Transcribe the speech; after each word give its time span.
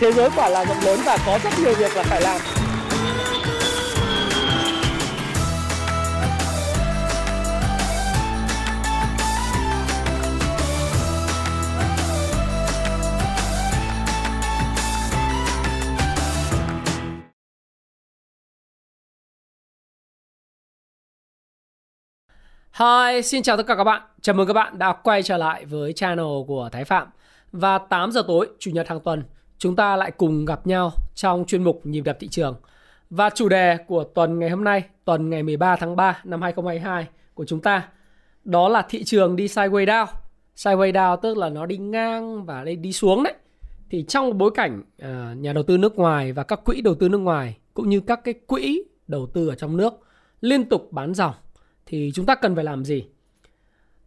thế 0.00 0.12
giới 0.12 0.30
quả 0.36 0.48
là 0.48 0.64
rộng 0.64 0.80
lớn 0.84 1.00
và 1.04 1.18
có 1.26 1.38
rất 1.44 1.50
nhiều 1.62 1.74
việc 1.74 1.96
là 1.96 2.02
phải 2.02 2.22
làm 2.22 2.40
Hi, 22.78 23.22
xin 23.22 23.42
chào 23.42 23.56
tất 23.56 23.66
cả 23.66 23.76
các 23.76 23.84
bạn. 23.84 24.02
Chào 24.20 24.34
mừng 24.34 24.46
các 24.46 24.52
bạn 24.52 24.78
đã 24.78 24.92
quay 24.92 25.22
trở 25.22 25.36
lại 25.36 25.64
với 25.64 25.92
channel 25.92 26.26
của 26.46 26.68
Thái 26.72 26.84
Phạm. 26.84 27.08
Và 27.52 27.78
8 27.78 28.12
giờ 28.12 28.22
tối, 28.28 28.48
Chủ 28.58 28.70
nhật 28.70 28.88
hàng 28.88 29.00
tuần, 29.00 29.22
chúng 29.58 29.76
ta 29.76 29.96
lại 29.96 30.10
cùng 30.10 30.44
gặp 30.44 30.66
nhau 30.66 30.92
trong 31.14 31.44
chuyên 31.44 31.64
mục 31.64 31.80
Nhịp 31.84 32.00
đập 32.00 32.16
thị 32.20 32.28
trường. 32.28 32.56
Và 33.10 33.30
chủ 33.30 33.48
đề 33.48 33.76
của 33.76 34.04
tuần 34.04 34.38
ngày 34.38 34.50
hôm 34.50 34.64
nay, 34.64 34.82
tuần 35.04 35.30
ngày 35.30 35.42
13 35.42 35.76
tháng 35.76 35.96
3 35.96 36.20
năm 36.24 36.42
2022 36.42 37.06
của 37.34 37.44
chúng 37.44 37.60
ta, 37.60 37.88
đó 38.44 38.68
là 38.68 38.82
thị 38.88 39.04
trường 39.04 39.36
đi 39.36 39.46
sideways 39.46 39.86
down. 39.86 40.06
Sideways 40.56 40.92
down 40.92 41.16
tức 41.16 41.36
là 41.36 41.48
nó 41.48 41.66
đi 41.66 41.76
ngang 41.76 42.44
và 42.44 42.64
đi 42.64 42.92
xuống 42.92 43.22
đấy. 43.22 43.34
Thì 43.90 44.04
trong 44.08 44.38
bối 44.38 44.50
cảnh 44.54 44.82
à, 44.98 45.34
nhà 45.38 45.52
đầu 45.52 45.62
tư 45.62 45.78
nước 45.78 45.96
ngoài 45.96 46.32
và 46.32 46.42
các 46.42 46.64
quỹ 46.64 46.80
đầu 46.80 46.94
tư 46.94 47.08
nước 47.08 47.18
ngoài 47.18 47.58
cũng 47.74 47.88
như 47.88 48.00
các 48.00 48.20
cái 48.24 48.34
quỹ 48.46 48.82
đầu 49.08 49.26
tư 49.26 49.48
ở 49.48 49.54
trong 49.54 49.76
nước 49.76 49.94
liên 50.40 50.68
tục 50.68 50.92
bán 50.92 51.14
dòng 51.14 51.34
thì 51.86 52.10
chúng 52.14 52.26
ta 52.26 52.34
cần 52.34 52.54
phải 52.54 52.64
làm 52.64 52.84
gì? 52.84 53.04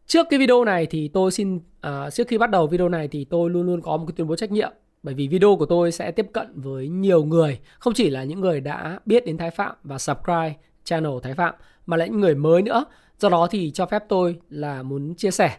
Trước 0.05 0.27
cái 0.29 0.39
video 0.39 0.65
này 0.65 0.85
thì 0.85 1.07
tôi 1.07 1.31
xin 1.31 1.59
à, 1.81 2.09
trước 2.09 2.27
khi 2.27 2.37
bắt 2.37 2.49
đầu 2.49 2.67
video 2.67 2.89
này 2.89 3.07
thì 3.07 3.25
tôi 3.25 3.49
luôn 3.49 3.65
luôn 3.65 3.81
có 3.81 3.97
một 3.97 4.05
cái 4.07 4.13
tuyên 4.17 4.27
bố 4.27 4.35
trách 4.35 4.51
nhiệm 4.51 4.71
bởi 5.03 5.13
vì 5.13 5.27
video 5.27 5.55
của 5.55 5.65
tôi 5.65 5.91
sẽ 5.91 6.11
tiếp 6.11 6.27
cận 6.33 6.61
với 6.61 6.87
nhiều 6.87 7.23
người, 7.23 7.59
không 7.79 7.93
chỉ 7.93 8.09
là 8.09 8.23
những 8.23 8.39
người 8.39 8.61
đã 8.61 8.99
biết 9.05 9.25
đến 9.25 9.37
Thái 9.37 9.51
Phạm 9.51 9.75
và 9.83 9.97
subscribe 9.97 10.53
channel 10.83 11.13
Thái 11.23 11.33
Phạm 11.33 11.55
mà 11.85 11.97
là 11.97 12.05
những 12.05 12.19
người 12.19 12.35
mới 12.35 12.61
nữa. 12.61 12.85
Do 13.17 13.29
đó 13.29 13.47
thì 13.51 13.71
cho 13.71 13.85
phép 13.85 14.03
tôi 14.09 14.39
là 14.49 14.83
muốn 14.83 15.15
chia 15.15 15.31
sẻ. 15.31 15.57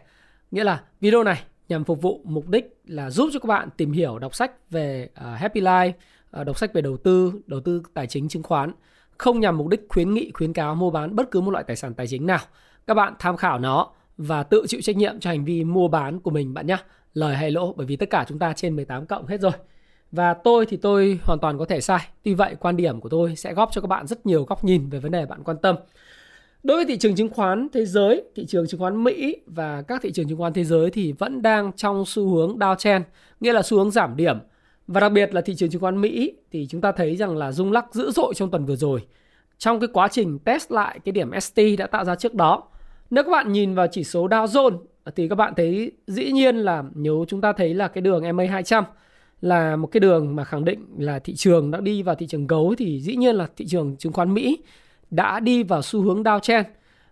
Nghĩa 0.51 0.63
là 0.63 0.83
video 1.01 1.23
này 1.23 1.43
nhằm 1.69 1.83
phục 1.83 2.01
vụ 2.01 2.21
mục 2.23 2.49
đích 2.49 2.77
là 2.85 3.09
giúp 3.09 3.29
cho 3.33 3.39
các 3.39 3.47
bạn 3.47 3.69
tìm 3.77 3.91
hiểu 3.91 4.19
đọc 4.19 4.35
sách 4.35 4.51
về 4.69 5.09
uh, 5.19 5.39
Happy 5.39 5.61
Life, 5.61 5.91
uh, 6.39 6.45
đọc 6.45 6.57
sách 6.57 6.73
về 6.73 6.81
đầu 6.81 6.97
tư, 6.97 7.33
đầu 7.47 7.59
tư 7.59 7.81
tài 7.93 8.07
chính 8.07 8.27
chứng 8.27 8.43
khoán 8.43 8.71
không 9.17 9.39
nhằm 9.39 9.57
mục 9.57 9.67
đích 9.67 9.85
khuyến 9.89 10.13
nghị 10.13 10.31
khuyến 10.33 10.53
cáo 10.53 10.75
mua 10.75 10.89
bán 10.89 11.15
bất 11.15 11.31
cứ 11.31 11.41
một 11.41 11.51
loại 11.51 11.63
tài 11.63 11.75
sản 11.75 11.93
tài 11.93 12.07
chính 12.07 12.25
nào. 12.25 12.39
Các 12.87 12.93
bạn 12.93 13.13
tham 13.19 13.37
khảo 13.37 13.59
nó 13.59 13.89
và 14.17 14.43
tự 14.43 14.65
chịu 14.67 14.81
trách 14.81 14.97
nhiệm 14.97 15.19
cho 15.19 15.29
hành 15.29 15.45
vi 15.45 15.63
mua 15.63 15.87
bán 15.87 16.19
của 16.19 16.31
mình 16.31 16.53
bạn 16.53 16.67
nhé. 16.67 16.77
Lời 17.13 17.35
hay 17.35 17.51
lỗ 17.51 17.73
bởi 17.73 17.85
vì 17.85 17.95
tất 17.95 18.09
cả 18.09 18.25
chúng 18.27 18.39
ta 18.39 18.53
trên 18.53 18.75
18 18.75 19.05
cộng 19.05 19.25
hết 19.25 19.41
rồi. 19.41 19.51
Và 20.11 20.33
tôi 20.33 20.65
thì 20.65 20.77
tôi 20.77 21.19
hoàn 21.23 21.39
toàn 21.39 21.57
có 21.57 21.65
thể 21.65 21.81
sai. 21.81 21.99
Tuy 22.23 22.33
vậy 22.33 22.55
quan 22.59 22.77
điểm 22.77 23.01
của 23.01 23.09
tôi 23.09 23.35
sẽ 23.35 23.53
góp 23.53 23.69
cho 23.71 23.81
các 23.81 23.87
bạn 23.87 24.07
rất 24.07 24.25
nhiều 24.25 24.43
góc 24.43 24.63
nhìn 24.63 24.89
về 24.89 24.99
vấn 24.99 25.11
đề 25.11 25.25
bạn 25.25 25.43
quan 25.43 25.57
tâm. 25.57 25.75
Đối 26.63 26.77
với 26.77 26.85
thị 26.85 26.97
trường 26.97 27.15
chứng 27.15 27.29
khoán 27.29 27.67
thế 27.73 27.85
giới, 27.85 28.23
thị 28.35 28.45
trường 28.45 28.67
chứng 28.67 28.79
khoán 28.79 29.03
Mỹ 29.03 29.37
và 29.45 29.81
các 29.81 30.01
thị 30.01 30.11
trường 30.11 30.27
chứng 30.29 30.37
khoán 30.37 30.53
thế 30.53 30.63
giới 30.63 30.91
thì 30.91 31.11
vẫn 31.11 31.41
đang 31.41 31.71
trong 31.73 32.03
xu 32.05 32.29
hướng 32.29 32.57
downtrend, 32.57 33.01
nghĩa 33.39 33.53
là 33.53 33.61
xu 33.61 33.77
hướng 33.77 33.91
giảm 33.91 34.15
điểm 34.15 34.37
và 34.87 34.99
đặc 34.99 35.11
biệt 35.11 35.33
là 35.33 35.41
thị 35.41 35.55
trường 35.55 35.69
chứng 35.69 35.81
khoán 35.81 36.01
Mỹ 36.01 36.33
thì 36.51 36.67
chúng 36.69 36.81
ta 36.81 36.91
thấy 36.91 37.15
rằng 37.15 37.37
là 37.37 37.51
rung 37.51 37.71
lắc 37.71 37.93
dữ 37.93 38.11
dội 38.11 38.33
trong 38.33 38.51
tuần 38.51 38.65
vừa 38.65 38.75
rồi. 38.75 39.05
Trong 39.57 39.79
cái 39.79 39.87
quá 39.93 40.07
trình 40.07 40.39
test 40.39 40.71
lại 40.71 40.99
cái 41.05 41.11
điểm 41.11 41.39
ST 41.39 41.59
đã 41.77 41.87
tạo 41.87 42.05
ra 42.05 42.15
trước 42.15 42.33
đó. 42.33 42.63
Nếu 43.09 43.23
các 43.23 43.29
bạn 43.29 43.51
nhìn 43.51 43.73
vào 43.73 43.87
chỉ 43.91 44.03
số 44.03 44.27
Dow 44.27 44.45
Jones 44.45 44.77
thì 45.15 45.27
các 45.27 45.35
bạn 45.35 45.53
thấy 45.57 45.91
dĩ 46.07 46.31
nhiên 46.31 46.55
là 46.55 46.83
nếu 46.95 47.25
chúng 47.27 47.41
ta 47.41 47.53
thấy 47.53 47.73
là 47.73 47.87
cái 47.87 48.01
đường 48.01 48.23
MA200 48.23 48.83
là 49.41 49.75
một 49.75 49.87
cái 49.87 49.99
đường 49.99 50.35
mà 50.35 50.43
khẳng 50.43 50.65
định 50.65 50.85
là 50.97 51.19
thị 51.19 51.35
trường 51.35 51.71
đã 51.71 51.79
đi 51.81 52.03
vào 52.03 52.15
thị 52.15 52.27
trường 52.27 52.47
gấu 52.47 52.75
thì 52.77 53.01
dĩ 53.01 53.15
nhiên 53.15 53.35
là 53.35 53.47
thị 53.57 53.65
trường 53.65 53.95
chứng 53.97 54.13
khoán 54.13 54.33
Mỹ 54.33 54.57
đã 55.11 55.39
đi 55.39 55.63
vào 55.63 55.81
xu 55.81 56.01
hướng 56.01 56.23
downtrend. 56.23 56.63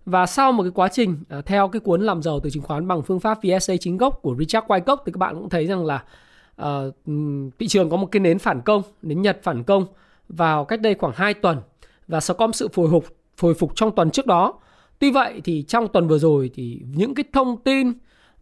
Và 0.05 0.25
sau 0.25 0.51
một 0.51 0.63
cái 0.63 0.71
quá 0.71 0.87
trình 0.87 1.17
à, 1.29 1.41
theo 1.45 1.67
cái 1.67 1.79
cuốn 1.79 2.01
làm 2.01 2.21
giàu 2.21 2.39
từ 2.39 2.49
chứng 2.49 2.63
khoán 2.63 2.87
bằng 2.87 3.01
phương 3.01 3.19
pháp 3.19 3.37
VSA 3.43 3.77
chính 3.79 3.97
gốc 3.97 4.19
của 4.21 4.35
Richard 4.39 4.67
Wyckoff 4.67 4.97
thì 5.05 5.11
các 5.11 5.17
bạn 5.17 5.35
cũng 5.35 5.49
thấy 5.49 5.65
rằng 5.65 5.85
là 5.85 6.03
à, 6.55 6.81
thị 7.59 7.67
trường 7.67 7.89
có 7.89 7.97
một 7.97 8.07
cái 8.11 8.19
nến 8.19 8.39
phản 8.39 8.61
công, 8.61 8.81
nến 9.01 9.21
Nhật 9.21 9.39
phản 9.43 9.63
công 9.63 9.85
vào 10.29 10.65
cách 10.65 10.81
đây 10.81 10.95
khoảng 10.95 11.13
2 11.15 11.33
tuần 11.33 11.57
và 12.07 12.19
sẽ 12.19 12.33
có 12.37 12.47
một 12.47 12.53
sự 12.55 12.67
hồi 12.75 12.87
phục 12.91 13.05
hồi 13.41 13.53
phục 13.53 13.71
trong 13.75 13.95
tuần 13.95 14.11
trước 14.11 14.25
đó. 14.25 14.53
Tuy 15.01 15.11
vậy 15.11 15.41
thì 15.43 15.63
trong 15.67 15.87
tuần 15.87 16.07
vừa 16.07 16.17
rồi 16.17 16.51
thì 16.53 16.81
những 16.95 17.15
cái 17.15 17.23
thông 17.33 17.57
tin 17.57 17.93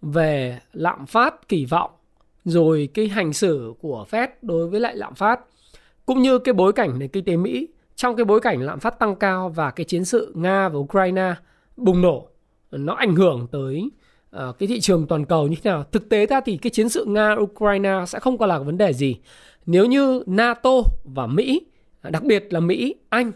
về 0.01 0.59
lạm 0.73 1.05
phát 1.05 1.47
kỳ 1.47 1.65
vọng 1.65 1.91
rồi 2.43 2.89
cái 2.93 3.07
hành 3.07 3.33
xử 3.33 3.73
của 3.81 4.05
Fed 4.11 4.27
đối 4.41 4.67
với 4.67 4.79
lại 4.79 4.95
lạm 4.95 5.15
phát 5.15 5.39
cũng 6.05 6.21
như 6.21 6.39
cái 6.39 6.53
bối 6.53 6.73
cảnh 6.73 6.99
nền 6.99 7.09
kinh 7.09 7.25
tế 7.25 7.37
Mỹ 7.37 7.67
trong 7.95 8.15
cái 8.15 8.25
bối 8.25 8.39
cảnh 8.39 8.61
lạm 8.61 8.79
phát 8.79 8.99
tăng 8.99 9.15
cao 9.15 9.49
và 9.49 9.71
cái 9.71 9.83
chiến 9.83 10.05
sự 10.05 10.33
Nga 10.35 10.69
và 10.69 10.79
Ukraine 10.79 11.33
bùng 11.77 12.01
nổ 12.01 12.27
nó 12.71 12.93
ảnh 12.93 13.15
hưởng 13.15 13.47
tới 13.51 13.89
uh, 14.35 14.57
cái 14.59 14.67
thị 14.67 14.79
trường 14.79 15.07
toàn 15.07 15.25
cầu 15.25 15.47
như 15.47 15.55
thế 15.63 15.71
nào. 15.71 15.83
Thực 15.91 16.09
tế 16.09 16.25
ra 16.25 16.41
thì 16.41 16.57
cái 16.57 16.69
chiến 16.69 16.89
sự 16.89 17.05
Nga 17.05 17.35
Ukraine 17.39 18.03
sẽ 18.07 18.19
không 18.19 18.37
còn 18.37 18.49
là 18.49 18.59
vấn 18.59 18.77
đề 18.77 18.93
gì. 18.93 19.15
Nếu 19.65 19.85
như 19.85 20.23
NATO 20.25 20.71
và 21.03 21.27
Mỹ, 21.27 21.61
đặc 22.03 22.23
biệt 22.23 22.53
là 22.53 22.59
Mỹ, 22.59 22.95
Anh 23.09 23.31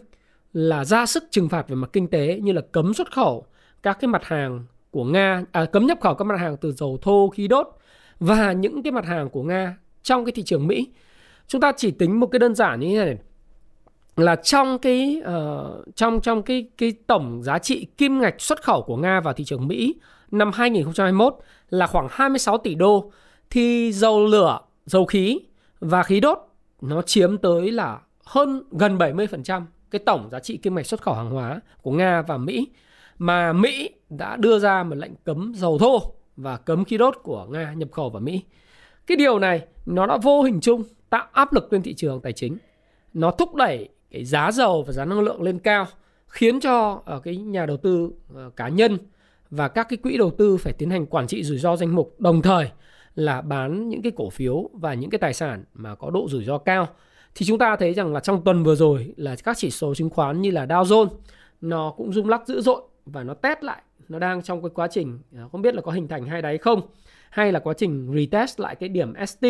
là 0.53 0.85
ra 0.85 1.05
sức 1.05 1.23
trừng 1.31 1.49
phạt 1.49 1.69
về 1.69 1.75
mặt 1.75 1.89
kinh 1.93 2.07
tế 2.07 2.39
như 2.43 2.51
là 2.51 2.61
cấm 2.71 2.93
xuất 2.93 3.11
khẩu 3.11 3.45
các 3.83 3.97
cái 4.01 4.07
mặt 4.07 4.25
hàng 4.25 4.65
của 4.91 5.03
Nga, 5.03 5.43
à, 5.51 5.65
cấm 5.65 5.85
nhập 5.85 5.97
khẩu 6.01 6.15
các 6.15 6.25
mặt 6.25 6.39
hàng 6.39 6.57
từ 6.57 6.71
dầu 6.71 6.97
thô, 7.01 7.29
khí 7.29 7.47
đốt 7.47 7.67
và 8.19 8.51
những 8.51 8.83
cái 8.83 8.91
mặt 8.91 9.05
hàng 9.05 9.29
của 9.29 9.43
Nga 9.43 9.77
trong 10.03 10.25
cái 10.25 10.31
thị 10.31 10.43
trường 10.43 10.67
Mỹ. 10.67 10.87
Chúng 11.47 11.61
ta 11.61 11.71
chỉ 11.77 11.91
tính 11.91 12.19
một 12.19 12.27
cái 12.27 12.39
đơn 12.39 12.55
giản 12.55 12.79
như 12.79 12.99
thế 12.99 13.05
này 13.05 13.17
là 14.17 14.35
trong 14.35 14.79
cái 14.79 15.21
uh, 15.21 15.95
trong 15.95 16.21
trong 16.21 16.43
cái 16.43 16.67
cái 16.77 16.93
tổng 17.07 17.43
giá 17.43 17.59
trị 17.59 17.87
kim 17.97 18.19
ngạch 18.19 18.41
xuất 18.41 18.63
khẩu 18.63 18.81
của 18.81 18.97
Nga 18.97 19.21
vào 19.21 19.33
thị 19.33 19.43
trường 19.43 19.67
Mỹ 19.67 19.95
năm 20.31 20.51
2021 20.53 21.35
là 21.69 21.87
khoảng 21.87 22.07
26 22.11 22.57
tỷ 22.57 22.75
đô 22.75 23.11
thì 23.49 23.91
dầu 23.91 24.25
lửa, 24.25 24.59
dầu 24.85 25.05
khí 25.05 25.39
và 25.79 26.03
khí 26.03 26.19
đốt 26.19 26.39
nó 26.81 27.01
chiếm 27.01 27.37
tới 27.37 27.71
là 27.71 27.99
hơn 28.25 28.63
gần 28.71 28.97
70% 28.97 29.61
cái 29.93 29.99
tổng 29.99 30.29
giá 30.31 30.39
trị 30.39 30.57
kim 30.57 30.75
ngạch 30.75 30.85
xuất 30.85 31.01
khẩu 31.01 31.13
hàng 31.13 31.29
hóa 31.29 31.59
của 31.81 31.91
Nga 31.91 32.21
và 32.21 32.37
Mỹ 32.37 32.67
mà 33.17 33.53
Mỹ 33.53 33.89
đã 34.09 34.35
đưa 34.35 34.59
ra 34.59 34.83
một 34.83 34.95
lệnh 34.95 35.11
cấm 35.23 35.53
dầu 35.55 35.77
thô 35.77 36.01
và 36.37 36.57
cấm 36.57 36.85
khí 36.85 36.97
đốt 36.97 37.17
của 37.23 37.45
Nga 37.45 37.73
nhập 37.73 37.91
khẩu 37.91 38.09
vào 38.09 38.21
Mỹ. 38.21 38.41
Cái 39.07 39.17
điều 39.17 39.39
này 39.39 39.61
nó 39.85 40.05
đã 40.05 40.17
vô 40.17 40.41
hình 40.41 40.59
chung 40.61 40.83
tạo 41.09 41.27
áp 41.31 41.53
lực 41.53 41.73
lên 41.73 41.81
thị 41.81 41.93
trường 41.93 42.21
tài 42.21 42.33
chính. 42.33 42.57
Nó 43.13 43.31
thúc 43.31 43.55
đẩy 43.55 43.89
cái 44.11 44.25
giá 44.25 44.51
dầu 44.51 44.83
và 44.83 44.93
giá 44.93 45.05
năng 45.05 45.19
lượng 45.19 45.41
lên 45.41 45.59
cao, 45.59 45.87
khiến 46.27 46.59
cho 46.59 47.01
ở 47.05 47.19
cái 47.19 47.37
nhà 47.37 47.65
đầu 47.65 47.77
tư 47.77 48.09
ờ, 48.35 48.49
cá 48.55 48.67
nhân 48.67 48.97
và 49.49 49.67
các 49.67 49.89
cái 49.89 49.97
quỹ 49.97 50.17
đầu 50.17 50.31
tư 50.31 50.57
phải 50.57 50.73
tiến 50.73 50.89
hành 50.89 51.05
quản 51.05 51.27
trị 51.27 51.43
rủi 51.43 51.57
ro 51.57 51.75
danh 51.75 51.95
mục, 51.95 52.15
đồng 52.19 52.41
thời 52.41 52.69
là 53.15 53.41
bán 53.41 53.89
những 53.89 54.01
cái 54.01 54.11
cổ 54.15 54.29
phiếu 54.29 54.69
và 54.73 54.93
những 54.93 55.09
cái 55.09 55.19
tài 55.19 55.33
sản 55.33 55.63
mà 55.73 55.95
có 55.95 56.09
độ 56.09 56.27
rủi 56.29 56.43
ro 56.43 56.57
cao 56.57 56.87
thì 57.35 57.45
chúng 57.45 57.57
ta 57.57 57.75
thấy 57.75 57.93
rằng 57.93 58.13
là 58.13 58.19
trong 58.19 58.43
tuần 58.43 58.63
vừa 58.63 58.75
rồi 58.75 59.13
là 59.17 59.35
các 59.43 59.57
chỉ 59.57 59.69
số 59.69 59.95
chứng 59.95 60.09
khoán 60.09 60.41
như 60.41 60.51
là 60.51 60.65
Dow 60.65 60.83
Jones, 60.83 61.09
nó 61.61 61.93
cũng 61.97 62.13
rung 62.13 62.29
lắc 62.29 62.47
dữ 62.47 62.61
dội 62.61 62.81
và 63.05 63.23
nó 63.23 63.33
test 63.33 63.63
lại 63.63 63.81
nó 64.09 64.19
đang 64.19 64.41
trong 64.41 64.61
cái 64.61 64.69
quá 64.73 64.87
trình 64.91 65.19
à, 65.35 65.43
không 65.51 65.61
biết 65.61 65.75
là 65.75 65.81
có 65.81 65.91
hình 65.91 66.07
thành 66.07 66.25
hai 66.25 66.41
đáy 66.41 66.57
không, 66.57 66.81
hay 67.29 67.51
là 67.51 67.59
quá 67.59 67.73
trình 67.77 68.13
retest 68.15 68.59
lại 68.59 68.75
cái 68.75 68.89
điểm 68.89 69.13
ST 69.27 69.45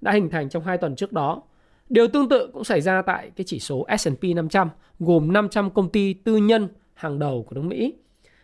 đã 0.00 0.12
hình 0.12 0.30
thành 0.30 0.48
trong 0.48 0.64
hai 0.64 0.78
tuần 0.78 0.96
trước 0.96 1.12
đó. 1.12 1.42
Điều 1.88 2.08
tương 2.08 2.28
tự 2.28 2.50
cũng 2.52 2.64
xảy 2.64 2.80
ra 2.80 3.02
tại 3.02 3.30
cái 3.36 3.44
chỉ 3.44 3.60
số 3.60 3.86
S&P 3.98 4.24
500 4.36 4.68
gồm 4.98 5.32
500 5.32 5.70
công 5.70 5.88
ty 5.88 6.12
tư 6.12 6.36
nhân 6.36 6.68
hàng 6.94 7.18
đầu 7.18 7.46
của 7.48 7.54
nước 7.54 7.64
Mỹ 7.64 7.94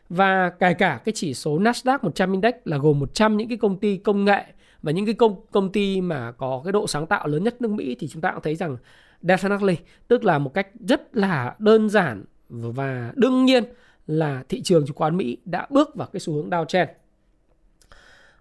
và 0.08 0.50
kể 0.50 0.74
cả 0.74 1.00
cái 1.04 1.12
chỉ 1.16 1.34
số 1.34 1.58
Nasdaq 1.58 1.98
100 2.02 2.32
Index 2.32 2.54
là 2.64 2.76
gồm 2.76 3.00
100 3.00 3.36
những 3.36 3.48
cái 3.48 3.56
công 3.56 3.78
ty 3.78 3.96
công 3.96 4.24
nghệ 4.24 4.44
và 4.84 4.92
những 4.92 5.04
cái 5.06 5.14
công 5.14 5.36
công 5.50 5.72
ty 5.72 6.00
mà 6.00 6.32
có 6.32 6.60
cái 6.64 6.72
độ 6.72 6.86
sáng 6.86 7.06
tạo 7.06 7.26
lớn 7.26 7.44
nhất 7.44 7.62
nước 7.62 7.70
Mỹ 7.70 7.96
thì 7.98 8.08
chúng 8.08 8.22
ta 8.22 8.32
cũng 8.32 8.42
thấy 8.42 8.56
rằng 8.56 8.76
definitely 9.22 9.76
tức 10.08 10.24
là 10.24 10.38
một 10.38 10.54
cách 10.54 10.68
rất 10.88 11.16
là 11.16 11.54
đơn 11.58 11.88
giản 11.88 12.24
và 12.48 13.12
đương 13.14 13.44
nhiên 13.44 13.64
là 14.06 14.42
thị 14.48 14.62
trường 14.62 14.86
chứng 14.86 14.96
khoán 14.96 15.16
Mỹ 15.16 15.36
đã 15.44 15.66
bước 15.70 15.94
vào 15.94 16.08
cái 16.12 16.20
xu 16.20 16.32
hướng 16.32 16.50
downtrend. 16.50 16.86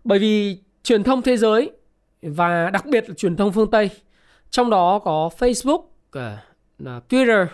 Bởi 0.03 0.19
vì 0.19 0.57
truyền 0.83 1.03
thông 1.03 1.21
thế 1.21 1.37
giới 1.37 1.71
và 2.21 2.69
đặc 2.69 2.85
biệt 2.85 3.09
là 3.09 3.15
truyền 3.15 3.35
thông 3.35 3.51
phương 3.51 3.71
Tây 3.71 3.89
trong 4.49 4.69
đó 4.69 4.99
có 4.99 5.29
Facebook, 5.39 5.83
ờ, 6.11 6.37
Twitter 7.09 7.45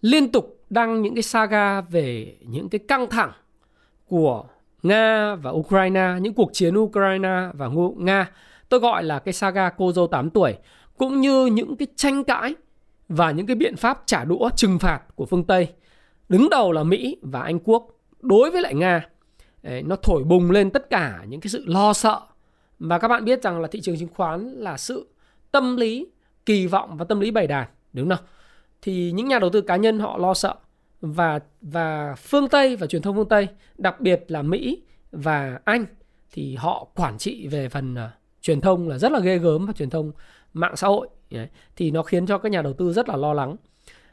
liên 0.00 0.32
tục 0.32 0.60
đăng 0.70 1.02
những 1.02 1.14
cái 1.14 1.22
saga 1.22 1.80
về 1.80 2.36
những 2.40 2.68
cái 2.68 2.78
căng 2.78 3.10
thẳng 3.10 3.32
của 4.06 4.44
Nga 4.82 5.34
và 5.34 5.50
Ukraine, 5.50 6.14
những 6.20 6.34
cuộc 6.34 6.50
chiến 6.52 6.76
Ukraine 6.76 7.48
và 7.54 7.70
Nga. 7.96 8.30
Tôi 8.68 8.80
gọi 8.80 9.02
là 9.02 9.18
cái 9.18 9.34
saga 9.34 9.70
cô 9.70 9.92
dâu 9.92 10.06
8 10.06 10.30
tuổi 10.30 10.54
cũng 10.96 11.20
như 11.20 11.46
những 11.46 11.76
cái 11.76 11.88
tranh 11.96 12.24
cãi 12.24 12.54
và 13.08 13.30
những 13.30 13.46
cái 13.46 13.56
biện 13.56 13.76
pháp 13.76 14.02
trả 14.06 14.24
đũa 14.24 14.50
trừng 14.56 14.78
phạt 14.78 15.00
của 15.14 15.26
phương 15.26 15.44
Tây. 15.44 15.68
Đứng 16.28 16.50
đầu 16.50 16.72
là 16.72 16.82
Mỹ 16.82 17.16
và 17.22 17.42
Anh 17.42 17.58
Quốc 17.64 17.88
đối 18.20 18.50
với 18.50 18.62
lại 18.62 18.74
Nga. 18.74 19.08
Đấy, 19.62 19.82
nó 19.82 19.96
thổi 19.96 20.24
bùng 20.24 20.50
lên 20.50 20.70
tất 20.70 20.90
cả 20.90 21.24
những 21.28 21.40
cái 21.40 21.48
sự 21.48 21.64
lo 21.66 21.92
sợ. 21.92 22.20
Và 22.78 22.98
các 22.98 23.08
bạn 23.08 23.24
biết 23.24 23.42
rằng 23.42 23.60
là 23.60 23.68
thị 23.68 23.80
trường 23.80 23.98
chứng 23.98 24.08
khoán 24.14 24.52
là 24.52 24.76
sự 24.76 25.08
tâm 25.52 25.76
lý 25.76 26.06
kỳ 26.46 26.66
vọng 26.66 26.96
và 26.96 27.04
tâm 27.04 27.20
lý 27.20 27.30
bày 27.30 27.46
đàn 27.46 27.68
đúng 27.92 28.08
không 28.08 28.24
thì 28.82 29.12
những 29.12 29.28
nhà 29.28 29.38
đầu 29.38 29.50
tư 29.50 29.60
cá 29.60 29.76
nhân 29.76 29.98
họ 29.98 30.18
lo 30.18 30.34
sợ 30.34 30.54
và 31.02 31.40
và 31.60 32.14
phương 32.14 32.48
Tây 32.48 32.76
và 32.76 32.86
truyền 32.86 33.02
thông 33.02 33.16
phương 33.16 33.28
Tây 33.28 33.48
đặc 33.78 34.00
biệt 34.00 34.24
là 34.28 34.42
Mỹ 34.42 34.82
và 35.12 35.60
Anh 35.64 35.86
thì 36.32 36.56
họ 36.56 36.86
quản 36.94 37.18
trị 37.18 37.46
về 37.46 37.68
phần 37.68 37.94
uh, 37.94 38.10
truyền 38.40 38.60
thông 38.60 38.88
là 38.88 38.98
rất 38.98 39.12
là 39.12 39.20
ghê 39.20 39.38
gớm 39.38 39.66
và 39.66 39.72
truyền 39.72 39.90
thông 39.90 40.12
mạng 40.52 40.76
xã 40.76 40.88
hội. 40.88 41.08
Đấy. 41.30 41.48
thì 41.76 41.90
nó 41.90 42.02
khiến 42.02 42.26
cho 42.26 42.38
các 42.38 42.52
nhà 42.52 42.62
đầu 42.62 42.72
tư 42.72 42.92
rất 42.92 43.08
là 43.08 43.16
lo 43.16 43.32
lắng. 43.32 43.56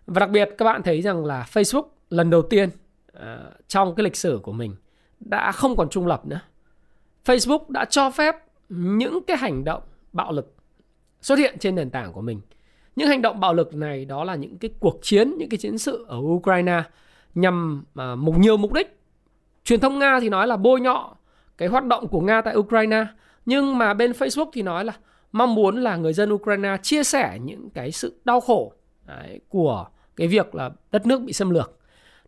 Và 0.08 0.20
đặc 0.20 0.30
biệt 0.30 0.50
các 0.58 0.66
bạn 0.66 0.84
thấy 0.84 1.02
rằng 1.02 1.26
là 1.26 1.46
Facebook 1.54 1.88
lần 2.10 2.30
đầu 2.30 2.42
tiên 2.42 2.70
uh, 3.18 3.24
trong 3.68 3.96
cái 3.96 4.04
lịch 4.04 4.16
sử 4.16 4.40
của 4.44 4.52
mình 4.52 4.76
đã 5.20 5.52
không 5.52 5.76
còn 5.76 5.90
trung 5.90 6.08
lập 6.08 6.26
nữa. 6.26 6.40
Facebook 7.26 7.70
đã 7.70 7.86
cho 7.86 8.12
phép 8.12 8.36
những 8.70 9.20
cái 9.28 9.38
hành 9.38 9.64
động 9.64 9.84
bạo 10.14 10.32
lực 10.32 10.56
xuất 11.22 11.40
hiện 11.40 11.58
trên 11.60 11.76
nền 11.76 11.90
tảng 11.90 12.14
của 12.14 12.22
mình 12.22 12.42
những 12.96 13.08
hành 13.08 13.22
động 13.22 13.40
bạo 13.40 13.54
lực 13.54 13.76
này 13.76 14.06
đó 14.06 14.24
là 14.24 14.36
những 14.36 14.58
cái 14.58 14.72
cuộc 14.80 15.00
chiến 15.02 15.34
những 15.38 15.50
cái 15.50 15.58
chiến 15.58 15.78
sự 15.78 16.06
ở 16.08 16.18
Ukraine 16.18 16.84
nhằm 17.36 17.84
à, 17.96 18.16
mục 18.16 18.38
nhiều 18.38 18.58
mục 18.58 18.74
đích 18.74 19.00
truyền 19.64 19.80
thông 19.80 20.00
Nga 20.00 20.20
thì 20.20 20.30
nói 20.30 20.48
là 20.48 20.58
bôi 20.58 20.82
nhọ 20.82 21.16
cái 21.58 21.68
hoạt 21.68 21.86
động 21.86 22.08
của 22.08 22.22
Nga 22.22 22.42
tại 22.42 22.56
Ukraine 22.56 23.06
nhưng 23.46 23.78
mà 23.78 23.94
bên 23.94 24.12
Facebook 24.12 24.50
thì 24.54 24.62
nói 24.62 24.86
là 24.86 24.94
mong 25.32 25.56
muốn 25.56 25.82
là 25.82 25.96
người 25.96 26.14
dân 26.14 26.34
Ukraine 26.34 26.78
chia 26.84 27.04
sẻ 27.04 27.40
những 27.42 27.70
cái 27.70 27.92
sự 27.92 28.22
đau 28.26 28.40
khổ 28.40 28.74
đấy, 29.06 29.40
của 29.50 29.88
cái 30.16 30.28
việc 30.28 30.56
là 30.56 30.70
đất 30.92 31.06
nước 31.06 31.22
bị 31.22 31.34
xâm 31.34 31.50
lược. 31.50 31.80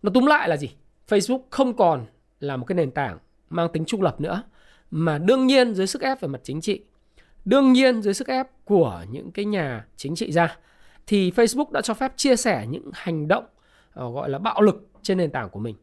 Nó 0.01 0.11
túm 0.13 0.25
lại 0.25 0.49
là 0.49 0.57
gì? 0.57 0.69
Facebook 1.09 1.41
không 1.49 1.73
còn 1.73 2.05
là 2.39 2.57
một 2.57 2.65
cái 2.65 2.75
nền 2.75 2.91
tảng 2.91 3.17
mang 3.49 3.67
tính 3.73 3.85
trung 3.85 4.01
lập 4.01 4.21
nữa 4.21 4.43
mà 4.91 5.17
đương 5.17 5.47
nhiên 5.47 5.73
dưới 5.73 5.87
sức 5.87 6.01
ép 6.01 6.21
về 6.21 6.27
mặt 6.27 6.41
chính 6.43 6.61
trị 6.61 6.83
đương 7.45 7.73
nhiên 7.73 8.01
dưới 8.01 8.13
sức 8.13 8.27
ép 8.27 8.47
của 8.65 9.03
những 9.09 9.31
cái 9.31 9.45
nhà 9.45 9.85
chính 9.97 10.15
trị 10.15 10.31
gia 10.31 10.57
thì 11.07 11.31
Facebook 11.31 11.71
đã 11.71 11.81
cho 11.81 11.93
phép 11.93 12.13
chia 12.15 12.35
sẻ 12.35 12.65
những 12.69 12.91
hành 12.93 13.27
động 13.27 13.45
ờ, 13.93 14.11
gọi 14.11 14.29
là 14.29 14.39
bạo 14.39 14.61
lực 14.61 14.87
trên 15.01 15.17
nền 15.17 15.31
tảng 15.31 15.49
của 15.49 15.59
mình. 15.59 15.75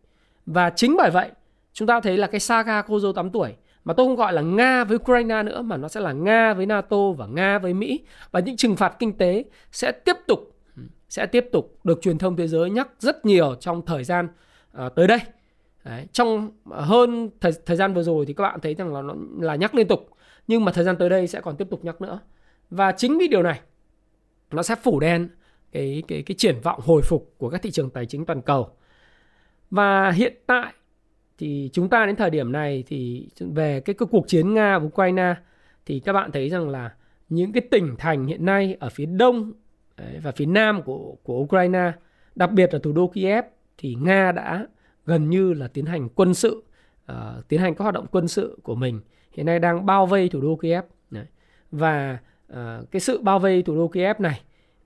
Và 0.46 0.70
chính 0.70 0.96
bởi 0.96 1.10
vậy 1.10 1.30
chúng 1.72 1.88
ta 1.88 2.00
thấy 2.00 2.16
là 2.16 2.26
cái 2.26 2.40
saga 2.40 2.82
cô 2.82 3.00
dâu 3.00 3.12
8 3.12 3.30
tuổi 3.30 3.54
mà 3.84 3.94
tôi 3.94 4.06
không 4.06 4.16
gọi 4.16 4.32
là 4.32 4.42
Nga 4.42 4.84
với 4.84 4.96
Ukraine 4.96 5.42
nữa 5.42 5.62
mà 5.62 5.76
nó 5.76 5.88
sẽ 5.88 6.00
là 6.00 6.12
Nga 6.12 6.54
với 6.54 6.66
NATO 6.66 7.10
và 7.10 7.26
Nga 7.26 7.58
với 7.58 7.74
Mỹ. 7.74 8.00
Và 8.30 8.40
những 8.40 8.56
trừng 8.56 8.76
phạt 8.76 8.96
kinh 8.98 9.18
tế 9.18 9.44
sẽ 9.72 9.92
tiếp 9.92 10.16
tục 10.26 10.58
sẽ 11.08 11.26
tiếp 11.26 11.48
tục 11.52 11.78
được 11.84 12.02
truyền 12.02 12.18
thông 12.18 12.36
thế 12.36 12.48
giới 12.48 12.70
nhắc 12.70 12.88
rất 12.98 13.26
nhiều 13.26 13.54
trong 13.54 13.86
thời 13.86 14.04
gian 14.04 14.28
uh, 14.86 14.94
tới 14.94 15.06
đây. 15.06 15.18
Đấy, 15.84 16.06
trong 16.12 16.50
ờ, 16.70 16.80
hơn 16.80 17.30
thời, 17.40 17.52
thời 17.66 17.76
gian 17.76 17.94
vừa 17.94 18.02
rồi 18.02 18.26
thì 18.26 18.32
các 18.32 18.42
bạn 18.42 18.60
thấy 18.60 18.74
rằng 18.74 18.94
là 18.94 19.02
nó 19.02 19.14
là 19.40 19.54
nhắc 19.54 19.74
liên 19.74 19.88
tục 19.88 20.08
nhưng 20.48 20.64
mà 20.64 20.72
thời 20.72 20.84
gian 20.84 20.96
tới 20.96 21.08
đây 21.08 21.26
sẽ 21.26 21.40
còn 21.40 21.56
tiếp 21.56 21.66
tục 21.70 21.84
nhắc 21.84 22.00
nữa. 22.00 22.20
Và 22.70 22.92
chính 22.92 23.18
vì 23.18 23.28
điều 23.28 23.42
này 23.42 23.60
nó 24.50 24.62
sẽ 24.62 24.74
phủ 24.74 25.00
đen 25.00 25.28
cái 25.72 26.02
cái 26.08 26.22
cái 26.22 26.34
triển 26.38 26.60
vọng 26.62 26.80
hồi 26.82 27.02
phục 27.02 27.34
của 27.38 27.50
các 27.50 27.62
thị 27.62 27.70
trường 27.70 27.90
tài 27.90 28.06
chính 28.06 28.24
toàn 28.24 28.42
cầu. 28.42 28.70
Và 29.70 30.10
hiện 30.10 30.34
tại 30.46 30.72
thì 31.38 31.70
chúng 31.72 31.88
ta 31.88 32.06
đến 32.06 32.16
thời 32.16 32.30
điểm 32.30 32.52
này 32.52 32.84
thì 32.86 33.28
về 33.38 33.80
cái, 33.80 33.94
cái 33.94 34.08
cuộc 34.10 34.28
chiến 34.28 34.54
Nga 34.54 34.78
và 34.78 34.86
Ukraine 34.86 35.34
thì 35.86 36.00
các 36.00 36.12
bạn 36.12 36.32
thấy 36.32 36.48
rằng 36.48 36.68
là 36.68 36.94
những 37.28 37.52
cái 37.52 37.60
tỉnh 37.70 37.94
thành 37.98 38.26
hiện 38.26 38.44
nay 38.44 38.76
ở 38.80 38.88
phía 38.88 39.06
đông 39.06 39.52
và 40.22 40.32
phía 40.32 40.46
nam 40.46 40.82
của 40.82 41.16
của 41.22 41.38
Ukraine, 41.38 41.92
đặc 42.34 42.52
biệt 42.52 42.74
là 42.74 42.78
thủ 42.82 42.92
đô 42.92 43.06
Kiev 43.14 43.44
thì 43.78 43.94
Nga 43.94 44.32
đã 44.32 44.66
gần 45.06 45.30
như 45.30 45.52
là 45.52 45.68
tiến 45.68 45.86
hành 45.86 46.08
quân 46.08 46.34
sự, 46.34 46.64
uh, 47.12 47.48
tiến 47.48 47.60
hành 47.60 47.74
các 47.74 47.82
hoạt 47.82 47.94
động 47.94 48.06
quân 48.10 48.28
sự 48.28 48.58
của 48.62 48.74
mình 48.74 49.00
hiện 49.38 49.46
nay 49.46 49.58
đang 49.58 49.86
bao 49.86 50.06
vây 50.06 50.28
thủ 50.28 50.40
đô 50.40 50.56
Kiev. 50.56 50.84
Đấy. 51.10 51.24
và 51.70 52.18
uh, 52.52 52.90
cái 52.90 53.00
sự 53.00 53.22
bao 53.22 53.38
vây 53.38 53.62
thủ 53.62 53.76
đô 53.76 53.88
Kiev 53.88 54.20
này 54.20 54.40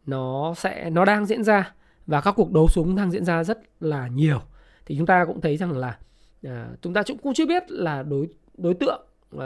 nó 0.06 0.54
sẽ 0.56 0.90
nó 0.90 1.04
đang 1.04 1.26
diễn 1.26 1.44
ra 1.44 1.74
và 2.06 2.20
các 2.20 2.34
cuộc 2.36 2.52
đấu 2.52 2.68
súng 2.68 2.96
đang 2.96 3.10
diễn 3.10 3.24
ra 3.24 3.44
rất 3.44 3.58
là 3.80 4.08
nhiều. 4.08 4.40
Thì 4.86 4.96
chúng 4.98 5.06
ta 5.06 5.24
cũng 5.24 5.40
thấy 5.40 5.56
rằng 5.56 5.72
là 5.72 5.98
uh, 6.46 6.52
chúng 6.82 6.94
ta 6.94 7.02
cũng 7.22 7.34
chưa 7.34 7.46
biết 7.46 7.70
là 7.70 8.02
đối 8.02 8.28
đối 8.58 8.74
tượng 8.74 9.06
uh, 9.36 9.40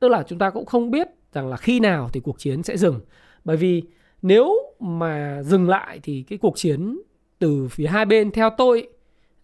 tức 0.00 0.08
là 0.08 0.22
chúng 0.22 0.38
ta 0.38 0.50
cũng 0.50 0.66
không 0.66 0.90
biết 0.90 1.08
rằng 1.32 1.48
là 1.48 1.56
khi 1.56 1.80
nào 1.80 2.08
thì 2.12 2.20
cuộc 2.20 2.38
chiến 2.38 2.62
sẽ 2.62 2.76
dừng. 2.76 3.00
Bởi 3.44 3.56
vì 3.56 3.82
nếu 4.22 4.54
mà 4.80 5.42
dừng 5.42 5.68
lại 5.68 6.00
thì 6.02 6.22
cái 6.22 6.38
cuộc 6.38 6.56
chiến 6.56 7.00
từ 7.38 7.68
phía 7.68 7.86
hai 7.86 8.04
bên 8.04 8.30
theo 8.30 8.50
tôi 8.58 8.88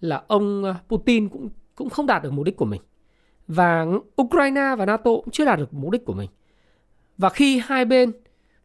là 0.00 0.22
ông 0.26 0.74
Putin 0.88 1.28
cũng 1.28 1.48
cũng 1.74 1.90
không 1.90 2.06
đạt 2.06 2.22
được 2.22 2.32
mục 2.32 2.44
đích 2.44 2.56
của 2.56 2.64
mình 2.64 2.80
và 3.48 3.86
Ukraine 4.22 4.74
và 4.78 4.86
NATO 4.86 5.04
cũng 5.04 5.30
chưa 5.30 5.44
đạt 5.44 5.58
được 5.58 5.74
mục 5.74 5.90
đích 5.90 6.04
của 6.04 6.14
mình. 6.14 6.30
Và 7.18 7.28
khi 7.28 7.62
hai 7.64 7.84
bên 7.84 8.12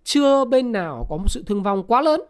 chưa 0.03 0.45
bên 0.45 0.71
nào 0.71 1.07
có 1.09 1.17
một 1.17 1.27
sự 1.27 1.43
thương 1.47 1.63
vong 1.63 1.83
quá 1.83 2.01
lớn 2.01 2.21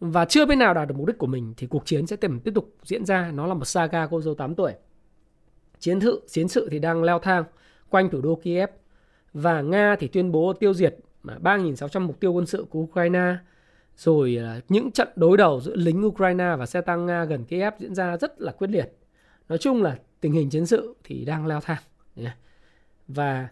và 0.00 0.24
chưa 0.24 0.46
bên 0.46 0.58
nào 0.58 0.74
đạt 0.74 0.88
được 0.88 0.94
mục 0.98 1.06
đích 1.06 1.18
của 1.18 1.26
mình, 1.26 1.54
thì 1.56 1.66
cuộc 1.66 1.86
chiến 1.86 2.06
sẽ 2.06 2.16
tiếp 2.16 2.52
tục 2.54 2.74
diễn 2.82 3.04
ra. 3.04 3.30
Nó 3.34 3.46
là 3.46 3.54
một 3.54 3.64
saga 3.64 4.06
cô 4.06 4.20
dâu 4.20 4.34
8 4.34 4.54
tuổi. 4.54 4.72
Chiến 5.78 6.00
sự 6.00 6.22
chiến 6.28 6.48
sự 6.48 6.68
thì 6.70 6.78
đang 6.78 7.02
leo 7.02 7.18
thang 7.18 7.44
quanh 7.90 8.10
thủ 8.10 8.20
đô 8.20 8.34
Kiev. 8.34 8.70
Và 9.32 9.62
Nga 9.62 9.96
thì 9.98 10.08
tuyên 10.08 10.32
bố 10.32 10.52
tiêu 10.52 10.74
diệt 10.74 10.96
3.600 11.24 12.00
mục 12.00 12.20
tiêu 12.20 12.32
quân 12.32 12.46
sự 12.46 12.66
của 12.70 12.78
Ukraine. 12.78 13.36
Rồi 13.96 14.38
à, 14.42 14.60
những 14.68 14.90
trận 14.90 15.08
đối 15.16 15.36
đầu 15.36 15.60
giữa 15.60 15.76
lính 15.76 16.06
Ukraine 16.06 16.56
và 16.58 16.66
xe 16.66 16.80
tăng 16.80 17.06
Nga 17.06 17.24
gần 17.24 17.44
Kiev 17.44 17.74
diễn 17.78 17.94
ra 17.94 18.16
rất 18.16 18.40
là 18.40 18.52
quyết 18.52 18.70
liệt. 18.70 18.92
Nói 19.48 19.58
chung 19.58 19.82
là 19.82 19.98
tình 20.20 20.32
hình 20.32 20.50
chiến 20.50 20.66
sự 20.66 20.94
thì 21.04 21.24
đang 21.24 21.46
leo 21.46 21.60
thang 21.60 21.82
và 23.08 23.48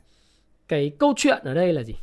cái 0.68 0.92
câu 0.98 1.12
chuyện 1.16 1.38
ở 1.44 1.54
đây 1.54 1.72
là 1.72 1.82
gì 1.82 1.94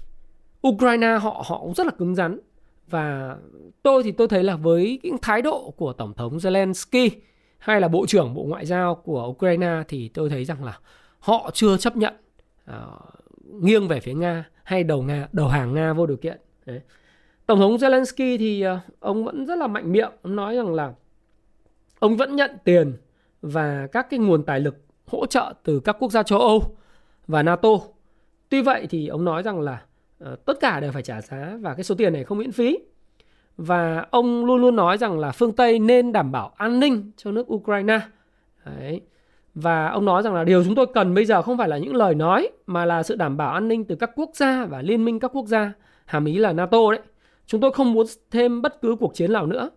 Ukraine 0.67 1.17
họ 1.21 1.43
họ 1.47 1.59
cũng 1.59 1.73
rất 1.73 1.85
là 1.85 1.91
cứng 1.97 2.15
rắn 2.15 2.39
và 2.87 3.37
tôi 3.83 4.03
thì 4.03 4.11
tôi 4.11 4.27
thấy 4.27 4.43
là 4.43 4.55
với 4.55 4.99
những 5.03 5.17
thái 5.21 5.41
độ 5.41 5.73
của 5.77 5.93
tổng 5.93 6.13
thống 6.13 6.37
Zelensky 6.37 7.09
hay 7.57 7.81
là 7.81 7.87
bộ 7.87 8.05
trưởng 8.07 8.33
bộ 8.33 8.43
ngoại 8.43 8.65
giao 8.65 8.95
của 8.95 9.27
Ukraine 9.27 9.83
thì 9.87 10.07
tôi 10.07 10.29
thấy 10.29 10.45
rằng 10.45 10.63
là 10.63 10.79
họ 11.19 11.49
chưa 11.53 11.77
chấp 11.77 11.97
nhận 11.97 12.13
uh, 12.71 12.75
nghiêng 13.43 13.87
về 13.87 13.99
phía 13.99 14.13
Nga 14.13 14.49
hay 14.63 14.83
đầu 14.83 15.03
Nga 15.03 15.27
đầu 15.31 15.47
hàng 15.47 15.73
Nga 15.73 15.93
vô 15.93 16.05
điều 16.05 16.17
kiện. 16.17 16.37
Đấy. 16.65 16.81
Tổng 17.45 17.59
thống 17.59 17.75
Zelensky 17.75 18.37
thì 18.37 18.65
uh, 18.67 18.99
ông 18.99 19.25
vẫn 19.25 19.45
rất 19.45 19.55
là 19.57 19.67
mạnh 19.67 19.91
miệng, 19.91 20.11
ông 20.21 20.35
nói 20.35 20.55
rằng 20.55 20.73
là 20.73 20.93
ông 21.99 22.17
vẫn 22.17 22.35
nhận 22.35 22.51
tiền 22.63 22.93
và 23.43 23.87
các 23.91 24.09
cái 24.09 24.19
nguồn 24.19 24.43
tài 24.43 24.59
lực 24.59 24.75
hỗ 25.05 25.25
trợ 25.25 25.53
từ 25.63 25.79
các 25.79 25.95
quốc 25.99 26.11
gia 26.11 26.23
châu 26.23 26.39
Âu 26.39 26.61
và 27.27 27.43
NATO. 27.43 27.69
Tuy 28.49 28.61
vậy 28.61 28.87
thì 28.89 29.07
ông 29.07 29.25
nói 29.25 29.43
rằng 29.43 29.61
là 29.61 29.81
uh, 30.23 30.45
tất 30.45 30.59
cả 30.59 30.79
đều 30.79 30.91
phải 30.91 31.01
trả 31.01 31.21
giá 31.21 31.57
và 31.61 31.73
cái 31.73 31.83
số 31.83 31.95
tiền 31.95 32.13
này 32.13 32.23
không 32.23 32.37
miễn 32.37 32.51
phí 32.51 32.77
và 33.57 34.05
ông 34.11 34.45
luôn 34.45 34.61
luôn 34.61 34.75
nói 34.75 34.97
rằng 34.97 35.19
là 35.19 35.31
phương 35.31 35.51
Tây 35.51 35.79
nên 35.79 36.11
đảm 36.11 36.31
bảo 36.31 36.53
an 36.57 36.79
ninh 36.79 37.11
cho 37.17 37.31
nước 37.31 37.53
Ukraine 37.53 37.99
Đấy. 38.65 39.01
và 39.55 39.87
ông 39.87 40.05
nói 40.05 40.23
rằng 40.23 40.33
là 40.33 40.43
điều 40.43 40.63
chúng 40.63 40.75
tôi 40.75 40.85
cần 40.93 41.13
bây 41.13 41.25
giờ 41.25 41.41
không 41.41 41.57
phải 41.57 41.69
là 41.69 41.77
những 41.77 41.95
lời 41.95 42.15
nói 42.15 42.49
mà 42.67 42.85
là 42.85 43.03
sự 43.03 43.15
đảm 43.15 43.37
bảo 43.37 43.53
an 43.53 43.67
ninh 43.67 43.85
từ 43.85 43.95
các 43.95 44.11
quốc 44.15 44.29
gia 44.33 44.65
và 44.65 44.81
liên 44.81 45.05
minh 45.05 45.19
các 45.19 45.31
quốc 45.33 45.47
gia 45.47 45.73
hàm 46.05 46.25
ý 46.25 46.37
là 46.37 46.53
NATO 46.53 46.91
đấy 46.91 47.01
chúng 47.45 47.61
tôi 47.61 47.71
không 47.71 47.93
muốn 47.93 48.05
thêm 48.31 48.61
bất 48.61 48.81
cứ 48.81 48.95
cuộc 48.99 49.15
chiến 49.15 49.33
nào 49.33 49.45
nữa 49.45 49.69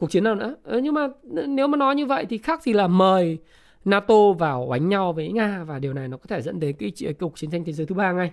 cuộc 0.00 0.10
chiến 0.10 0.24
nào 0.24 0.34
nữa 0.34 0.56
ờ, 0.62 0.78
nhưng 0.78 0.94
mà 0.94 1.08
nếu 1.46 1.66
mà 1.66 1.76
nói 1.76 1.94
như 1.94 2.06
vậy 2.06 2.26
thì 2.28 2.38
khác 2.38 2.62
gì 2.62 2.72
là 2.72 2.86
mời 2.86 3.38
NATO 3.84 4.32
vào 4.32 4.68
đánh 4.72 4.88
nhau 4.88 5.12
với 5.12 5.32
Nga 5.32 5.64
và 5.64 5.78
điều 5.78 5.92
này 5.92 6.08
nó 6.08 6.16
có 6.16 6.24
thể 6.28 6.42
dẫn 6.42 6.60
đến 6.60 6.76
cái, 6.78 6.92
cuộc 7.20 7.38
chiến 7.38 7.50
tranh 7.50 7.64
thế 7.64 7.72
giới 7.72 7.86
thứ 7.86 7.94
ba 7.94 8.12
ngay 8.12 8.30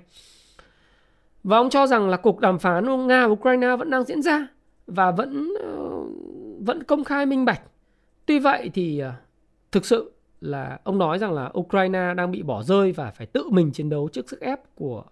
và 1.43 1.57
ông 1.57 1.69
cho 1.69 1.87
rằng 1.87 2.09
là 2.09 2.17
cuộc 2.17 2.39
đàm 2.39 2.59
phán 2.59 3.07
Nga 3.07 3.27
và 3.27 3.33
Ukraine 3.33 3.75
vẫn 3.75 3.89
đang 3.89 4.03
diễn 4.03 4.21
ra 4.21 4.47
và 4.87 5.11
vẫn 5.11 5.53
ờ, 5.63 6.03
vẫn 6.59 6.83
công 6.83 7.03
khai 7.03 7.25
minh 7.25 7.45
bạch. 7.45 7.61
Tuy 8.25 8.39
vậy 8.39 8.71
thì 8.73 8.99
ờ, 8.99 9.11
thực 9.71 9.85
sự 9.85 10.11
là 10.41 10.79
ông 10.83 10.97
nói 10.97 11.19
rằng 11.19 11.33
là 11.33 11.51
Ukraine 11.59 12.13
đang 12.13 12.31
bị 12.31 12.43
bỏ 12.43 12.63
rơi 12.63 12.91
và 12.91 13.11
phải 13.11 13.27
tự 13.27 13.49
mình 13.49 13.71
chiến 13.71 13.89
đấu 13.89 14.09
trước 14.13 14.29
sức 14.29 14.41
ép 14.41 14.75
của 14.75 15.03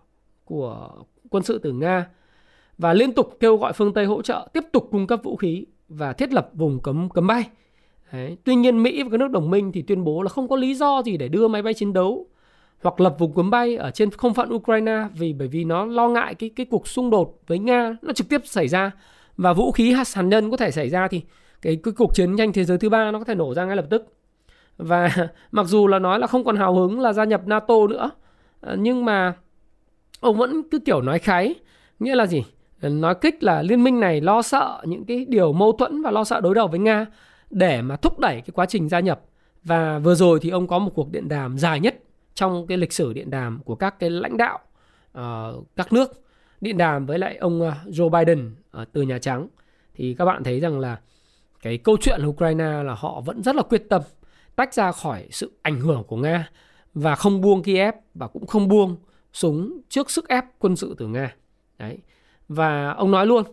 của 0.45 0.89
quân 1.29 1.43
sự 1.43 1.57
từ 1.57 1.71
Nga 1.71 2.09
và 2.77 2.93
liên 2.93 3.13
tục 3.13 3.37
kêu 3.39 3.57
gọi 3.57 3.73
phương 3.73 3.93
Tây 3.93 4.05
hỗ 4.05 4.21
trợ 4.21 4.47
tiếp 4.53 4.63
tục 4.71 4.87
cung 4.91 5.07
cấp 5.07 5.19
vũ 5.23 5.35
khí 5.35 5.65
và 5.91 6.13
thiết 6.13 6.33
lập 6.33 6.49
vùng 6.53 6.79
cấm 6.79 7.09
cấm 7.09 7.27
bay. 7.27 7.49
Đấy. 8.11 8.37
Tuy 8.43 8.55
nhiên 8.55 8.83
Mỹ 8.83 9.03
và 9.03 9.09
các 9.11 9.17
nước 9.17 9.31
đồng 9.31 9.49
minh 9.49 9.71
thì 9.71 9.81
tuyên 9.81 10.03
bố 10.03 10.21
là 10.21 10.29
không 10.29 10.47
có 10.47 10.55
lý 10.55 10.73
do 10.73 11.01
gì 11.05 11.17
để 11.17 11.27
đưa 11.27 11.47
máy 11.47 11.61
bay 11.61 11.73
chiến 11.73 11.93
đấu 11.93 12.27
hoặc 12.83 13.01
lập 13.01 13.15
vùng 13.19 13.33
cấm 13.33 13.49
bay 13.49 13.75
ở 13.75 13.91
trên 13.91 14.11
không 14.11 14.33
phận 14.33 14.53
Ukraine 14.53 15.07
vì 15.13 15.33
bởi 15.33 15.47
vì 15.47 15.63
nó 15.63 15.85
lo 15.85 16.07
ngại 16.07 16.35
cái 16.35 16.49
cái 16.55 16.65
cuộc 16.65 16.87
xung 16.87 17.09
đột 17.09 17.39
với 17.47 17.59
Nga 17.59 17.97
nó 18.01 18.13
trực 18.13 18.29
tiếp 18.29 18.41
xảy 18.45 18.67
ra 18.67 18.91
và 19.37 19.53
vũ 19.53 19.71
khí 19.71 19.91
hạt 19.91 20.23
nhân 20.23 20.51
có 20.51 20.57
thể 20.57 20.71
xảy 20.71 20.89
ra 20.89 21.07
thì 21.07 21.21
cái, 21.61 21.79
cái 21.83 21.93
cuộc 21.97 22.15
chiến 22.15 22.37
tranh 22.37 22.53
thế 22.53 22.63
giới 22.63 22.77
thứ 22.77 22.89
ba 22.89 23.11
nó 23.11 23.19
có 23.19 23.25
thể 23.25 23.35
nổ 23.35 23.53
ra 23.53 23.65
ngay 23.65 23.75
lập 23.75 23.85
tức 23.89 24.13
và 24.77 25.15
mặc 25.51 25.65
dù 25.67 25.87
là 25.87 25.99
nói 25.99 26.19
là 26.19 26.27
không 26.27 26.43
còn 26.43 26.55
hào 26.55 26.75
hứng 26.75 26.99
là 26.99 27.13
gia 27.13 27.23
nhập 27.23 27.47
NATO 27.47 27.87
nữa 27.89 28.11
ờ, 28.61 28.75
nhưng 28.79 29.05
mà 29.05 29.33
ông 30.19 30.37
vẫn 30.37 30.63
cứ 30.71 30.79
kiểu 30.79 31.01
nói 31.01 31.19
kháy 31.19 31.55
nghĩa 31.99 32.15
là 32.15 32.25
gì 32.25 32.43
nói 32.89 33.15
kích 33.21 33.43
là 33.43 33.61
liên 33.61 33.83
minh 33.83 33.99
này 33.99 34.21
lo 34.21 34.41
sợ 34.41 34.81
những 34.85 35.05
cái 35.05 35.25
điều 35.25 35.53
mâu 35.53 35.71
thuẫn 35.71 36.01
và 36.01 36.11
lo 36.11 36.23
sợ 36.23 36.41
đối 36.41 36.55
đầu 36.55 36.67
với 36.67 36.79
Nga 36.79 37.05
để 37.49 37.81
mà 37.81 37.95
thúc 37.95 38.19
đẩy 38.19 38.35
cái 38.35 38.49
quá 38.53 38.65
trình 38.65 38.89
gia 38.89 38.99
nhập 38.99 39.21
và 39.63 39.99
vừa 39.99 40.15
rồi 40.15 40.39
thì 40.41 40.49
ông 40.49 40.67
có 40.67 40.79
một 40.79 40.91
cuộc 40.95 41.11
điện 41.11 41.29
đàm 41.29 41.57
dài 41.57 41.79
nhất 41.79 41.95
trong 42.33 42.67
cái 42.67 42.77
lịch 42.77 42.93
sử 42.93 43.13
điện 43.13 43.29
đàm 43.29 43.59
của 43.65 43.75
các 43.75 43.99
cái 43.99 44.09
lãnh 44.09 44.37
đạo 44.37 44.59
uh, 45.17 45.65
các 45.75 45.93
nước 45.93 46.23
điện 46.61 46.77
đàm 46.77 47.05
với 47.05 47.19
lại 47.19 47.37
ông 47.37 47.61
ờ, 47.61 47.73
Joe 47.85 48.09
Biden 48.09 48.55
ở 48.71 48.85
từ 48.85 49.01
Nhà 49.01 49.19
Trắng 49.19 49.47
thì 49.93 50.15
các 50.17 50.25
bạn 50.25 50.43
thấy 50.43 50.59
rằng 50.59 50.79
là 50.79 50.99
cái 51.61 51.77
câu 51.77 51.97
chuyện 52.01 52.25
Ukraine 52.25 52.83
là 52.83 52.95
họ 52.97 53.21
vẫn 53.21 53.43
rất 53.43 53.55
là 53.55 53.63
quyết 53.63 53.89
tâm 53.89 54.01
tách 54.55 54.73
ra 54.73 54.91
khỏi 54.91 55.27
sự 55.31 55.51
ảnh 55.61 55.79
hưởng 55.79 56.03
của 56.03 56.17
Nga 56.17 56.49
và 56.93 57.15
không 57.15 57.41
buông 57.41 57.63
Kiev 57.63 57.95
và 58.13 58.27
cũng 58.27 58.47
không 58.47 58.67
buông 58.67 58.95
súng 59.33 59.81
trước 59.89 60.11
sức 60.11 60.27
ép 60.27 60.45
quân 60.59 60.75
sự 60.75 60.95
từ 60.97 61.07
Nga. 61.07 61.35
Đấy. 61.77 61.97
Và 62.53 62.91
ông 62.91 63.11
nói 63.11 63.27
luôn 63.27 63.43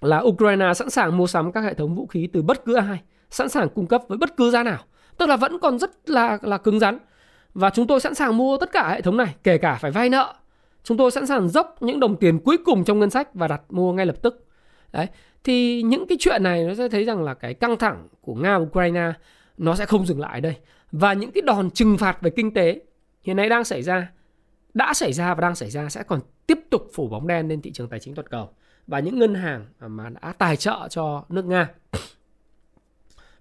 là 0.00 0.18
Ukraine 0.18 0.74
sẵn 0.74 0.90
sàng 0.90 1.16
mua 1.16 1.26
sắm 1.26 1.52
các 1.52 1.60
hệ 1.60 1.74
thống 1.74 1.94
vũ 1.94 2.06
khí 2.06 2.28
từ 2.32 2.42
bất 2.42 2.64
cứ 2.64 2.74
ai, 2.74 3.02
sẵn 3.30 3.48
sàng 3.48 3.68
cung 3.68 3.86
cấp 3.86 4.02
với 4.08 4.18
bất 4.18 4.36
cứ 4.36 4.50
giá 4.50 4.62
nào. 4.62 4.78
Tức 5.18 5.28
là 5.28 5.36
vẫn 5.36 5.58
còn 5.58 5.78
rất 5.78 6.10
là 6.10 6.38
là 6.42 6.58
cứng 6.58 6.78
rắn. 6.78 6.98
Và 7.54 7.70
chúng 7.70 7.86
tôi 7.86 8.00
sẵn 8.00 8.14
sàng 8.14 8.36
mua 8.36 8.56
tất 8.56 8.72
cả 8.72 8.88
hệ 8.88 9.00
thống 9.00 9.16
này, 9.16 9.34
kể 9.42 9.58
cả 9.58 9.78
phải 9.80 9.90
vay 9.90 10.08
nợ. 10.08 10.34
Chúng 10.84 10.96
tôi 10.96 11.10
sẵn 11.10 11.26
sàng 11.26 11.48
dốc 11.48 11.76
những 11.80 12.00
đồng 12.00 12.16
tiền 12.16 12.38
cuối 12.38 12.58
cùng 12.64 12.84
trong 12.84 12.98
ngân 12.98 13.10
sách 13.10 13.34
và 13.34 13.48
đặt 13.48 13.62
mua 13.68 13.92
ngay 13.92 14.06
lập 14.06 14.16
tức. 14.22 14.46
Đấy. 14.92 15.06
Thì 15.44 15.82
những 15.82 16.06
cái 16.06 16.18
chuyện 16.20 16.42
này 16.42 16.64
nó 16.64 16.74
sẽ 16.74 16.88
thấy 16.88 17.04
rằng 17.04 17.22
là 17.22 17.34
cái 17.34 17.54
căng 17.54 17.76
thẳng 17.76 18.08
của 18.20 18.34
Nga 18.34 18.56
Ukraine 18.56 19.12
nó 19.58 19.74
sẽ 19.74 19.86
không 19.86 20.06
dừng 20.06 20.20
lại 20.20 20.34
ở 20.34 20.40
đây. 20.40 20.56
Và 20.92 21.12
những 21.12 21.30
cái 21.30 21.42
đòn 21.42 21.70
trừng 21.70 21.98
phạt 21.98 22.22
về 22.22 22.30
kinh 22.30 22.54
tế 22.54 22.80
hiện 23.22 23.36
nay 23.36 23.48
đang 23.48 23.64
xảy 23.64 23.82
ra, 23.82 24.12
đã 24.74 24.94
xảy 24.94 25.12
ra 25.12 25.34
và 25.34 25.40
đang 25.40 25.54
xảy 25.54 25.70
ra 25.70 25.88
sẽ 25.88 26.02
còn 26.02 26.20
tiếp 26.48 26.58
tục 26.70 26.90
phủ 26.94 27.08
bóng 27.08 27.26
đen 27.26 27.48
lên 27.48 27.60
thị 27.62 27.72
trường 27.72 27.88
tài 27.88 28.00
chính 28.00 28.14
toàn 28.14 28.26
cầu 28.26 28.48
và 28.86 29.00
những 29.00 29.18
ngân 29.18 29.34
hàng 29.34 29.66
à, 29.78 29.88
mà 29.88 30.08
đã 30.08 30.32
tài 30.38 30.56
trợ 30.56 30.88
cho 30.90 31.24
nước 31.28 31.44
Nga. 31.44 31.70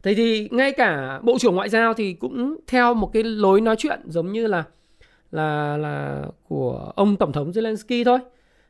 Thế 0.03 0.13
thì 0.13 0.49
ngay 0.51 0.71
cả 0.71 1.19
Bộ 1.23 1.37
trưởng 1.39 1.55
Ngoại 1.55 1.69
giao 1.69 1.93
thì 1.93 2.13
cũng 2.13 2.57
theo 2.67 2.93
một 2.93 3.09
cái 3.13 3.23
lối 3.23 3.61
nói 3.61 3.75
chuyện 3.79 4.01
giống 4.07 4.31
như 4.31 4.47
là 4.47 4.63
là 5.31 5.77
là 5.77 6.25
của 6.47 6.91
ông 6.95 7.17
Tổng 7.17 7.31
thống 7.31 7.51
Zelensky 7.51 8.03
thôi. 8.05 8.19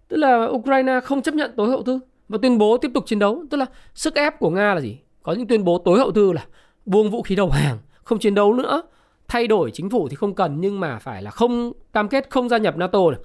Tức 0.08 0.18
là 0.18 0.46
Ukraine 0.46 1.00
không 1.04 1.22
chấp 1.22 1.34
nhận 1.34 1.52
tối 1.58 1.70
hậu 1.70 1.84
thư 1.84 2.00
và 2.30 2.38
tuyên 2.42 2.58
bố 2.58 2.78
tiếp 2.78 2.92
tục 2.94 3.04
chiến 3.08 3.20
đấu. 3.20 3.44
Tức 3.50 3.58
là 3.58 3.66
sức 3.94 4.16
ép 4.16 4.40
của 4.40 4.50
Nga 4.50 4.74
là 4.74 4.82
gì? 4.82 4.98
Có 5.24 5.34
những 5.34 5.48
tuyên 5.48 5.64
bố 5.64 5.78
tối 5.78 6.00
hậu 6.00 6.12
thư 6.12 6.34
là 6.34 6.46
buông 6.86 7.12
vũ 7.12 7.22
khí 7.22 7.36
đầu 7.36 7.50
hàng, 7.50 7.78
không 8.04 8.20
chiến 8.20 8.36
đấu 8.36 8.54
nữa, 8.54 8.82
thay 9.28 9.48
đổi 9.48 9.72
chính 9.72 9.90
phủ 9.90 10.08
thì 10.10 10.16
không 10.16 10.36
cần 10.36 10.62
nhưng 10.62 10.80
mà 10.80 11.00
phải 11.00 11.24
là 11.24 11.32
không 11.32 11.74
cam 11.94 12.10
kết 12.10 12.30
không 12.30 12.50
gia 12.50 12.58
nhập 12.58 12.78
NATO 12.78 13.12
này, 13.12 13.20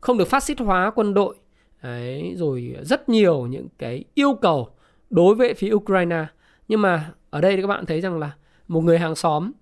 không 0.00 0.18
được 0.18 0.28
phát 0.28 0.42
xít 0.42 0.60
hóa 0.60 0.90
quân 0.94 1.14
đội. 1.14 1.36
Đấy, 1.82 2.34
rồi 2.36 2.76
rất 2.82 3.08
nhiều 3.08 3.46
những 3.46 3.68
cái 3.78 4.04
yêu 4.14 4.34
cầu 4.34 4.68
đối 5.10 5.34
với 5.34 5.54
phía 5.54 5.72
Ukraine. 5.72 6.26
Nhưng 6.68 6.82
mà 6.82 7.12
ở 7.30 7.40
đây 7.40 7.56
thì 7.56 7.62
các 7.62 7.68
bạn 7.68 7.86
thấy 7.86 8.00
rằng 8.00 8.18
là 8.18 8.30
một 8.68 8.80
người 8.80 8.98
hàng 8.98 9.14
xóm 9.14 9.52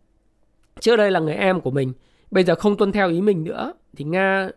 trước 0.81 0.97
đây 0.97 1.11
là 1.11 1.21
người 1.21 1.35
em 1.35 1.61
của 1.61 1.71
mình 1.71 1.93
bây 2.31 2.45
giờ 2.45 2.55
không 2.55 2.77
tuân 2.77 2.93
theo 2.93 3.11
ý 3.11 3.21
mình 3.21 3.45
nữa 3.45 3.73
thì 3.97 4.05
Nga 4.05 4.49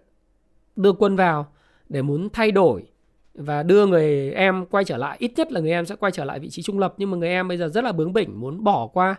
đưa 0.75 0.93
quân 0.93 1.15
vào 1.15 1.47
để 1.89 2.01
muốn 2.01 2.29
thay 2.29 2.51
đổi 2.51 2.83
và 3.33 3.63
đưa 3.63 3.85
người 3.85 4.31
em 4.31 4.65
quay 4.65 4.83
trở 4.83 4.97
lại 4.97 5.17
ít 5.19 5.31
nhất 5.35 5.51
là 5.51 5.59
người 5.59 5.71
em 5.71 5.85
sẽ 5.85 5.95
quay 5.95 6.11
trở 6.11 6.25
lại 6.25 6.39
vị 6.39 6.49
trí 6.49 6.61
trung 6.61 6.79
lập 6.79 6.93
nhưng 6.97 7.11
mà 7.11 7.17
người 7.17 7.29
em 7.29 7.47
bây 7.47 7.57
giờ 7.57 7.67
rất 7.69 7.83
là 7.83 7.91
bướng 7.91 8.13
bỉnh 8.13 8.39
muốn 8.39 8.63
bỏ 8.63 8.87
qua 8.87 9.15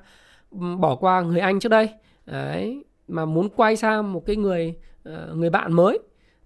bỏ 0.78 0.96
qua 0.96 1.20
người 1.20 1.40
anh 1.40 1.60
trước 1.60 1.68
đây 1.68 1.88
đấy 2.26 2.84
mà 3.08 3.24
muốn 3.24 3.48
quay 3.48 3.76
sang 3.76 4.12
một 4.12 4.26
cái 4.26 4.36
người 4.36 4.74
ờ, 5.04 5.32
người 5.34 5.50
bạn 5.50 5.72
mới 5.72 5.98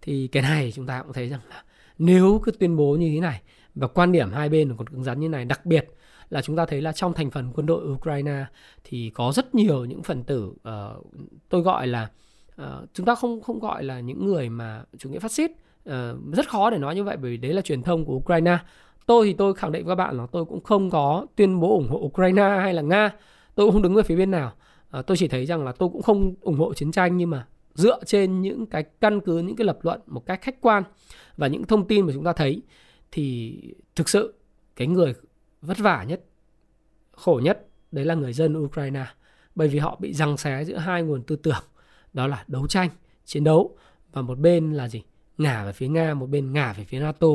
thì 0.04 0.28
cái 0.32 0.42
này 0.42 0.72
chúng 0.74 0.86
ta 0.86 1.02
cũng 1.02 1.12
thấy 1.12 1.28
rằng 1.28 1.40
là 1.50 1.62
nếu 1.98 2.40
cứ 2.42 2.52
tuyên 2.52 2.76
bố 2.76 2.96
như 2.96 3.10
thế 3.14 3.20
này 3.20 3.42
và 3.74 3.86
quan 3.86 4.12
điểm 4.12 4.32
hai 4.32 4.48
bên 4.48 4.76
còn 4.76 4.86
cứng 4.86 5.04
rắn 5.04 5.20
như 5.20 5.28
này 5.28 5.44
đặc 5.44 5.66
biệt 5.66 5.88
là 6.30 6.42
chúng 6.42 6.56
ta 6.56 6.66
thấy 6.66 6.82
là 6.82 6.92
trong 6.92 7.12
thành 7.12 7.30
phần 7.30 7.52
quân 7.54 7.66
đội 7.66 7.84
Ukraine 7.84 8.44
thì 8.84 9.10
có 9.14 9.32
rất 9.32 9.54
nhiều 9.54 9.84
những 9.84 10.02
phần 10.02 10.22
tử 10.22 10.44
uh, 10.46 11.06
tôi 11.48 11.62
gọi 11.62 11.86
là 11.86 12.10
uh, 12.62 12.66
chúng 12.94 13.06
ta 13.06 13.14
không 13.14 13.40
không 13.40 13.58
gọi 13.58 13.84
là 13.84 14.00
những 14.00 14.26
người 14.26 14.48
mà 14.48 14.84
chủ 14.98 15.10
nghĩa 15.10 15.18
phát 15.18 15.32
xít 15.32 15.50
uh, 15.50 15.94
rất 16.32 16.48
khó 16.48 16.70
để 16.70 16.78
nói 16.78 16.94
như 16.94 17.04
vậy 17.04 17.16
bởi 17.16 17.30
vì 17.30 17.36
đấy 17.36 17.52
là 17.52 17.62
truyền 17.62 17.82
thông 17.82 18.04
của 18.04 18.14
Ukraine. 18.14 18.58
Tôi 19.06 19.26
thì 19.26 19.32
tôi 19.32 19.54
khẳng 19.54 19.72
định 19.72 19.86
với 19.86 19.96
các 19.96 20.04
bạn 20.04 20.18
là 20.18 20.26
tôi 20.32 20.44
cũng 20.44 20.62
không 20.62 20.90
có 20.90 21.26
tuyên 21.36 21.60
bố 21.60 21.70
ủng 21.70 21.88
hộ 21.88 21.98
Ukraine 21.98 22.42
hay 22.42 22.74
là 22.74 22.82
Nga 22.82 23.10
tôi 23.54 23.66
cũng 23.66 23.72
không 23.72 23.82
đứng 23.82 23.94
về 23.94 24.02
phía 24.02 24.16
bên 24.16 24.30
nào. 24.30 24.52
Uh, 24.98 25.06
tôi 25.06 25.16
chỉ 25.16 25.28
thấy 25.28 25.46
rằng 25.46 25.64
là 25.64 25.72
tôi 25.72 25.88
cũng 25.88 26.02
không 26.02 26.34
ủng 26.40 26.58
hộ 26.58 26.74
chiến 26.74 26.92
tranh 26.92 27.16
nhưng 27.16 27.30
mà 27.30 27.46
dựa 27.74 27.98
trên 28.06 28.40
những 28.40 28.66
cái 28.66 28.84
căn 29.00 29.20
cứ, 29.20 29.38
những 29.38 29.56
cái 29.56 29.64
lập 29.64 29.78
luận 29.82 30.00
một 30.06 30.26
cách 30.26 30.42
khách 30.42 30.60
quan 30.60 30.82
và 31.36 31.46
những 31.46 31.64
thông 31.64 31.88
tin 31.88 32.06
mà 32.06 32.12
chúng 32.12 32.24
ta 32.24 32.32
thấy, 32.32 32.62
thì 33.10 33.58
thực 33.96 34.08
sự 34.08 34.34
cái 34.76 34.88
người 34.88 35.14
vất 35.62 35.78
vả 35.78 36.04
nhất, 36.08 36.24
khổ 37.12 37.40
nhất 37.44 37.66
đấy 37.92 38.04
là 38.04 38.14
người 38.14 38.32
dân 38.32 38.56
Ukraine. 38.56 39.06
Bởi 39.54 39.68
vì 39.68 39.78
họ 39.78 39.96
bị 40.00 40.12
răng 40.12 40.36
xé 40.36 40.64
giữa 40.64 40.76
hai 40.76 41.02
nguồn 41.02 41.22
tư 41.22 41.36
tưởng, 41.36 41.64
đó 42.12 42.26
là 42.26 42.44
đấu 42.46 42.66
tranh, 42.66 42.90
chiến 43.24 43.44
đấu 43.44 43.76
và 44.12 44.22
một 44.22 44.38
bên 44.38 44.72
là 44.72 44.88
gì? 44.88 45.02
Ngả 45.38 45.64
về 45.64 45.72
phía 45.72 45.88
Nga, 45.88 46.14
một 46.14 46.26
bên 46.26 46.52
ngả 46.52 46.72
về 46.72 46.84
phía 46.84 47.00
NATO. 47.00 47.28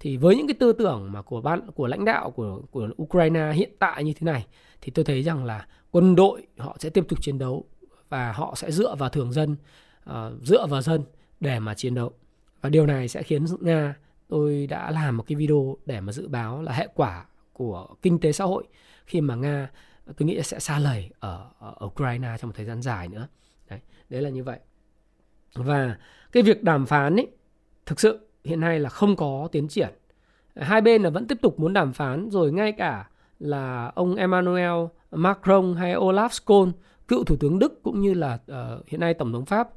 Thì 0.00 0.16
với 0.16 0.36
những 0.36 0.46
cái 0.46 0.54
tư 0.54 0.72
tưởng 0.72 1.12
mà 1.12 1.22
của 1.22 1.40
ban, 1.40 1.70
của 1.70 1.86
lãnh 1.86 2.04
đạo 2.04 2.30
của 2.30 2.62
của 2.70 2.88
Ukraine 3.02 3.52
hiện 3.52 3.70
tại 3.78 4.04
như 4.04 4.12
thế 4.12 4.24
này, 4.24 4.46
thì 4.80 4.90
tôi 4.90 5.04
thấy 5.04 5.22
rằng 5.22 5.44
là 5.44 5.66
quân 5.90 6.16
đội 6.16 6.46
họ 6.58 6.76
sẽ 6.78 6.90
tiếp 6.90 7.04
tục 7.08 7.22
chiến 7.22 7.38
đấu 7.38 7.64
và 8.10 8.32
họ 8.32 8.54
sẽ 8.56 8.70
dựa 8.70 8.94
vào 8.94 9.08
thường 9.08 9.32
dân 9.32 9.56
uh, 10.10 10.14
dựa 10.42 10.66
vào 10.66 10.82
dân 10.82 11.02
để 11.40 11.58
mà 11.58 11.74
chiến 11.74 11.94
đấu 11.94 12.12
và 12.60 12.70
điều 12.70 12.86
này 12.86 13.08
sẽ 13.08 13.22
khiến 13.22 13.44
Nga 13.60 13.94
tôi 14.28 14.66
đã 14.66 14.90
làm 14.90 15.16
một 15.16 15.24
cái 15.26 15.36
video 15.36 15.76
để 15.86 16.00
mà 16.00 16.12
dự 16.12 16.28
báo 16.28 16.62
là 16.62 16.72
hệ 16.72 16.88
quả 16.94 17.26
của 17.52 17.88
kinh 18.02 18.20
tế 18.20 18.32
xã 18.32 18.44
hội 18.44 18.64
khi 19.06 19.20
mà 19.20 19.34
Nga 19.34 19.70
tôi 20.16 20.26
nghĩ 20.26 20.42
sẽ 20.42 20.60
xa 20.60 20.78
lầy 20.78 21.10
ở, 21.18 21.50
ở 21.58 21.74
Ukraine 21.84 22.36
trong 22.40 22.48
một 22.48 22.54
thời 22.56 22.66
gian 22.66 22.82
dài 22.82 23.08
nữa. 23.08 23.28
Đấy, 23.70 23.80
đấy 24.08 24.22
là 24.22 24.30
như 24.30 24.44
vậy. 24.44 24.58
Và 25.54 25.96
cái 26.32 26.42
việc 26.42 26.62
đàm 26.62 26.86
phán 26.86 27.16
ấy 27.16 27.28
thực 27.86 28.00
sự 28.00 28.28
hiện 28.44 28.60
nay 28.60 28.80
là 28.80 28.88
không 28.88 29.16
có 29.16 29.48
tiến 29.52 29.68
triển. 29.68 29.88
Hai 30.56 30.80
bên 30.80 31.02
là 31.02 31.10
vẫn 31.10 31.26
tiếp 31.26 31.38
tục 31.42 31.60
muốn 31.60 31.72
đàm 31.72 31.92
phán 31.92 32.30
rồi 32.30 32.52
ngay 32.52 32.72
cả 32.72 33.08
là 33.38 33.92
ông 33.94 34.14
Emmanuel 34.14 34.86
Macron 35.10 35.74
hay 35.74 35.94
Olaf 35.94 36.28
Scholz, 36.28 36.72
cựu 37.10 37.24
thủ 37.24 37.36
tướng 37.36 37.58
Đức 37.58 37.82
cũng 37.82 38.00
như 38.00 38.14
là 38.14 38.38
uh, 38.52 38.86
hiện 38.88 39.00
nay 39.00 39.14
tổng 39.14 39.32
thống 39.32 39.44
Pháp 39.44 39.68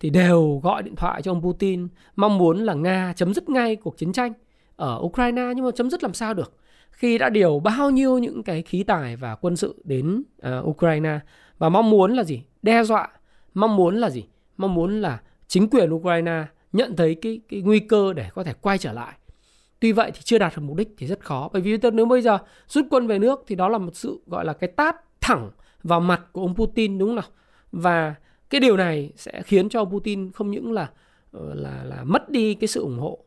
thì 0.00 0.10
đều 0.10 0.60
gọi 0.62 0.82
điện 0.82 0.96
thoại 0.96 1.22
cho 1.22 1.32
ông 1.32 1.42
Putin 1.42 1.88
mong 2.16 2.38
muốn 2.38 2.58
là 2.58 2.74
Nga 2.74 3.12
chấm 3.16 3.34
dứt 3.34 3.48
ngay 3.48 3.76
cuộc 3.76 3.98
chiến 3.98 4.12
tranh 4.12 4.32
ở 4.76 4.98
Ukraine 5.02 5.42
nhưng 5.56 5.64
mà 5.64 5.70
chấm 5.70 5.90
dứt 5.90 6.02
làm 6.02 6.14
sao 6.14 6.34
được 6.34 6.52
khi 6.90 7.18
đã 7.18 7.30
điều 7.30 7.60
bao 7.60 7.90
nhiêu 7.90 8.18
những 8.18 8.42
cái 8.42 8.62
khí 8.62 8.82
tài 8.82 9.16
và 9.16 9.34
quân 9.34 9.56
sự 9.56 9.82
đến 9.84 10.22
uh, 10.48 10.68
Ukraine 10.68 11.18
và 11.58 11.68
mong 11.68 11.90
muốn 11.90 12.12
là 12.12 12.24
gì? 12.24 12.42
Đe 12.62 12.84
dọa, 12.84 13.08
mong 13.54 13.76
muốn 13.76 13.96
là 13.96 14.10
gì? 14.10 14.24
Mong 14.56 14.74
muốn 14.74 15.00
là 15.00 15.20
chính 15.46 15.70
quyền 15.70 15.90
Ukraine 15.90 16.44
nhận 16.72 16.96
thấy 16.96 17.14
cái 17.14 17.40
cái 17.48 17.60
nguy 17.60 17.80
cơ 17.80 18.12
để 18.12 18.28
có 18.34 18.44
thể 18.44 18.52
quay 18.60 18.78
trở 18.78 18.92
lại. 18.92 19.14
Tuy 19.80 19.92
vậy 19.92 20.10
thì 20.14 20.20
chưa 20.24 20.38
đạt 20.38 20.52
được 20.56 20.62
mục 20.62 20.76
đích 20.76 20.94
thì 20.98 21.06
rất 21.06 21.20
khó 21.24 21.48
bởi 21.52 21.62
vì 21.62 21.78
nếu 21.92 22.06
bây 22.06 22.22
giờ 22.22 22.38
rút 22.68 22.86
quân 22.90 23.06
về 23.06 23.18
nước 23.18 23.44
thì 23.46 23.54
đó 23.54 23.68
là 23.68 23.78
một 23.78 23.96
sự 23.96 24.20
gọi 24.26 24.44
là 24.44 24.52
cái 24.52 24.70
tát 24.76 24.96
thẳng 25.20 25.50
vào 25.82 26.00
mặt 26.00 26.22
của 26.32 26.40
ông 26.40 26.54
Putin 26.54 26.98
đúng 26.98 27.08
không 27.08 27.16
nào? 27.16 27.24
Và 27.72 28.14
cái 28.50 28.60
điều 28.60 28.76
này 28.76 29.12
sẽ 29.16 29.42
khiến 29.42 29.68
cho 29.68 29.84
Putin 29.84 30.32
không 30.32 30.50
những 30.50 30.72
là 30.72 30.90
ờ, 31.32 31.54
là 31.54 31.84
là 31.84 32.04
mất 32.04 32.30
đi 32.30 32.54
cái 32.54 32.68
sự 32.68 32.80
ủng 32.80 32.98
hộ 32.98 33.18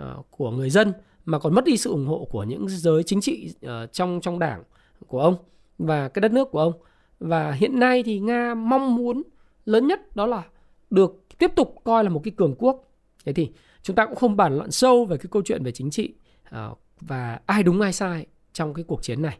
uh, 0.00 0.26
của 0.30 0.50
người 0.50 0.70
dân 0.70 0.92
mà 1.24 1.38
còn 1.38 1.54
mất 1.54 1.64
đi 1.64 1.76
sự 1.76 1.90
ủng 1.90 2.06
hộ 2.06 2.28
của 2.30 2.44
những 2.44 2.68
giới 2.68 3.02
chính 3.02 3.20
trị 3.20 3.54
uh, 3.66 3.92
trong 3.92 4.20
trong 4.20 4.38
đảng 4.38 4.62
của 5.06 5.20
ông 5.20 5.36
và 5.78 6.08
cái 6.08 6.20
đất 6.20 6.32
nước 6.32 6.50
của 6.50 6.58
ông. 6.58 6.72
Và 7.20 7.52
hiện 7.52 7.78
nay 7.78 8.02
thì 8.02 8.18
Nga 8.18 8.54
mong 8.54 8.94
muốn 8.94 9.22
lớn 9.64 9.86
nhất 9.86 10.16
đó 10.16 10.26
là 10.26 10.42
được 10.90 11.24
tiếp 11.38 11.50
tục 11.56 11.74
coi 11.84 12.04
là 12.04 12.10
một 12.10 12.20
cái 12.24 12.32
cường 12.36 12.54
quốc. 12.58 12.92
Thế 13.24 13.32
thì 13.32 13.50
chúng 13.82 13.96
ta 13.96 14.06
cũng 14.06 14.16
không 14.16 14.36
bàn 14.36 14.56
luận 14.56 14.70
sâu 14.70 15.04
về 15.04 15.16
cái 15.16 15.26
câu 15.30 15.42
chuyện 15.44 15.64
về 15.64 15.72
chính 15.72 15.90
trị 15.90 16.14
uh, 16.48 16.78
và 17.00 17.40
ai 17.46 17.62
đúng 17.62 17.80
ai 17.80 17.92
sai 17.92 18.26
trong 18.52 18.74
cái 18.74 18.84
cuộc 18.88 19.02
chiến 19.02 19.22
này. 19.22 19.38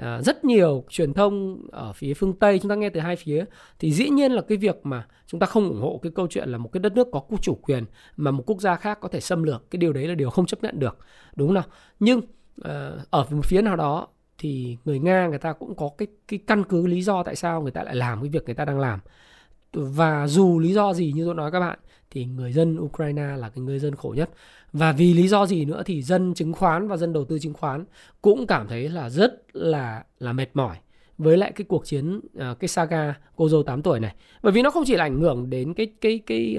À, 0.00 0.22
rất 0.22 0.44
nhiều 0.44 0.84
truyền 0.88 1.14
thông 1.14 1.62
ở 1.72 1.92
phía 1.92 2.14
phương 2.14 2.32
Tây 2.32 2.58
chúng 2.58 2.68
ta 2.68 2.74
nghe 2.74 2.88
từ 2.88 3.00
hai 3.00 3.16
phía. 3.16 3.44
Thì 3.78 3.92
dĩ 3.92 4.08
nhiên 4.08 4.32
là 4.32 4.42
cái 4.42 4.58
việc 4.58 4.76
mà 4.82 5.06
chúng 5.26 5.40
ta 5.40 5.46
không 5.46 5.68
ủng 5.68 5.80
hộ 5.80 6.00
cái 6.02 6.12
câu 6.14 6.26
chuyện 6.30 6.48
là 6.48 6.58
một 6.58 6.72
cái 6.72 6.80
đất 6.80 6.92
nước 6.94 7.08
có 7.12 7.22
chủ 7.42 7.54
quyền 7.54 7.84
mà 8.16 8.30
một 8.30 8.42
quốc 8.46 8.60
gia 8.60 8.76
khác 8.76 8.98
có 9.00 9.08
thể 9.08 9.20
xâm 9.20 9.42
lược 9.42 9.70
cái 9.70 9.78
điều 9.78 9.92
đấy 9.92 10.08
là 10.08 10.14
điều 10.14 10.30
không 10.30 10.46
chấp 10.46 10.62
nhận 10.62 10.78
được. 10.78 10.98
Đúng 11.36 11.48
không 11.48 11.54
nào? 11.54 11.64
Nhưng 12.00 12.20
à, 12.62 12.92
ở 13.10 13.26
một 13.30 13.44
phía 13.44 13.62
nào 13.62 13.76
đó 13.76 14.08
thì 14.38 14.76
người 14.84 14.98
Nga 14.98 15.26
người 15.26 15.38
ta 15.38 15.52
cũng 15.52 15.74
có 15.74 15.90
cái 15.98 16.08
cái 16.28 16.40
căn 16.46 16.64
cứ 16.64 16.86
lý 16.86 17.02
do 17.02 17.22
tại 17.22 17.36
sao 17.36 17.62
người 17.62 17.72
ta 17.72 17.82
lại 17.82 17.94
làm 17.94 18.20
cái 18.20 18.28
việc 18.30 18.44
người 18.46 18.54
ta 18.54 18.64
đang 18.64 18.78
làm. 18.78 19.00
Và 19.72 20.26
dù 20.26 20.58
lý 20.58 20.72
do 20.72 20.94
gì 20.94 21.12
như 21.12 21.24
tôi 21.24 21.34
nói 21.34 21.50
các 21.50 21.60
bạn 21.60 21.78
thì 22.10 22.24
người 22.24 22.52
dân 22.52 22.78
Ukraine 22.80 23.36
là 23.36 23.48
cái 23.48 23.64
người 23.64 23.78
dân 23.78 23.94
khổ 23.94 24.14
nhất. 24.16 24.30
Và 24.72 24.92
vì 24.92 25.14
lý 25.14 25.28
do 25.28 25.46
gì 25.46 25.64
nữa 25.64 25.82
thì 25.86 26.02
dân 26.02 26.34
chứng 26.34 26.52
khoán 26.52 26.88
và 26.88 26.96
dân 26.96 27.12
đầu 27.12 27.24
tư 27.24 27.38
chứng 27.38 27.54
khoán 27.54 27.84
cũng 28.22 28.46
cảm 28.46 28.68
thấy 28.68 28.88
là 28.88 29.10
rất 29.10 29.42
là 29.52 30.04
là 30.18 30.32
mệt 30.32 30.48
mỏi 30.54 30.76
với 31.18 31.36
lại 31.36 31.52
cái 31.52 31.64
cuộc 31.68 31.86
chiến 31.86 32.20
ờ, 32.34 32.54
cái 32.54 32.68
saga 32.68 33.14
cô 33.36 33.48
dâu 33.48 33.62
8 33.62 33.82
tuổi 33.82 34.00
này. 34.00 34.14
Bởi 34.42 34.52
vì 34.52 34.62
nó 34.62 34.70
không 34.70 34.84
chỉ 34.86 34.96
là 34.96 35.04
ảnh 35.04 35.20
hưởng 35.20 35.50
đến 35.50 35.74
cái 35.74 35.86
cái 36.00 36.20
cái 36.26 36.58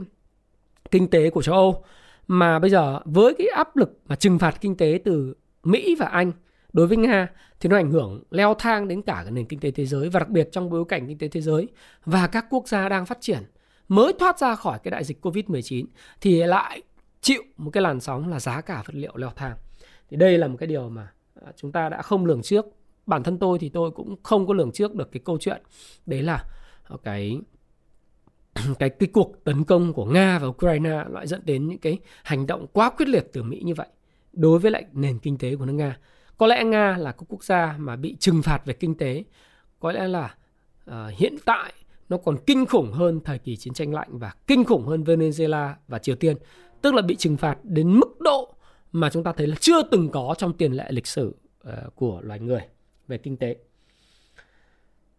kinh 0.92 1.08
tế 1.08 1.30
của 1.30 1.42
châu 1.42 1.56
Âu, 1.56 1.84
mà 2.28 2.60
bây 2.60 2.70
giờ 2.70 3.00
với 3.06 3.34
cái 3.38 3.48
áp 3.48 3.76
lực 3.76 4.00
mà 4.06 4.16
trừng 4.16 4.40
phạt 4.40 4.62
kinh 4.62 4.78
tế 4.78 5.00
từ 5.06 5.34
Mỹ 5.64 5.96
và 6.00 6.06
Anh 6.06 6.32
đối 6.74 6.88
với 6.88 6.98
Nga 6.98 7.28
thì 7.60 7.70
nó 7.70 7.76
ảnh 7.76 7.92
hưởng 7.92 8.24
leo 8.32 8.54
thang 8.54 8.88
đến 8.88 9.02
cả 9.02 9.22
cái 9.24 9.32
nền 9.32 9.46
kinh 9.46 9.60
tế 9.60 9.72
thế 9.72 9.86
giới 9.86 10.10
và 10.10 10.20
đặc 10.20 10.30
biệt 10.30 10.50
trong 10.52 10.70
bối 10.70 10.86
cảnh 10.90 11.08
kinh 11.08 11.18
tế 11.18 11.28
thế 11.28 11.42
giới 11.42 11.68
và 12.06 12.28
các 12.28 12.46
quốc 12.50 12.68
gia 12.68 12.90
đang 12.90 13.06
phát 13.06 13.18
triển 13.22 13.44
mới 13.92 14.14
thoát 14.20 14.40
ra 14.40 14.56
khỏi 14.56 14.80
cái 14.84 14.92
đại 14.92 15.04
dịch 15.04 15.26
Covid-19 15.26 15.86
thì 16.22 16.44
lại 16.44 16.82
chịu 17.22 17.42
một 17.58 17.72
cái 17.74 17.84
làn 17.84 18.00
sóng 18.00 18.30
là 18.30 18.40
giá 18.40 18.62
cả 18.62 18.84
vật 18.86 18.96
liệu 18.96 19.18
leo 19.18 19.30
thang 19.36 19.58
thì 20.10 20.18
đây 20.18 20.38
là 20.38 20.48
một 20.48 20.58
cái 20.60 20.68
điều 20.68 20.90
mà 20.90 21.12
à, 21.46 21.52
chúng 21.56 21.72
ta 21.72 21.90
đã 21.90 22.02
không 22.02 22.26
lường 22.26 22.42
trước 22.42 22.66
bản 23.06 23.24
thân 23.24 23.38
tôi 23.38 23.60
thì 23.60 23.70
tôi 23.70 23.92
cũng 23.92 24.16
không 24.24 24.48
có 24.48 24.54
lường 24.54 24.72
trước 24.72 24.96
được 24.96 25.12
cái 25.12 25.22
câu 25.26 25.38
chuyện 25.38 25.62
đấy 26.06 26.22
là 26.22 26.46
ờ, 26.84 26.98
cái 27.04 27.40
cái 28.80 28.90
cái 28.90 29.10
cuộc 29.14 29.44
tấn 29.44 29.64
công 29.64 29.94
của 29.94 30.06
Nga 30.06 30.40
và 30.40 30.48
Ukraine 30.48 31.04
lại 31.10 31.28
dẫn 31.28 31.42
đến 31.46 31.68
những 31.68 31.80
cái 31.80 32.00
hành 32.24 32.48
động 32.48 32.68
quá 32.74 32.90
quyết 32.90 33.08
liệt 33.10 33.28
từ 33.34 33.44
Mỹ 33.44 33.62
như 33.66 33.74
vậy 33.74 33.88
đối 34.34 34.60
với 34.60 34.72
lại 34.72 34.86
nền 34.92 35.20
kinh 35.20 35.38
tế 35.38 35.56
của 35.56 35.66
nước 35.66 35.74
Nga. 35.74 35.98
Có 36.38 36.48
lẽ 36.48 36.64
Nga 36.64 36.98
là 36.98 37.12
cái 37.12 37.26
quốc 37.28 37.44
gia 37.44 37.76
mà 37.78 37.96
bị 37.96 38.16
trừng 38.20 38.42
phạt 38.42 38.66
về 38.66 38.74
kinh 38.74 38.98
tế. 38.98 39.24
Có 39.80 39.92
lẽ 39.92 40.08
là 40.08 40.36
uh, 40.90 40.96
hiện 41.18 41.36
tại 41.46 41.74
nó 42.12 42.18
còn 42.18 42.38
kinh 42.48 42.66
khủng 42.66 42.92
hơn 42.92 43.20
thời 43.26 43.40
kỳ 43.40 43.58
chiến 43.58 43.74
tranh 43.74 43.94
lạnh 43.94 44.10
và 44.12 44.34
kinh 44.48 44.64
khủng 44.64 44.86
hơn 44.86 45.04
Venezuela 45.04 45.74
và 45.88 46.00
Triều 46.00 46.16
Tiên. 46.16 46.38
Tức 46.82 46.94
là 46.94 47.02
bị 47.02 47.16
trừng 47.16 47.38
phạt 47.38 47.58
đến 47.64 48.00
mức 48.00 48.20
độ 48.20 48.54
mà 48.92 49.10
chúng 49.10 49.24
ta 49.24 49.34
thấy 49.34 49.48
là 49.48 49.56
chưa 49.60 49.84
từng 49.84 50.10
có 50.10 50.36
trong 50.38 50.54
tiền 50.54 50.74
lệ 50.74 50.86
lịch 50.90 51.08
sử 51.08 51.36
ờ, 51.64 51.90
của 51.96 52.22
loài 52.22 52.40
người 52.40 52.62
về 53.08 53.18
kinh 53.18 53.38
tế. 53.38 53.56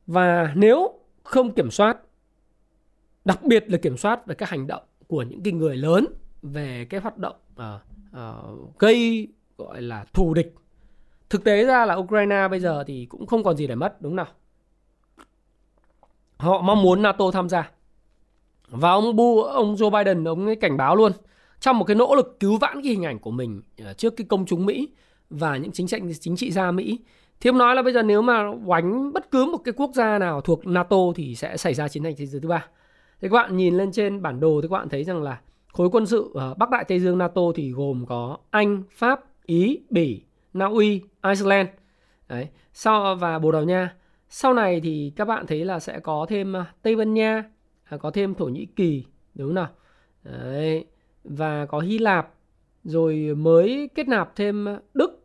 Và 0.07 0.53
nếu 0.57 1.01
không 1.23 1.55
kiểm 1.55 1.71
soát 1.71 1.99
đặc 3.25 3.45
biệt 3.45 3.65
là 3.71 3.79
kiểm 3.79 3.97
soát 3.97 4.27
về 4.27 4.35
các 4.35 4.49
hành 4.49 4.67
động 4.67 4.83
của 5.07 5.23
những 5.23 5.43
cái 5.43 5.53
người 5.53 5.77
lớn 5.77 6.07
về 6.43 6.87
cái 6.91 7.01
hoạt 7.01 7.19
động 7.19 7.37
uh, 7.53 7.65
uh, 8.17 8.79
gây 8.79 9.29
gọi 9.59 9.83
là 9.83 10.05
thù 10.13 10.35
địch 10.35 10.55
thực 11.31 11.45
tế 11.45 11.65
ra 11.65 11.87
là 11.87 11.95
Ukraine 11.95 12.49
bây 12.49 12.61
giờ 12.61 12.85
thì 12.87 13.07
cũng 13.07 13.27
không 13.27 13.45
còn 13.45 13.57
gì 13.57 13.67
để 13.67 13.75
mất 13.75 14.03
đúng 14.03 14.17
nào 14.17 14.27
họ 16.43 16.63
mong 16.63 16.83
muốn 16.83 17.03
NATO 17.03 17.31
tham 17.31 17.49
gia 17.49 17.71
và 18.69 18.91
ông 18.91 19.17
Bu 19.17 19.43
ông 19.43 19.75
Joe 19.75 19.91
Biden 19.91 20.25
ông 20.25 20.47
ấy 20.47 20.57
cảnh 20.57 20.77
báo 20.77 20.97
luôn 20.97 21.13
trong 21.61 21.79
một 21.79 21.85
cái 21.85 21.95
nỗ 21.95 22.15
lực 22.15 22.37
cứu 22.41 22.57
vãn 22.57 22.83
cái 22.83 22.93
hình 22.93 23.05
ảnh 23.05 23.19
của 23.19 23.31
mình 23.31 23.63
ờ, 23.85 23.93
trước 23.93 24.17
cái 24.17 24.27
công 24.29 24.47
chúng 24.47 24.67
Mỹ 24.67 24.89
và 25.31 25.57
những 25.57 25.73
chính 25.73 25.89
sách 25.89 26.03
chính 26.21 26.37
trị 26.37 26.51
gia 26.51 26.71
Mỹ 26.71 26.99
thì 27.41 27.51
ông 27.51 27.59
nói 27.59 27.75
là 27.75 27.83
bây 27.83 27.93
giờ 27.93 28.03
nếu 28.03 28.23
mà 28.23 28.53
oánh 28.65 29.13
bất 29.13 29.31
cứ 29.31 29.45
một 29.45 29.59
cái 29.59 29.75
quốc 29.77 29.91
gia 29.95 30.19
nào 30.19 30.41
thuộc 30.41 30.67
NATO 30.67 30.97
thì 31.15 31.35
sẽ 31.35 31.57
xảy 31.57 31.75
ra 31.75 31.89
chiến 31.89 32.03
tranh 32.03 32.15
thế 32.17 32.27
giới 32.27 32.41
thứ 32.41 32.49
ba 32.49 32.67
thì 33.21 33.29
các 33.29 33.35
bạn 33.35 33.57
nhìn 33.57 33.77
lên 33.77 33.93
trên 33.93 34.23
bản 34.23 34.41
đồ 34.41 34.61
thì 34.63 34.69
các 34.69 34.73
bạn 34.73 34.89
thấy 34.89 35.05
rằng 35.05 35.23
là 35.23 35.41
khối 35.73 35.89
quân 35.93 36.07
sự 36.07 36.31
ở 36.35 36.55
Bắc 36.55 36.71
Đại 36.71 36.85
Tây 36.85 37.01
Dương 37.01 37.19
NATO 37.19 37.43
thì 37.55 37.71
gồm 37.71 38.07
có 38.07 38.37
Anh, 38.51 38.83
Pháp, 38.91 39.21
Ý, 39.47 39.81
Bỉ, 39.91 40.23
Na 40.53 40.67
Uy, 40.67 41.03
Iceland 41.23 41.69
Đấy. 42.29 42.49
Sau 42.73 43.15
và 43.15 43.39
Bồ 43.39 43.53
Đào 43.53 43.65
Nha. 43.65 43.95
Sau 44.35 44.55
này 44.55 44.81
thì 44.81 45.13
các 45.17 45.25
bạn 45.25 45.47
thấy 45.47 45.65
là 45.65 45.81
sẽ 45.81 46.01
có 46.01 46.27
thêm 46.29 46.57
à, 46.57 46.75
Tây 46.83 46.97
Ban 46.97 47.15
Nha, 47.15 47.45
à, 47.85 47.97
có 47.97 48.11
thêm 48.11 48.35
Thổ 48.35 48.45
Nhĩ 48.45 48.67
Kỳ, 48.67 49.05
đúng 49.35 49.49
không 49.49 49.55
nào? 49.55 49.69
Đấy. 50.25 50.85
Và 51.25 51.67
có 51.67 51.81
Hy 51.81 51.99
Lạp, 51.99 52.35
rồi 52.85 53.35
mới 53.37 53.91
kết 53.95 54.09
nạp 54.09 54.37
thêm 54.37 54.67
Đức. 54.95 55.23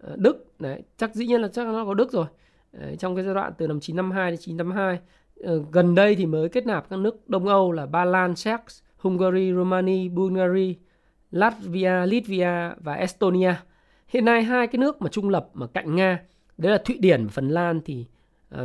À, 0.00 0.08
Đức, 0.16 0.60
đấy, 0.60 0.82
chắc 0.96 1.14
dĩ 1.14 1.26
nhiên 1.26 1.40
là 1.40 1.48
chắc 1.48 1.66
nó 1.66 1.84
có 1.84 1.94
Đức 1.94 2.12
rồi. 2.12 2.26
Đấy, 2.72 2.96
trong 2.98 3.16
cái 3.16 3.24
giai 3.24 3.34
đoạn 3.34 3.52
từ 3.58 3.66
năm 3.66 3.80
952 3.80 4.30
đến 4.30 4.40
952 4.40 4.98
ờ, 5.42 5.62
gần 5.72 5.94
đây 5.94 6.14
thì 6.14 6.26
mới 6.26 6.48
kết 6.48 6.66
nạp 6.66 6.90
các 6.90 6.98
nước 6.98 7.28
Đông 7.28 7.48
Âu 7.48 7.72
là 7.72 7.86
Ba 7.86 8.04
Lan, 8.04 8.32
Czech, 8.32 8.58
Hungary, 8.96 9.52
Romania, 9.52 10.08
Bulgaria, 10.08 10.74
Latvia, 11.30 12.06
Litvia 12.06 12.74
và 12.78 12.94
Estonia. 12.94 13.54
Hiện 14.08 14.24
nay 14.24 14.42
hai 14.42 14.66
cái 14.66 14.78
nước 14.78 15.02
mà 15.02 15.08
trung 15.08 15.28
lập 15.28 15.48
mà 15.54 15.66
cạnh 15.66 15.96
Nga, 15.96 16.22
đấy 16.58 16.72
là 16.72 16.78
Thụy 16.84 16.98
Điển 16.98 17.26
và 17.26 17.30
Phần 17.30 17.48
Lan 17.48 17.80
thì 17.84 18.06
uh, 18.54 18.60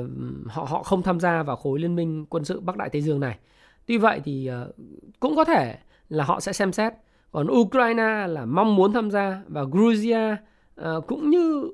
họ 0.46 0.64
họ 0.64 0.84
không 0.84 1.04
tham 1.04 1.20
gia 1.20 1.44
vào 1.44 1.56
khối 1.56 1.80
liên 1.80 1.96
minh 1.96 2.26
quân 2.30 2.46
sự 2.46 2.60
Bắc 2.60 2.78
Đại 2.78 2.90
Tây 2.90 3.02
Dương 3.02 3.20
này. 3.20 3.40
Tuy 3.86 3.98
vậy 3.98 4.22
thì 4.26 4.50
uh, 4.70 4.76
cũng 5.20 5.36
có 5.36 5.46
thể 5.46 5.78
là 6.10 6.24
họ 6.24 6.40
sẽ 6.40 6.54
xem 6.54 6.72
xét. 6.72 6.94
Còn 7.32 7.48
Ukraine 7.52 8.28
là 8.28 8.46
mong 8.46 8.76
muốn 8.76 8.94
tham 8.94 9.12
gia 9.12 9.42
và 9.48 9.64
Georgia 9.74 10.38
uh, 10.82 11.08
cũng 11.08 11.30
như 11.30 11.72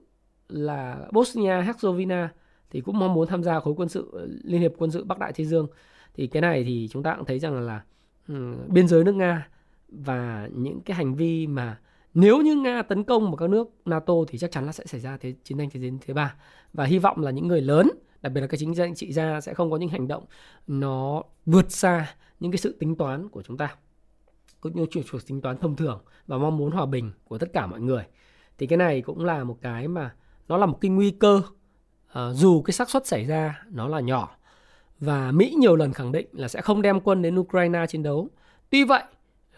là 0.49 1.07
Bosnia 1.11 1.61
Herzegovina 1.61 2.27
thì 2.69 2.81
cũng 2.81 2.99
mong 2.99 3.13
muốn 3.13 3.27
tham 3.27 3.43
gia 3.43 3.59
khối 3.59 3.73
quân 3.77 3.89
sự 3.89 4.27
liên 4.43 4.61
hiệp 4.61 4.73
quân 4.77 4.91
sự 4.91 5.03
Bắc 5.03 5.19
Đại 5.19 5.33
Tây 5.33 5.45
Dương 5.45 5.67
thì 6.13 6.27
cái 6.27 6.41
này 6.41 6.63
thì 6.63 6.87
chúng 6.91 7.03
ta 7.03 7.15
cũng 7.15 7.25
thấy 7.25 7.39
rằng 7.39 7.61
là, 7.65 7.81
um, 8.27 8.55
biên 8.67 8.87
giới 8.87 9.03
nước 9.03 9.15
Nga 9.15 9.47
và 9.87 10.49
những 10.55 10.81
cái 10.81 10.97
hành 10.97 11.15
vi 11.15 11.47
mà 11.47 11.79
nếu 12.13 12.41
như 12.41 12.55
Nga 12.55 12.81
tấn 12.81 13.03
công 13.03 13.23
vào 13.23 13.35
các 13.35 13.49
nước 13.49 13.69
NATO 13.85 14.13
thì 14.27 14.37
chắc 14.37 14.51
chắn 14.51 14.65
là 14.65 14.71
sẽ 14.71 14.85
xảy 14.85 15.01
ra 15.01 15.17
thế 15.17 15.33
chiến 15.43 15.57
tranh 15.57 15.69
thế 15.69 15.79
giới 15.79 15.91
thứ 16.07 16.13
ba 16.13 16.35
và 16.73 16.85
hy 16.85 16.99
vọng 16.99 17.21
là 17.21 17.31
những 17.31 17.47
người 17.47 17.61
lớn 17.61 17.87
đặc 18.21 18.31
biệt 18.31 18.41
là 18.41 18.47
các 18.47 18.57
chính 18.57 18.75
danh 18.75 18.95
trị 18.95 19.13
gia 19.13 19.41
sẽ 19.41 19.53
không 19.53 19.71
có 19.71 19.77
những 19.77 19.89
hành 19.89 20.07
động 20.07 20.25
nó 20.67 21.23
vượt 21.45 21.71
xa 21.71 22.13
những 22.39 22.51
cái 22.51 22.57
sự 22.57 22.77
tính 22.79 22.95
toán 22.95 23.29
của 23.29 23.43
chúng 23.43 23.57
ta 23.57 23.75
cũng 24.61 24.75
như 24.75 24.85
chuyện 24.91 25.03
chuột 25.03 25.21
tính 25.27 25.41
toán 25.41 25.57
thông 25.57 25.75
thường 25.75 26.03
và 26.27 26.37
mong 26.37 26.57
muốn 26.57 26.71
hòa 26.71 26.85
bình 26.85 27.11
của 27.23 27.37
tất 27.37 27.53
cả 27.53 27.67
mọi 27.67 27.81
người 27.81 28.03
thì 28.57 28.67
cái 28.67 28.77
này 28.77 29.01
cũng 29.01 29.25
là 29.25 29.43
một 29.43 29.57
cái 29.61 29.87
mà 29.87 30.15
nó 30.47 30.57
là 30.57 30.65
một 30.65 30.77
cái 30.81 30.91
nguy 30.91 31.11
cơ 31.11 31.41
à, 32.07 32.33
dù 32.33 32.61
cái 32.61 32.73
xác 32.73 32.89
suất 32.89 33.07
xảy 33.07 33.25
ra 33.25 33.61
nó 33.69 33.87
là 33.87 33.99
nhỏ 33.99 34.37
và 34.99 35.31
Mỹ 35.31 35.55
nhiều 35.57 35.75
lần 35.75 35.93
khẳng 35.93 36.11
định 36.11 36.27
là 36.31 36.47
sẽ 36.47 36.61
không 36.61 36.81
đem 36.81 36.99
quân 36.99 37.21
đến 37.21 37.39
Ukraine 37.39 37.85
chiến 37.87 38.03
đấu. 38.03 38.29
Tuy 38.69 38.83
vậy 38.83 39.03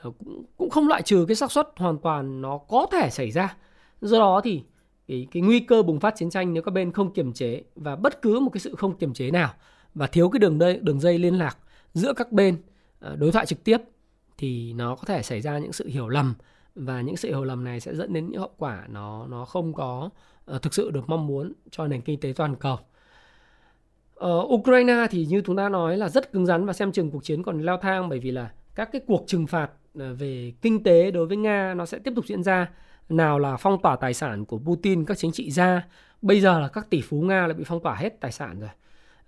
ờ, 0.01 0.11
cũng, 0.19 0.43
cũng 0.57 0.69
không 0.69 0.87
loại 0.87 1.01
trừ 1.01 1.25
cái 1.27 1.35
xác 1.35 1.51
suất 1.51 1.67
hoàn 1.75 1.97
toàn 1.97 2.41
nó 2.41 2.57
có 2.57 2.87
thể 2.91 3.09
xảy 3.09 3.31
ra. 3.31 3.55
Do 4.01 4.19
đó 4.19 4.41
thì 4.43 4.63
cái, 5.09 5.27
cái 5.31 5.41
nguy 5.41 5.59
cơ 5.59 5.83
bùng 5.83 5.99
phát 5.99 6.15
chiến 6.17 6.29
tranh 6.29 6.53
nếu 6.53 6.63
các 6.63 6.71
bên 6.71 6.91
không 6.91 7.13
kiềm 7.13 7.33
chế 7.33 7.63
và 7.75 7.95
bất 7.95 8.21
cứ 8.21 8.39
một 8.39 8.49
cái 8.53 8.59
sự 8.59 8.75
không 8.75 8.97
kiềm 8.97 9.13
chế 9.13 9.31
nào 9.31 9.53
và 9.95 10.07
thiếu 10.07 10.29
cái 10.29 10.39
đường 10.39 10.59
dây 10.59 10.79
đường 10.81 10.99
dây 10.99 11.19
liên 11.19 11.37
lạc 11.37 11.57
giữa 11.93 12.13
các 12.13 12.31
bên 12.31 12.57
ờ, 12.99 13.15
đối 13.15 13.31
thoại 13.31 13.45
trực 13.45 13.63
tiếp 13.63 13.77
thì 14.37 14.73
nó 14.73 14.95
có 14.95 15.03
thể 15.05 15.23
xảy 15.23 15.41
ra 15.41 15.57
những 15.57 15.73
sự 15.73 15.87
hiểu 15.87 16.09
lầm 16.09 16.33
và 16.75 17.01
những 17.01 17.17
sự 17.17 17.29
hiểu 17.29 17.43
lầm 17.43 17.63
này 17.63 17.79
sẽ 17.79 17.95
dẫn 17.95 18.13
đến 18.13 18.29
những 18.29 18.39
hậu 18.39 18.51
quả 18.57 18.85
nó 18.89 19.27
nó 19.27 19.45
không 19.45 19.73
có 19.73 20.09
uh, 20.55 20.61
thực 20.61 20.73
sự 20.73 20.91
được 20.91 21.09
mong 21.09 21.27
muốn 21.27 21.53
cho 21.71 21.87
nền 21.87 22.01
kinh 22.01 22.19
tế 22.19 22.33
toàn 22.35 22.55
cầu. 22.55 22.77
Ở 24.15 24.43
Ukraine 24.47 25.07
thì 25.11 25.25
như 25.25 25.41
chúng 25.45 25.55
ta 25.55 25.69
nói 25.69 25.97
là 25.97 26.09
rất 26.09 26.31
cứng 26.31 26.45
rắn 26.45 26.65
và 26.65 26.73
xem 26.73 26.91
chừng 26.91 27.11
cuộc 27.11 27.23
chiến 27.23 27.43
còn 27.43 27.61
leo 27.61 27.77
thang 27.77 28.09
bởi 28.09 28.19
vì 28.19 28.31
là 28.31 28.51
các 28.75 28.89
cái 28.91 29.01
cuộc 29.07 29.23
trừng 29.27 29.47
phạt 29.47 29.71
về 29.93 30.53
kinh 30.61 30.83
tế 30.83 31.11
đối 31.11 31.27
với 31.27 31.37
Nga 31.37 31.73
nó 31.73 31.85
sẽ 31.85 31.99
tiếp 31.99 32.13
tục 32.15 32.25
diễn 32.27 32.43
ra. 32.43 32.67
Nào 33.09 33.39
là 33.39 33.57
phong 33.57 33.81
tỏa 33.81 33.95
tài 33.95 34.13
sản 34.13 34.45
của 34.45 34.57
Putin, 34.57 35.05
các 35.05 35.17
chính 35.17 35.31
trị 35.31 35.51
gia. 35.51 35.87
Bây 36.21 36.41
giờ 36.41 36.59
là 36.59 36.67
các 36.67 36.89
tỷ 36.89 37.01
phú 37.01 37.21
Nga 37.21 37.47
lại 37.47 37.53
bị 37.53 37.63
phong 37.67 37.79
tỏa 37.83 37.95
hết 37.95 38.21
tài 38.21 38.31
sản 38.31 38.59
rồi. 38.59 38.69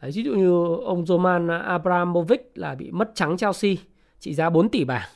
Đấy, 0.02 0.12
ví 0.16 0.24
dụ 0.24 0.34
như 0.34 0.76
ông 0.86 1.06
Roman 1.06 1.48
Abramovich 1.48 2.52
là 2.56 2.76
bị 2.76 2.92
mất 2.92 3.12
trắng 3.16 3.38
Chelsea 3.38 3.72
trị 4.20 4.34
giá 4.34 4.50
4 4.50 4.70
tỷ 4.70 4.84
bảng 4.84 5.10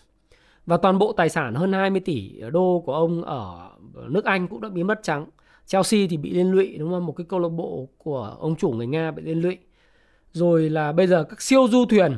và 0.65 0.77
toàn 0.77 0.99
bộ 0.99 1.13
tài 1.13 1.29
sản 1.29 1.55
hơn 1.55 1.73
20 1.73 1.99
tỷ 1.99 2.41
đô 2.51 2.83
của 2.85 2.93
ông 2.93 3.23
ở 3.23 3.69
nước 4.07 4.25
Anh 4.25 4.47
cũng 4.47 4.61
đã 4.61 4.69
bị 4.69 4.83
mất 4.83 4.99
trắng. 5.03 5.25
Chelsea 5.65 5.99
thì 6.09 6.17
bị 6.17 6.33
liên 6.33 6.51
lụy 6.51 6.77
đúng 6.77 6.91
không? 6.91 7.05
Một 7.05 7.13
cái 7.13 7.25
câu 7.29 7.39
lạc 7.39 7.49
bộ 7.49 7.89
của 7.97 8.35
ông 8.39 8.55
chủ 8.55 8.71
người 8.71 8.87
Nga 8.87 9.11
bị 9.11 9.23
liên 9.23 9.41
lụy. 9.41 9.57
Rồi 10.31 10.69
là 10.69 10.91
bây 10.91 11.07
giờ 11.07 11.23
các 11.23 11.41
siêu 11.41 11.67
du 11.69 11.85
thuyền 11.85 12.17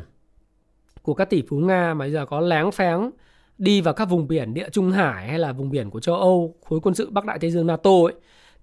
của 1.01 1.13
các 1.13 1.29
tỷ 1.29 1.43
phú 1.49 1.57
Nga 1.57 1.93
mà 1.93 1.99
bây 1.99 2.11
giờ 2.11 2.25
có 2.25 2.39
láng 2.39 2.71
pháng 2.71 3.11
đi 3.57 3.81
vào 3.81 3.93
các 3.93 4.05
vùng 4.05 4.27
biển 4.27 4.53
địa 4.53 4.69
Trung 4.69 4.91
Hải 4.91 5.27
hay 5.27 5.39
là 5.39 5.53
vùng 5.53 5.69
biển 5.69 5.89
của 5.89 5.99
châu 5.99 6.15
Âu, 6.15 6.55
khối 6.65 6.79
quân 6.79 6.95
sự 6.95 7.09
Bắc 7.09 7.25
Đại 7.25 7.39
Tây 7.39 7.51
Dương 7.51 7.67
NATO 7.67 7.91
ấy 7.91 8.13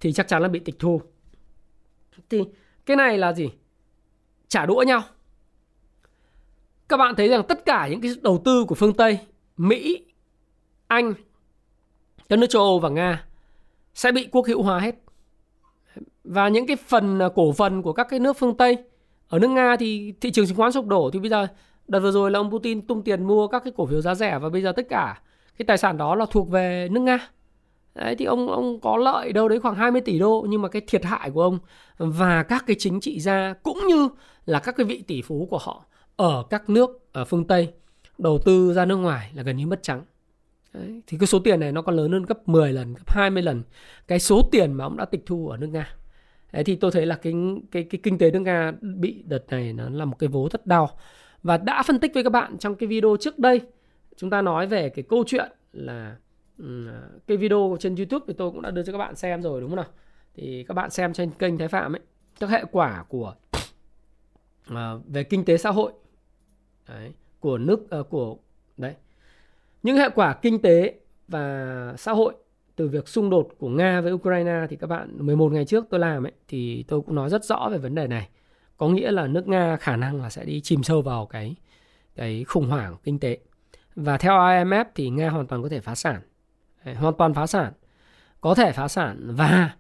thì 0.00 0.12
chắc 0.12 0.28
chắn 0.28 0.42
là 0.42 0.48
bị 0.48 0.58
tịch 0.58 0.78
thu. 0.78 1.00
Thì 2.30 2.44
cái 2.86 2.96
này 2.96 3.18
là 3.18 3.32
gì? 3.32 3.50
Trả 4.48 4.66
đũa 4.66 4.84
nhau. 4.86 5.02
Các 6.88 6.96
bạn 6.96 7.14
thấy 7.14 7.28
rằng 7.28 7.42
tất 7.48 7.64
cả 7.64 7.88
những 7.88 8.00
cái 8.00 8.10
đầu 8.22 8.42
tư 8.44 8.64
của 8.68 8.74
phương 8.74 8.94
Tây 8.94 9.18
Mỹ, 9.56 10.04
Anh, 10.86 11.14
các 12.28 12.38
nước 12.38 12.46
châu 12.50 12.62
Âu 12.62 12.78
và 12.78 12.88
Nga 12.88 13.24
sẽ 13.94 14.12
bị 14.12 14.28
quốc 14.30 14.46
hữu 14.46 14.62
hóa 14.62 14.80
hết. 14.80 14.94
Và 16.24 16.48
những 16.48 16.66
cái 16.66 16.76
phần 16.76 17.18
à, 17.18 17.28
cổ 17.34 17.52
phần 17.52 17.82
của 17.82 17.92
các 17.92 18.06
cái 18.10 18.20
nước 18.20 18.36
phương 18.38 18.56
Tây 18.56 18.76
ở 19.28 19.38
nước 19.38 19.48
Nga 19.48 19.76
thì 19.76 20.14
thị 20.20 20.30
trường 20.30 20.46
chứng 20.46 20.56
khoán 20.56 20.72
sụp 20.72 20.86
đổ 20.86 21.10
thì 21.12 21.18
bây 21.18 21.30
giờ 21.30 21.46
đợt 21.88 22.00
vừa 22.00 22.10
rồi 22.10 22.30
là 22.30 22.38
ông 22.38 22.50
Putin 22.50 22.86
tung 22.86 23.02
tiền 23.02 23.24
mua 23.24 23.48
các 23.48 23.64
cái 23.64 23.72
cổ 23.76 23.86
phiếu 23.86 24.00
giá 24.00 24.14
rẻ 24.14 24.38
và 24.38 24.48
bây 24.48 24.62
giờ 24.62 24.72
tất 24.72 24.86
cả 24.88 25.20
cái 25.58 25.66
tài 25.66 25.78
sản 25.78 25.96
đó 25.96 26.14
là 26.14 26.26
thuộc 26.30 26.50
về 26.50 26.88
nước 26.90 27.00
Nga. 27.00 27.28
Đấy 27.94 28.16
thì 28.16 28.24
ông 28.24 28.48
ông 28.48 28.80
có 28.80 28.96
lợi 28.96 29.32
đâu 29.32 29.48
đấy 29.48 29.60
khoảng 29.60 29.74
20 29.74 30.00
tỷ 30.00 30.18
đô 30.18 30.46
nhưng 30.48 30.62
mà 30.62 30.68
cái 30.68 30.82
thiệt 30.86 31.04
hại 31.04 31.30
của 31.30 31.42
ông 31.42 31.58
và 31.98 32.42
các 32.42 32.64
cái 32.66 32.76
chính 32.78 33.00
trị 33.00 33.20
gia 33.20 33.54
cũng 33.62 33.78
như 33.88 34.08
là 34.46 34.60
các 34.60 34.76
cái 34.76 34.86
vị 34.86 35.02
tỷ 35.06 35.22
phú 35.22 35.46
của 35.50 35.58
họ 35.58 35.84
ở 36.16 36.44
các 36.50 36.70
nước 36.70 37.08
ở 37.12 37.24
phương 37.24 37.46
Tây 37.46 37.72
đầu 38.18 38.38
tư 38.44 38.72
ra 38.72 38.84
nước 38.84 38.96
ngoài 38.96 39.30
là 39.34 39.42
gần 39.42 39.56
như 39.56 39.66
mất 39.66 39.82
trắng. 39.82 40.02
Đấy, 40.72 41.02
thì 41.06 41.18
cái 41.20 41.26
số 41.26 41.38
tiền 41.38 41.60
này 41.60 41.72
nó 41.72 41.82
còn 41.82 41.96
lớn 41.96 42.12
hơn 42.12 42.22
gấp 42.22 42.48
10 42.48 42.72
lần, 42.72 42.94
gấp 42.94 43.10
20 43.10 43.42
lần 43.42 43.62
cái 44.08 44.18
số 44.18 44.48
tiền 44.52 44.72
mà 44.72 44.84
ông 44.84 44.96
đã 44.96 45.04
tịch 45.04 45.22
thu 45.26 45.48
ở 45.48 45.56
nước 45.56 45.66
Nga. 45.66 45.88
Đấy, 46.52 46.64
thì 46.64 46.76
tôi 46.76 46.90
thấy 46.90 47.06
là 47.06 47.14
cái 47.14 47.34
cái 47.70 47.84
cái 47.84 48.00
kinh 48.02 48.18
tế 48.18 48.30
nước 48.30 48.40
Nga 48.40 48.72
bị 48.80 49.22
đợt 49.26 49.44
này 49.50 49.72
nó 49.72 49.88
là 49.88 50.04
một 50.04 50.16
cái 50.18 50.28
vố 50.28 50.48
rất 50.52 50.66
đau. 50.66 50.90
Và 51.44 51.56
đã 51.56 51.82
phân 51.82 51.98
tích 51.98 52.14
với 52.14 52.24
các 52.24 52.30
bạn 52.30 52.58
trong 52.58 52.74
cái 52.74 52.86
video 52.86 53.16
trước 53.20 53.38
đây 53.38 53.60
chúng 54.16 54.30
ta 54.30 54.42
nói 54.42 54.66
về 54.66 54.88
cái 54.88 55.04
câu 55.08 55.24
chuyện 55.26 55.52
là 55.72 56.16
cái 57.26 57.36
video 57.36 57.76
trên 57.80 57.96
YouTube 57.96 58.24
thì 58.28 58.34
tôi 58.38 58.50
cũng 58.50 58.62
đã 58.62 58.70
đưa 58.70 58.82
cho 58.82 58.92
các 58.92 58.98
bạn 58.98 59.16
xem 59.16 59.42
rồi 59.42 59.60
đúng 59.60 59.70
không 59.70 59.76
nào? 59.76 59.86
Thì 60.34 60.64
các 60.68 60.74
bạn 60.74 60.90
xem 60.90 61.12
trên 61.12 61.30
kênh 61.30 61.58
Thái 61.58 61.68
Phạm 61.68 61.94
ấy 61.94 62.00
các 62.40 62.50
hệ 62.50 62.64
quả 62.72 63.04
của 63.08 63.34
uh, 64.70 64.76
về 65.06 65.24
kinh 65.24 65.44
tế 65.44 65.56
xã 65.56 65.70
hội 65.70 65.92
đấy, 66.88 67.12
của 67.40 67.58
nước 67.58 67.80
uh, 68.00 68.10
của 68.10 68.36
đấy 68.76 68.94
những 69.82 69.96
hệ 69.96 70.08
quả 70.14 70.34
kinh 70.42 70.62
tế 70.62 70.94
và 71.28 71.94
xã 71.98 72.12
hội 72.12 72.34
từ 72.76 72.88
việc 72.88 73.08
xung 73.08 73.30
đột 73.30 73.48
của 73.58 73.68
Nga 73.68 74.00
với 74.00 74.12
Ukraine 74.12 74.66
thì 74.70 74.76
các 74.76 74.86
bạn 74.86 75.26
11 75.26 75.52
ngày 75.52 75.64
trước 75.64 75.84
tôi 75.90 76.00
làm 76.00 76.26
ấy 76.26 76.32
thì 76.48 76.84
tôi 76.88 77.00
cũng 77.00 77.14
nói 77.14 77.30
rất 77.30 77.44
rõ 77.44 77.68
về 77.72 77.78
vấn 77.78 77.94
đề 77.94 78.06
này. 78.06 78.28
Có 78.76 78.88
nghĩa 78.88 79.10
là 79.10 79.26
nước 79.26 79.48
Nga 79.48 79.76
khả 79.76 79.96
năng 79.96 80.22
là 80.22 80.30
sẽ 80.30 80.44
đi 80.44 80.60
chìm 80.60 80.82
sâu 80.82 81.02
vào 81.02 81.26
cái 81.26 81.56
cái 82.14 82.44
khủng 82.44 82.68
hoảng 82.68 82.96
kinh 83.04 83.18
tế. 83.18 83.38
Và 83.96 84.18
theo 84.18 84.32
IMF 84.32 84.84
thì 84.94 85.10
Nga 85.10 85.30
hoàn 85.30 85.46
toàn 85.46 85.62
có 85.62 85.68
thể 85.68 85.80
phá 85.80 85.94
sản. 85.94 86.20
Hoàn 86.96 87.14
toàn 87.14 87.34
phá 87.34 87.46
sản. 87.46 87.72
Có 88.40 88.54
thể 88.54 88.72
phá 88.72 88.88
sản 88.88 89.34
và 89.34 89.70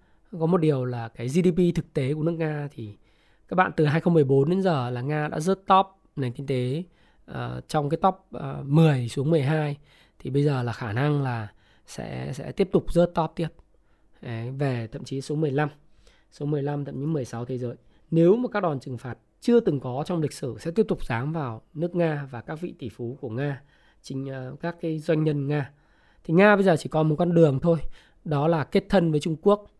có 0.40 0.46
một 0.46 0.58
điều 0.58 0.84
là 0.84 1.08
cái 1.08 1.28
GDP 1.28 1.74
thực 1.74 1.94
tế 1.94 2.14
của 2.14 2.22
nước 2.22 2.32
Nga 2.32 2.68
thì 2.72 2.96
các 3.48 3.54
bạn 3.54 3.72
từ 3.76 3.86
2014 3.86 4.50
đến 4.50 4.62
giờ 4.62 4.90
là 4.90 5.00
Nga 5.00 5.28
đã 5.28 5.40
rớt 5.40 5.58
top 5.66 5.86
nền 6.16 6.32
kinh 6.32 6.46
tế 6.46 6.82
uh, 7.30 7.68
trong 7.68 7.90
cái 7.90 7.98
top 8.02 8.14
ờ, 8.32 8.56
uh, 8.60 8.66
10 8.66 9.08
xuống 9.08 9.30
12 9.30 9.76
thì 10.18 10.30
bây 10.30 10.44
giờ 10.44 10.62
là 10.62 10.72
khả 10.72 10.92
năng 10.92 11.22
là 11.22 11.48
sẽ 11.86 12.32
sẽ 12.32 12.52
tiếp 12.52 12.68
tục 12.72 12.92
rớt 12.92 13.10
top 13.14 13.32
tiếp 13.36 13.48
Đấy, 14.20 14.50
về 14.50 14.88
thậm 14.92 15.04
chí 15.04 15.20
số 15.20 15.34
15 15.34 15.68
số 16.30 16.46
15 16.46 16.84
thậm 16.84 16.94
chí 16.94 17.06
16 17.06 17.44
thế 17.44 17.58
giới 17.58 17.74
nếu 18.14 18.36
mà 18.36 18.48
các 18.48 18.60
đòn 18.60 18.80
trừng 18.80 18.98
phạt 18.98 19.18
chưa 19.40 19.60
từng 19.60 19.80
có 19.80 20.04
trong 20.06 20.20
lịch 20.20 20.32
sử 20.32 20.56
sẽ 20.60 20.70
tiếp 20.70 20.86
tục 20.88 21.04
giáng 21.04 21.32
vào 21.32 21.62
nước 21.74 21.94
Nga 21.94 22.28
và 22.30 22.40
các 22.40 22.60
vị 22.60 22.74
tỷ 22.78 22.88
phú 22.88 23.18
của 23.20 23.28
Nga 23.28 23.62
chính 24.02 24.26
ờ, 24.28 24.56
các 24.60 24.76
cái 24.80 24.98
doanh 24.98 25.24
nhân 25.24 25.48
Nga 25.48 25.70
thì 26.24 26.34
Nga 26.34 26.56
bây 26.56 26.64
giờ 26.64 26.76
chỉ 26.78 26.88
còn 26.88 27.08
một 27.08 27.16
con 27.18 27.34
đường 27.34 27.58
thôi 27.62 27.78
đó 28.24 28.48
là 28.48 28.64
kết 28.64 28.84
thân 28.88 29.10
với 29.10 29.20
Trung 29.20 29.36
Quốc 29.42 29.70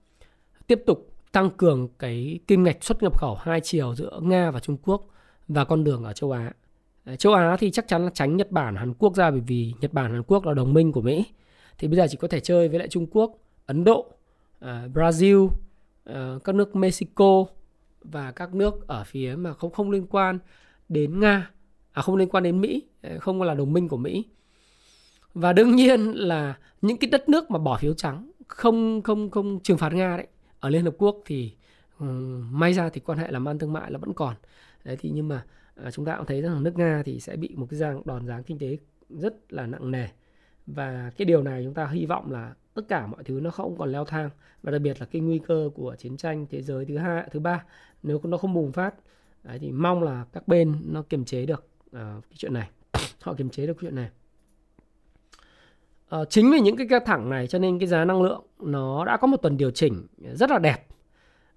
tiếp 0.67 0.83
tục 0.87 1.15
tăng 1.33 1.51
cường 1.51 1.89
cái 1.99 2.39
kim 2.47 2.65
ngạch 2.65 2.85
xuất 2.85 3.03
nhập 3.03 3.19
khẩu 3.19 3.35
hai 3.35 3.61
chiều 3.61 3.95
giữa 3.95 4.21
Nga 4.23 4.51
và 4.51 4.61
Trung 4.61 4.77
Quốc 4.77 5.07
và 5.49 5.65
con 5.65 5.85
đường 5.85 6.05
ở 6.05 6.13
châu 6.13 6.31
Á. 6.31 6.53
Châu 7.19 7.35
Á 7.35 7.57
thì 7.57 7.71
chắc 7.71 7.89
chắn 7.89 8.05
là 8.05 8.11
tránh 8.15 8.37
Nhật 8.37 8.51
Bản, 8.51 8.77
Hàn 8.77 8.95
Quốc 8.95 9.15
ra 9.15 9.31
bởi 9.31 9.41
vì 9.41 9.73
Nhật 9.81 9.93
Bản, 9.93 10.13
Hàn 10.13 10.23
Quốc 10.23 10.47
là 10.47 10.55
đồng 10.55 10.75
minh 10.75 10.93
của 10.93 11.01
Mỹ. 11.01 11.27
Thì 11.79 11.89
bây 11.89 11.97
giờ 11.97 12.07
chỉ 12.11 12.17
có 12.17 12.29
thể 12.29 12.41
chơi 12.41 12.69
với 12.69 12.79
lại 12.79 12.89
Trung 12.89 13.07
Quốc, 13.07 13.39
Ấn 13.67 13.85
Độ, 13.85 14.07
ờ, 14.59 14.89
Brazil, 14.95 15.49
ờ, 16.05 16.39
các 16.45 16.55
nước 16.55 16.77
Mexico 16.77 17.45
và 18.05 18.33
các 18.33 18.55
nước 18.55 18.89
ở 18.89 19.05
phía 19.05 19.35
mà 19.39 19.55
không 19.55 19.71
không 19.71 19.91
liên 19.91 20.07
quan 20.07 20.39
đến 20.89 21.21
Nga, 21.21 21.51
à 21.93 22.03
không 22.03 22.17
liên 22.17 22.29
quan 22.29 22.45
đến 22.45 22.61
Mỹ, 22.61 22.83
ờ, 23.03 23.19
không 23.19 23.43
là 23.43 23.55
đồng 23.55 23.73
minh 23.73 23.89
của 23.89 23.97
Mỹ. 23.97 24.25
Và 25.35 25.53
đương 25.53 25.77
nhiên 25.77 26.01
là 26.01 26.59
những 26.83 26.97
cái 26.97 27.11
đất 27.11 27.29
nước 27.29 27.51
mà 27.51 27.59
bỏ 27.59 27.79
phiếu 27.81 27.95
trắng 27.95 28.31
không 28.49 29.03
không 29.03 29.31
không 29.31 29.61
trừng 29.61 29.79
phạt 29.79 29.93
Nga 29.93 30.17
đấy 30.17 30.27
ở 30.61 30.71
Liên 30.71 30.85
Hợp 30.85 30.95
Quốc 30.99 31.23
thì 31.27 31.53
um, 31.99 32.59
may 32.59 32.73
ra 32.73 32.89
thì 32.89 33.01
quan 33.01 33.19
hệ 33.19 33.31
làm 33.31 33.49
ăn 33.49 33.59
thương 33.59 33.73
mại 33.73 33.91
là 33.91 33.99
vẫn 33.99 34.13
còn 34.15 34.35
đấy 34.85 34.97
thì 35.01 35.11
nhưng 35.15 35.29
mà 35.29 35.45
uh, 35.87 35.93
chúng 35.95 36.05
ta 36.05 36.17
cũng 36.17 36.27
thấy 36.27 36.43
rằng 36.43 36.63
nước 36.63 36.77
Nga 36.77 37.03
thì 37.05 37.21
sẽ 37.21 37.37
bị 37.37 37.55
một 37.57 37.67
cái 37.71 37.79
dạng 37.79 38.03
đòn 38.05 38.27
giáng 38.27 38.43
kinh 38.43 38.59
tế 38.59 38.79
rất 39.09 39.53
là 39.53 39.67
nặng 39.67 39.91
nề 39.91 40.09
và 40.67 41.11
cái 41.17 41.25
điều 41.25 41.43
này 41.43 41.63
chúng 41.65 41.75
ta 41.75 41.87
hy 41.87 42.07
vọng 42.07 42.33
là 42.33 42.55
tất 42.75 42.83
cả 42.89 43.07
mọi 43.07 43.25
thứ 43.25 43.41
nó 43.41 43.51
không 43.51 43.79
còn 43.79 43.93
leo 43.93 44.05
thang. 44.05 44.31
Và 44.63 44.73
đặc 44.73 44.81
biệt 44.81 45.01
là 45.01 45.07
cái 45.07 45.21
nguy 45.23 45.39
cơ 45.39 45.71
của 45.75 45.97
chiến 45.99 46.17
tranh 46.17 46.47
thế 46.51 46.63
giới 46.63 46.85
thứ 46.85 46.97
hai 46.97 47.29
thứ 47.31 47.41
ba 47.41 47.65
nếu 48.03 48.21
nó 48.25 48.37
không 48.37 48.55
bùng 48.55 48.73
phát 48.73 48.95
đấy, 49.43 49.59
thì 49.59 49.73
mong 49.73 50.03
là 50.03 50.25
các 50.33 50.49
bên 50.49 50.75
nó 50.87 51.03
kiềm 51.03 51.25
chế 51.25 51.47
được 51.47 51.67
uh, 51.87 51.93
cái 52.01 52.35
chuyện 52.37 52.53
này. 52.53 52.71
Họ 53.21 53.35
kiềm 53.35 53.51
chế 53.51 53.67
được 53.67 53.77
chuyện 53.81 53.95
này. 53.95 54.09
Uh, 56.17 56.31
chính 56.31 56.51
vì 56.51 56.61
những 56.61 56.77
cái 56.77 56.87
căng 56.91 57.03
thẳng 57.07 57.31
này 57.31 57.47
cho 57.47 57.59
nên 57.59 57.79
cái 57.79 57.89
giá 57.89 58.05
năng 58.05 58.23
lượng 58.23 58.43
nó 58.59 59.05
đã 59.05 59.17
có 59.17 59.27
một 59.27 59.37
tuần 59.37 59.57
điều 59.57 59.71
chỉnh 59.71 60.07
rất 60.35 60.51
là 60.51 60.59
đẹp. 60.59 60.87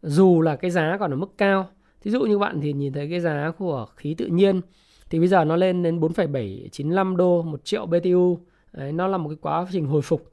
Dù 0.02 0.42
là 0.42 0.56
cái 0.56 0.72
giá 0.72 0.98
còn 1.00 1.14
ở 1.14 1.16
mức 1.16 1.38
cao 1.38 1.70
thí 2.02 2.12
dụ 2.12 2.22
như 2.22 2.40
bạn 2.40 2.62
thì 2.62 2.74
nhìn 2.74 2.94
thấy 2.94 3.10
cái 3.10 3.20
giá 3.20 3.52
của 3.58 3.88
khí 3.96 4.16
tự 4.18 4.26
nhiên 4.26 4.62
thì 5.10 5.20
bây 5.20 5.28
giờ 5.28 5.44
nó 5.44 5.56
lên 5.56 5.84
đến 5.84 6.00
4,795 6.00 7.18
đô 7.18 7.42
một 7.42 7.66
triệu 7.66 7.86
BTU 7.86 8.40
Đấy, 8.74 8.92
nó 8.92 9.08
là 9.08 9.18
một 9.18 9.30
cái 9.30 9.38
quá 9.42 9.68
trình 9.72 9.86
hồi 9.86 10.02
phục 10.02 10.32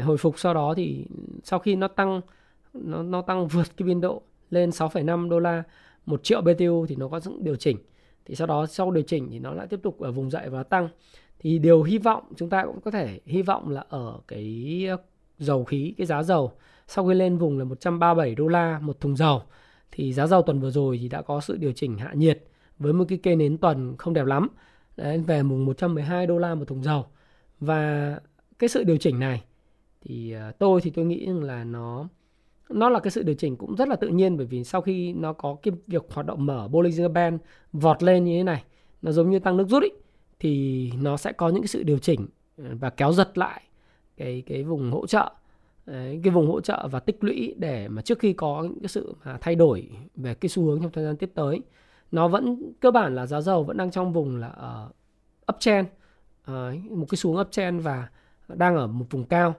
hồi 0.00 0.16
phục 0.16 0.38
sau 0.38 0.54
đó 0.54 0.74
thì 0.76 1.06
sau 1.44 1.58
khi 1.58 1.76
nó 1.76 1.88
tăng 1.88 2.20
nó 2.74 3.02
nó 3.02 3.22
tăng 3.22 3.48
vượt 3.52 3.76
cái 3.76 3.88
biên 3.88 4.00
độ 4.00 4.22
lên 4.50 4.70
6,5 4.70 5.28
đô 5.28 5.38
la 5.38 5.62
một 6.06 6.24
triệu 6.24 6.40
BTU 6.40 6.86
thì 6.86 6.96
nó 6.96 7.08
có 7.08 7.20
những 7.24 7.44
điều 7.44 7.56
chỉnh. 7.56 7.78
Thì 8.24 8.34
sau 8.34 8.46
đó 8.46 8.66
sau 8.66 8.90
điều 8.90 9.02
chỉnh 9.02 9.28
thì 9.30 9.38
nó 9.38 9.52
lại 9.52 9.66
tiếp 9.66 9.80
tục 9.82 10.00
ở 10.00 10.12
vùng 10.12 10.30
dậy 10.30 10.48
và 10.48 10.62
tăng. 10.62 10.88
Thì 11.38 11.58
điều 11.58 11.82
hy 11.82 11.98
vọng 11.98 12.24
chúng 12.36 12.50
ta 12.50 12.64
cũng 12.64 12.80
có 12.80 12.90
thể 12.90 13.20
hy 13.26 13.42
vọng 13.42 13.70
là 13.70 13.84
ở 13.88 14.20
cái 14.28 14.86
dầu 15.38 15.64
khí 15.64 15.94
cái 15.98 16.06
giá 16.06 16.22
dầu 16.22 16.52
sau 16.86 17.08
khi 17.08 17.14
lên 17.14 17.38
vùng 17.38 17.58
là 17.58 17.64
137 17.64 18.34
đô 18.34 18.48
la 18.48 18.78
một 18.82 19.00
thùng 19.00 19.16
dầu 19.16 19.42
thì 19.92 20.12
giá 20.12 20.26
dầu 20.26 20.42
tuần 20.42 20.60
vừa 20.60 20.70
rồi 20.70 20.98
thì 20.98 21.08
đã 21.08 21.22
có 21.22 21.40
sự 21.40 21.56
điều 21.56 21.72
chỉnh 21.72 21.98
hạ 21.98 22.12
nhiệt 22.14 22.44
với 22.78 22.92
một 22.92 23.04
cái 23.08 23.18
cây 23.22 23.36
nến 23.36 23.58
tuần 23.58 23.96
không 23.98 24.14
đẹp 24.14 24.26
lắm. 24.26 24.48
Đấy, 24.96 25.18
về 25.18 25.42
mùng 25.42 25.64
112 25.64 26.26
đô 26.26 26.38
la 26.38 26.54
một 26.54 26.64
thùng 26.68 26.82
dầu. 26.82 27.06
Và 27.60 28.20
cái 28.58 28.68
sự 28.68 28.84
điều 28.84 28.96
chỉnh 28.96 29.18
này 29.18 29.42
thì 30.04 30.32
ờ, 30.32 30.52
tôi 30.58 30.80
thì 30.80 30.90
tôi 30.90 31.04
nghĩ 31.04 31.26
rằng 31.26 31.42
là 31.42 31.64
nó 31.64 32.08
nó 32.70 32.88
là 32.88 33.00
cái 33.00 33.10
sự 33.10 33.22
điều 33.22 33.34
chỉnh 33.34 33.56
cũng 33.56 33.76
rất 33.76 33.88
là 33.88 33.96
tự 33.96 34.08
nhiên 34.08 34.36
bởi 34.36 34.46
vì 34.46 34.64
sau 34.64 34.80
khi 34.80 35.12
nó 35.12 35.32
có 35.32 35.56
cái 35.62 35.74
việc 35.86 36.06
hoạt 36.10 36.26
động 36.26 36.46
mở 36.46 36.68
Bollinger 36.68 37.10
Band 37.10 37.40
vọt 37.72 38.02
lên 38.02 38.24
như 38.24 38.38
thế 38.38 38.42
này 38.42 38.64
nó 39.02 39.12
giống 39.12 39.30
như 39.30 39.38
tăng 39.38 39.56
nước 39.56 39.68
rút 39.68 39.82
ý, 39.82 39.90
thì 40.40 40.92
nó 41.02 41.16
sẽ 41.16 41.32
có 41.32 41.48
những 41.48 41.62
cái 41.62 41.68
sự 41.68 41.82
điều 41.82 41.98
chỉnh 41.98 42.26
ờ, 42.58 42.64
và 42.80 42.90
kéo 42.90 43.12
giật 43.12 43.38
lại 43.38 43.62
cái 44.16 44.42
cái 44.46 44.62
vùng 44.62 44.90
hỗ 44.90 45.06
trợ 45.06 45.32
Đấy, 45.86 46.20
cái 46.24 46.30
vùng 46.30 46.46
hỗ 46.46 46.60
trợ 46.60 46.88
và 46.90 47.00
tích 47.00 47.24
lũy 47.24 47.54
để 47.58 47.88
mà 47.88 48.02
trước 48.02 48.18
khi 48.18 48.32
có 48.32 48.62
những 48.62 48.80
cái 48.80 48.88
sự 48.88 49.14
mà 49.24 49.38
thay 49.40 49.54
đổi 49.54 49.90
về 50.14 50.34
cái 50.34 50.48
xu 50.48 50.64
hướng 50.64 50.82
trong 50.82 50.92
thời 50.92 51.04
gian 51.04 51.16
tiếp 51.16 51.30
tới 51.34 51.60
nó 52.12 52.28
vẫn 52.28 52.72
cơ 52.80 52.90
bản 52.90 53.14
là 53.14 53.26
giá 53.26 53.40
dầu 53.40 53.64
vẫn 53.64 53.76
đang 53.76 53.90
trong 53.90 54.12
vùng 54.12 54.36
là 54.36 54.48
ở 54.48 54.90
uptrend 55.52 55.88
uh, 56.50 56.90
một 56.90 57.06
cái 57.10 57.16
xuống 57.16 57.40
uptrend 57.40 57.82
và 57.84 58.08
đang 58.48 58.76
ở 58.76 58.86
một 58.86 59.06
vùng 59.10 59.24
cao 59.24 59.54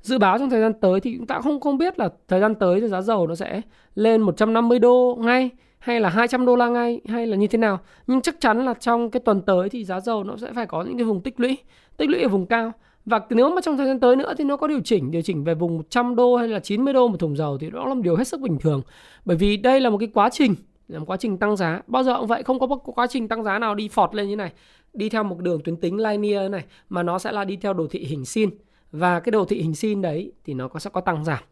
dự 0.00 0.18
báo 0.18 0.38
trong 0.38 0.50
thời 0.50 0.60
gian 0.60 0.72
tới 0.80 1.00
thì 1.00 1.16
chúng 1.16 1.26
ta 1.26 1.40
không 1.40 1.60
không 1.60 1.78
biết 1.78 1.98
là 1.98 2.08
thời 2.28 2.40
gian 2.40 2.54
tới 2.54 2.80
thì 2.80 2.88
giá 2.88 3.02
dầu 3.02 3.26
nó 3.26 3.34
sẽ 3.34 3.60
lên 3.94 4.20
150 4.20 4.78
đô 4.78 5.18
ngay, 5.20 5.50
hay 5.78 6.00
là 6.00 6.08
200 6.08 6.46
đô 6.46 6.56
la 6.56 6.68
ngay, 6.68 7.00
hay 7.08 7.26
là 7.26 7.36
như 7.36 7.46
thế 7.46 7.58
nào. 7.58 7.78
Nhưng 8.06 8.20
chắc 8.20 8.40
chắn 8.40 8.64
là 8.64 8.74
trong 8.74 9.10
cái 9.10 9.20
tuần 9.20 9.42
tới 9.42 9.68
thì 9.68 9.84
giá 9.84 10.00
dầu 10.00 10.24
nó 10.24 10.36
sẽ 10.36 10.52
phải 10.52 10.66
có 10.66 10.82
những 10.82 10.98
cái 10.98 11.04
vùng 11.04 11.20
tích 11.20 11.40
lũy 11.40 11.58
tích 11.96 12.10
lũy 12.10 12.22
ở 12.22 12.28
vùng 12.28 12.46
cao. 12.46 12.72
Và 13.04 13.20
nếu 13.30 13.50
mà 13.50 13.60
trong 13.60 13.76
thời 13.76 13.86
gian 13.86 14.00
tới 14.00 14.16
nữa 14.16 14.34
thì 14.38 14.44
nó 14.44 14.56
có 14.56 14.66
điều 14.66 14.80
chỉnh 14.84 15.10
điều 15.10 15.22
chỉnh 15.22 15.44
về 15.44 15.54
vùng 15.54 15.76
100 15.76 16.16
đô 16.16 16.36
hay 16.36 16.48
là 16.48 16.60
90 16.60 16.92
đô 16.92 17.08
một 17.08 17.16
thùng 17.20 17.36
dầu 17.36 17.58
thì 17.58 17.70
đó 17.70 17.86
là 17.86 17.94
một 17.94 18.00
điều 18.02 18.16
hết 18.16 18.28
sức 18.28 18.40
bình 18.40 18.58
thường. 18.58 18.82
Bởi 19.24 19.36
vì 19.36 19.56
đây 19.56 19.80
là 19.80 19.90
một 19.90 19.98
cái 19.98 20.08
quá 20.14 20.28
trình, 20.32 20.54
là 20.88 20.98
một 20.98 21.04
quá 21.08 21.16
trình 21.16 21.38
tăng 21.38 21.56
giá. 21.56 21.82
Bao 21.86 22.02
giờ 22.02 22.16
cũng 22.18 22.26
vậy, 22.26 22.42
không 22.42 22.58
có 22.58 22.66
một 22.66 22.76
quá 22.76 23.06
trình 23.06 23.28
tăng 23.28 23.44
giá 23.44 23.58
nào 23.58 23.74
đi 23.74 23.88
phọt 23.88 24.14
lên 24.14 24.28
như 24.28 24.36
này, 24.36 24.52
đi 24.92 25.08
theo 25.08 25.24
một 25.24 25.38
đường 25.38 25.60
tuyến 25.64 25.76
tính 25.76 25.96
linear 25.96 26.50
này, 26.50 26.64
mà 26.88 27.02
nó 27.02 27.18
sẽ 27.18 27.32
là 27.32 27.44
đi 27.44 27.56
theo 27.56 27.72
đồ 27.72 27.86
thị 27.90 28.04
hình 28.04 28.24
sin 28.24 28.50
và 28.92 29.20
cái 29.20 29.30
đồ 29.30 29.44
thị 29.44 29.62
hình 29.62 29.74
sin 29.74 30.02
đấy 30.02 30.32
thì 30.44 30.54
nó 30.54 30.68
có 30.68 30.80
sẽ 30.80 30.90
có 30.92 31.00
tăng 31.00 31.24
giảm. 31.24 31.42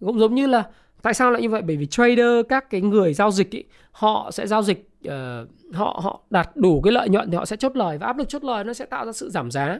Cũng 0.00 0.18
giống 0.18 0.34
như 0.34 0.46
là 0.46 0.64
tại 1.02 1.14
sao 1.14 1.30
lại 1.30 1.42
như 1.42 1.48
vậy? 1.48 1.62
Bởi 1.62 1.76
vì 1.76 1.86
trader 1.86 2.46
các 2.48 2.70
cái 2.70 2.80
người 2.80 3.14
giao 3.14 3.30
dịch 3.30 3.50
ý, 3.50 3.64
họ 3.90 4.30
sẽ 4.30 4.46
giao 4.46 4.62
dịch 4.62 4.90
uh, 5.08 5.12
họ 5.74 6.00
họ 6.02 6.20
đạt 6.30 6.50
đủ 6.54 6.80
cái 6.80 6.92
lợi 6.92 7.08
nhuận 7.08 7.30
thì 7.30 7.36
họ 7.36 7.44
sẽ 7.44 7.56
chốt 7.56 7.76
lời 7.76 7.98
và 7.98 8.06
áp 8.06 8.18
lực 8.18 8.28
chốt 8.28 8.44
lời 8.44 8.64
nó 8.64 8.72
sẽ 8.72 8.86
tạo 8.86 9.06
ra 9.06 9.12
sự 9.12 9.30
giảm 9.30 9.50
giá. 9.50 9.78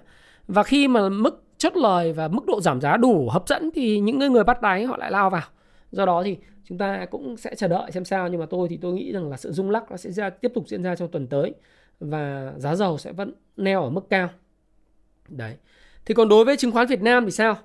Và 0.48 0.62
khi 0.62 0.88
mà 0.88 1.08
mức 1.08 1.44
chốt 1.58 1.76
lời 1.76 2.12
và 2.12 2.28
mức 2.28 2.46
độ 2.46 2.60
giảm 2.60 2.80
giá 2.80 2.96
đủ 2.96 3.28
hấp 3.30 3.48
dẫn 3.48 3.70
thì 3.74 4.00
những 4.00 4.18
người 4.18 4.30
người 4.30 4.44
bắt 4.44 4.62
đáy 4.62 4.84
họ 4.84 4.96
lại 4.96 5.10
lao 5.10 5.30
vào. 5.30 5.42
Do 5.90 6.06
đó 6.06 6.22
thì 6.24 6.36
chúng 6.64 6.78
ta 6.78 7.06
cũng 7.10 7.36
sẽ 7.36 7.54
chờ 7.54 7.68
đợi 7.68 7.90
xem 7.90 8.04
sao 8.04 8.28
nhưng 8.28 8.40
mà 8.40 8.46
tôi 8.46 8.68
thì 8.68 8.76
tôi 8.76 8.92
nghĩ 8.92 9.12
rằng 9.12 9.30
là 9.30 9.36
sự 9.36 9.52
rung 9.52 9.70
lắc 9.70 9.90
nó 9.90 9.96
sẽ 9.96 10.10
ra 10.10 10.30
tiếp 10.30 10.52
tục 10.54 10.68
diễn 10.68 10.82
ra 10.82 10.96
trong 10.96 11.08
tuần 11.08 11.26
tới 11.26 11.54
và 12.00 12.52
giá 12.56 12.74
dầu 12.74 12.98
sẽ 12.98 13.12
vẫn 13.12 13.32
neo 13.56 13.82
ở 13.82 13.90
mức 13.90 14.10
cao 14.10 14.28
đấy. 15.28 15.56
Thì 16.04 16.14
còn 16.14 16.28
đối 16.28 16.44
với 16.44 16.56
chứng 16.56 16.72
khoán 16.72 16.86
Việt 16.86 17.02
Nam 17.02 17.24
thì 17.24 17.30
sao? 17.30 17.58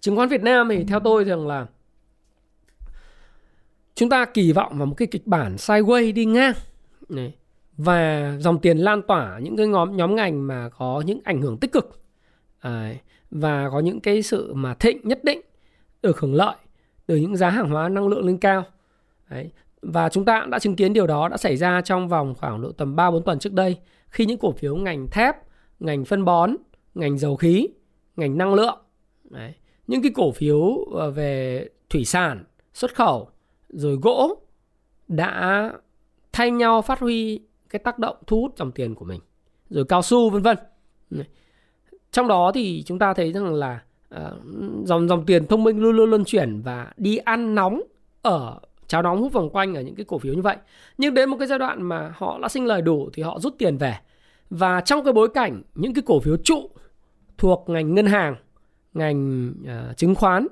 Chứng 0.00 0.16
khoán 0.16 0.28
Việt 0.28 0.42
Nam 0.42 0.68
thì 0.70 0.84
theo 0.84 1.00
tôi 1.00 1.24
rằng 1.24 1.46
là 1.46 1.66
chúng 3.94 4.08
ta 4.08 4.24
kỳ 4.24 4.52
vọng 4.52 4.78
vào 4.78 4.86
một 4.86 4.94
cái 4.94 5.08
kịch 5.10 5.26
bản 5.26 5.56
sideways 5.56 6.14
đi 6.14 6.24
ngang. 6.24 6.54
Này. 7.08 7.34
Và 7.76 8.32
dòng 8.40 8.60
tiền 8.60 8.78
lan 8.78 9.02
tỏa 9.02 9.38
những 9.38 9.56
cái 9.56 9.66
nhóm 9.66 9.96
nhóm 9.96 10.16
ngành 10.16 10.46
mà 10.46 10.68
có 10.68 11.02
những 11.06 11.20
ảnh 11.24 11.40
hưởng 11.40 11.58
tích 11.58 11.72
cực. 11.72 12.00
À, 12.58 12.94
và 13.30 13.70
có 13.70 13.80
những 13.80 14.00
cái 14.00 14.22
sự 14.22 14.54
mà 14.54 14.74
thịnh 14.74 15.08
nhất 15.08 15.24
định 15.24 15.40
được 16.02 16.20
hưởng 16.20 16.34
lợi 16.34 16.56
từ 17.06 17.16
những 17.16 17.36
giá 17.36 17.50
hàng 17.50 17.70
hóa 17.70 17.88
năng 17.88 18.08
lượng 18.08 18.26
lên 18.26 18.38
cao. 18.38 18.64
Đấy. 19.30 19.50
và 19.82 20.08
chúng 20.08 20.24
ta 20.24 20.46
đã 20.50 20.58
chứng 20.58 20.76
kiến 20.76 20.92
điều 20.92 21.06
đó 21.06 21.28
đã 21.28 21.36
xảy 21.36 21.56
ra 21.56 21.80
trong 21.80 22.08
vòng 22.08 22.34
khoảng 22.34 22.62
độ 22.62 22.72
tầm 22.72 22.96
3 22.96 23.10
4 23.10 23.24
tuần 23.24 23.38
trước 23.38 23.52
đây 23.52 23.76
khi 24.10 24.26
những 24.26 24.38
cổ 24.38 24.52
phiếu 24.52 24.76
ngành 24.76 25.08
thép, 25.10 25.36
ngành 25.80 26.04
phân 26.04 26.24
bón, 26.24 26.56
ngành 26.94 27.18
dầu 27.18 27.36
khí, 27.36 27.68
ngành 28.16 28.38
năng 28.38 28.54
lượng. 28.54 28.78
Đấy. 29.30 29.54
những 29.86 30.02
cái 30.02 30.12
cổ 30.14 30.32
phiếu 30.32 30.84
ờ, 30.94 31.10
về 31.10 31.64
thủy 31.90 32.04
sản, 32.04 32.44
xuất 32.72 32.94
khẩu 32.94 33.28
rồi 33.68 33.96
gỗ 34.02 34.42
đã 35.08 35.72
thay 36.32 36.50
nhau 36.50 36.82
phát 36.82 37.00
huy 37.00 37.40
cái 37.68 37.78
tác 37.78 37.98
động 37.98 38.16
thu 38.26 38.40
hút 38.40 38.54
dòng 38.56 38.72
tiền 38.72 38.94
của 38.94 39.04
mình 39.04 39.20
rồi 39.70 39.84
cao 39.84 40.02
su 40.02 40.30
vân 40.30 40.42
vân. 40.42 40.56
Trong 42.12 42.28
đó 42.28 42.52
thì 42.54 42.82
chúng 42.86 42.98
ta 42.98 43.14
thấy 43.14 43.32
rằng 43.32 43.54
là 43.54 43.82
uh, 44.14 44.20
dòng 44.84 45.08
dòng 45.08 45.26
tiền 45.26 45.46
thông 45.46 45.64
minh 45.64 45.78
luôn 45.78 45.96
luôn 45.96 46.10
luân 46.10 46.24
chuyển 46.24 46.60
và 46.60 46.92
đi 46.96 47.16
ăn 47.16 47.54
nóng 47.54 47.82
ở 48.22 48.60
cháo 48.88 49.02
nóng 49.02 49.20
hút 49.20 49.32
vòng 49.32 49.50
quanh 49.50 49.74
ở 49.74 49.80
những 49.80 49.94
cái 49.94 50.04
cổ 50.04 50.18
phiếu 50.18 50.34
như 50.34 50.42
vậy. 50.42 50.56
Nhưng 50.98 51.14
đến 51.14 51.30
một 51.30 51.36
cái 51.38 51.48
giai 51.48 51.58
đoạn 51.58 51.82
mà 51.82 52.12
họ 52.16 52.38
đã 52.42 52.48
sinh 52.48 52.66
lời 52.66 52.82
đủ 52.82 53.10
thì 53.12 53.22
họ 53.22 53.38
rút 53.38 53.54
tiền 53.58 53.76
về. 53.76 53.98
Và 54.50 54.80
trong 54.80 55.04
cái 55.04 55.12
bối 55.12 55.28
cảnh 55.34 55.62
những 55.74 55.94
cái 55.94 56.02
cổ 56.06 56.20
phiếu 56.20 56.36
trụ 56.36 56.70
thuộc 57.38 57.64
ngành 57.68 57.94
ngân 57.94 58.06
hàng, 58.06 58.36
ngành 58.94 59.50
uh, 59.62 59.96
chứng 59.96 60.14
khoán 60.14 60.46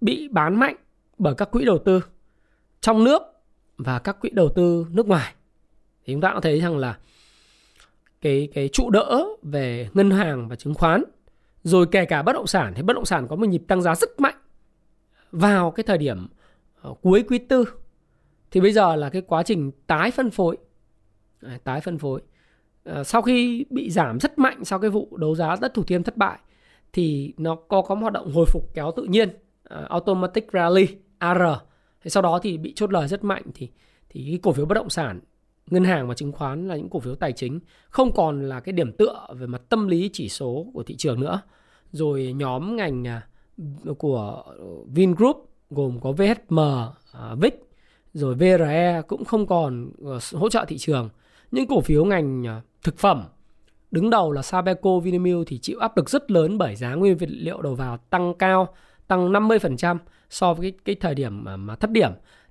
bị 0.00 0.28
bán 0.28 0.56
mạnh 0.56 0.76
bởi 1.18 1.34
các 1.34 1.50
quỹ 1.50 1.64
đầu 1.64 1.78
tư 1.78 2.04
trong 2.80 3.04
nước 3.04 3.22
và 3.78 3.98
các 3.98 4.20
quỹ 4.20 4.30
đầu 4.30 4.48
tư 4.48 4.86
nước 4.90 5.06
ngoài 5.06 5.34
thì 6.04 6.14
chúng 6.14 6.20
ta 6.20 6.32
cũng 6.32 6.42
thấy 6.42 6.60
rằng 6.60 6.78
là 6.78 6.98
cái 8.20 8.48
cái 8.54 8.68
trụ 8.68 8.90
đỡ 8.90 9.24
về 9.42 9.88
ngân 9.94 10.10
hàng 10.10 10.48
và 10.48 10.56
chứng 10.56 10.74
khoán 10.74 11.04
rồi 11.62 11.86
kể 11.90 12.04
cả 12.04 12.22
bất 12.22 12.32
động 12.32 12.46
sản 12.46 12.72
thì 12.76 12.82
bất 12.82 12.96
động 12.96 13.04
sản 13.04 13.28
có 13.28 13.36
một 13.36 13.46
nhịp 13.46 13.62
tăng 13.68 13.82
giá 13.82 13.94
rất 13.94 14.20
mạnh 14.20 14.36
vào 15.32 15.70
cái 15.70 15.84
thời 15.84 15.98
điểm 15.98 16.28
Ờ, 16.80 16.94
cuối 17.02 17.24
quý 17.28 17.38
tư. 17.38 17.64
Thì 18.50 18.60
bây 18.60 18.72
giờ 18.72 18.96
là 18.96 19.08
cái 19.08 19.22
quá 19.22 19.42
trình 19.42 19.70
tái 19.86 20.10
phân 20.10 20.30
phối. 20.30 20.56
Tái 21.64 21.80
phân 21.80 21.98
phối. 21.98 22.20
Ờ, 22.84 23.04
sau 23.04 23.22
khi 23.22 23.64
bị 23.70 23.90
giảm 23.90 24.20
rất 24.20 24.38
mạnh 24.38 24.64
sau 24.64 24.78
cái 24.78 24.90
vụ 24.90 25.16
đấu 25.16 25.34
giá 25.34 25.56
đất 25.60 25.74
thủ 25.74 25.82
thiêm 25.82 26.02
thất 26.02 26.16
bại, 26.16 26.38
thì 26.92 27.34
nó 27.36 27.54
có 27.54 27.82
có 27.82 27.94
một 27.94 28.00
hoạt 28.00 28.12
động 28.12 28.32
hồi 28.32 28.46
phục 28.46 28.74
kéo 28.74 28.92
tự 28.96 29.04
nhiên 29.04 29.28
ờ, 29.64 29.86
automatic 29.90 30.46
rally 30.52 30.88
AR 31.18 31.42
thì 32.02 32.10
sau 32.10 32.22
đó 32.22 32.38
thì 32.42 32.58
bị 32.58 32.72
chốt 32.76 32.92
lời 32.92 33.08
rất 33.08 33.24
mạnh 33.24 33.42
thì 33.54 33.70
thì 34.08 34.26
cái 34.30 34.38
cổ 34.42 34.52
phiếu 34.52 34.66
bất 34.66 34.74
động 34.74 34.90
sản, 34.90 35.20
ngân 35.66 35.84
hàng 35.84 36.08
và 36.08 36.14
chứng 36.14 36.32
khoán 36.32 36.68
là 36.68 36.76
những 36.76 36.90
cổ 36.90 37.00
phiếu 37.00 37.14
tài 37.14 37.32
chính 37.32 37.60
không 37.90 38.12
còn 38.12 38.48
là 38.48 38.60
cái 38.60 38.72
điểm 38.72 38.92
tựa 38.92 39.26
về 39.34 39.46
mặt 39.46 39.62
tâm 39.68 39.88
lý 39.88 40.10
chỉ 40.12 40.28
số 40.28 40.66
của 40.74 40.82
thị 40.82 40.96
trường 40.96 41.20
nữa. 41.20 41.40
Rồi 41.92 42.32
nhóm 42.36 42.76
ngành 42.76 43.06
à, 43.06 43.28
của 43.98 44.44
Vingroup 44.86 45.47
gồm 45.70 46.00
có 46.00 46.12
VHM, 46.12 46.60
à, 47.12 47.34
VIX 47.40 47.52
rồi 48.14 48.34
VRE 48.34 49.02
cũng 49.08 49.24
không 49.24 49.46
còn 49.46 49.90
ờ, 50.04 50.18
hỗ 50.32 50.48
trợ 50.48 50.64
thị 50.68 50.78
trường 50.78 51.08
những 51.50 51.66
cổ 51.66 51.80
phiếu 51.80 52.04
ngành 52.04 52.46
à, 52.46 52.60
thực 52.82 52.98
phẩm 52.98 53.24
đứng 53.90 54.10
đầu 54.10 54.32
là 54.32 54.42
Sabeco 54.42 54.98
Vinamilk 54.98 55.46
thì 55.46 55.58
chịu 55.58 55.78
áp 55.78 55.96
lực 55.96 56.10
rất 56.10 56.30
lớn 56.30 56.58
bởi 56.58 56.76
giá 56.76 56.94
nguyên 56.94 57.16
vật 57.16 57.28
liệu 57.30 57.62
đầu 57.62 57.74
vào 57.74 57.96
tăng 57.96 58.34
cao 58.34 58.68
tăng 59.08 59.32
50% 59.32 59.98
so 60.30 60.54
với 60.54 60.70
cái, 60.70 60.80
cái 60.84 60.94
thời 60.94 61.14
điểm 61.14 61.44
mà, 61.44 61.56
mà 61.56 61.76
thấp 61.76 61.90
điểm 61.90 62.10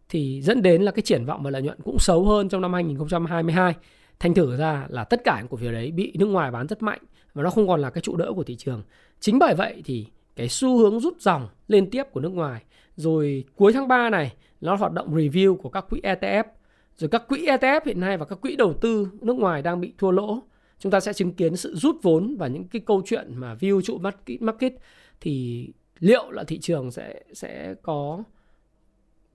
thì 0.10 0.42
dẫn 0.42 0.62
đến 0.62 0.82
là 0.82 0.92
cái 0.92 1.02
triển 1.02 1.26
vọng 1.26 1.44
và 1.44 1.52
lợi 1.52 1.62
nhuận 1.62 1.78
cũng 1.84 2.00
xấu 2.00 2.26
hơn 2.26 2.50
trong 2.50 2.62
năm 2.62 2.74
2022. 2.74 3.76
Thành 4.20 4.34
thử 4.34 4.58
ra 4.58 4.86
là 4.90 5.04
tất 5.04 5.24
cả 5.24 5.38
những 5.40 5.48
cổ 5.48 5.58
phiếu 5.58 5.72
đấy 5.72 5.92
bị 5.92 6.12
nước 6.16 6.26
ngoài 6.26 6.52
bán 6.52 6.68
rất 6.68 6.84
mạnh 6.84 7.00
và 7.34 7.44
nó 7.44 7.50
không 7.50 7.68
còn 7.68 7.82
là 7.82 7.90
cái 7.90 8.02
trụ 8.02 8.16
đỡ 8.16 8.32
của 8.36 8.44
thị 8.44 8.56
trường. 8.56 8.84
Chính 9.20 9.40
bởi 9.40 9.56
vậy 9.56 9.82
thì 9.86 10.08
cái 10.36 10.50
xu 10.50 10.78
hướng 10.78 11.00
rút 11.00 11.22
dòng 11.22 11.48
liên 11.68 11.90
tiếp 11.90 12.04
của 12.12 12.20
nước 12.20 12.32
ngoài 12.32 12.62
rồi 12.98 13.44
cuối 13.56 13.74
tháng 13.74 13.88
3 13.88 14.10
này 14.10 14.34
nó 14.62 14.76
hoạt 14.76 14.92
động 14.92 15.16
review 15.16 15.56
của 15.56 15.70
các 15.70 15.86
quỹ 15.90 16.02
ETF 16.04 16.44
rồi 16.96 17.10
các 17.10 17.28
quỹ 17.28 17.46
ETF 17.46 17.82
hiện 17.86 18.00
nay 18.00 18.18
và 18.18 18.26
các 18.26 18.42
quỹ 18.42 18.56
đầu 18.56 18.74
tư 18.74 19.08
nước 19.22 19.36
ngoài 19.36 19.62
đang 19.62 19.82
bị 19.82 19.94
thua 19.98 20.12
lỗ 20.12 20.40
chúng 20.80 20.92
ta 20.92 21.00
sẽ 21.00 21.14
chứng 21.14 21.34
kiến 21.34 21.56
sự 21.56 21.76
rút 21.76 21.96
vốn 22.04 22.36
và 22.40 22.48
những 22.48 22.68
cái 22.68 22.82
câu 22.86 23.02
chuyện 23.06 23.36
mà 23.36 23.56
view 23.56 23.82
trụ 23.82 23.98
market, 23.98 24.42
market 24.42 24.74
thì 25.22 25.68
liệu 26.00 26.32
là 26.32 26.44
thị 26.44 26.60
trường 26.60 26.92
sẽ 26.92 27.22
sẽ 27.34 27.76
có 27.82 28.24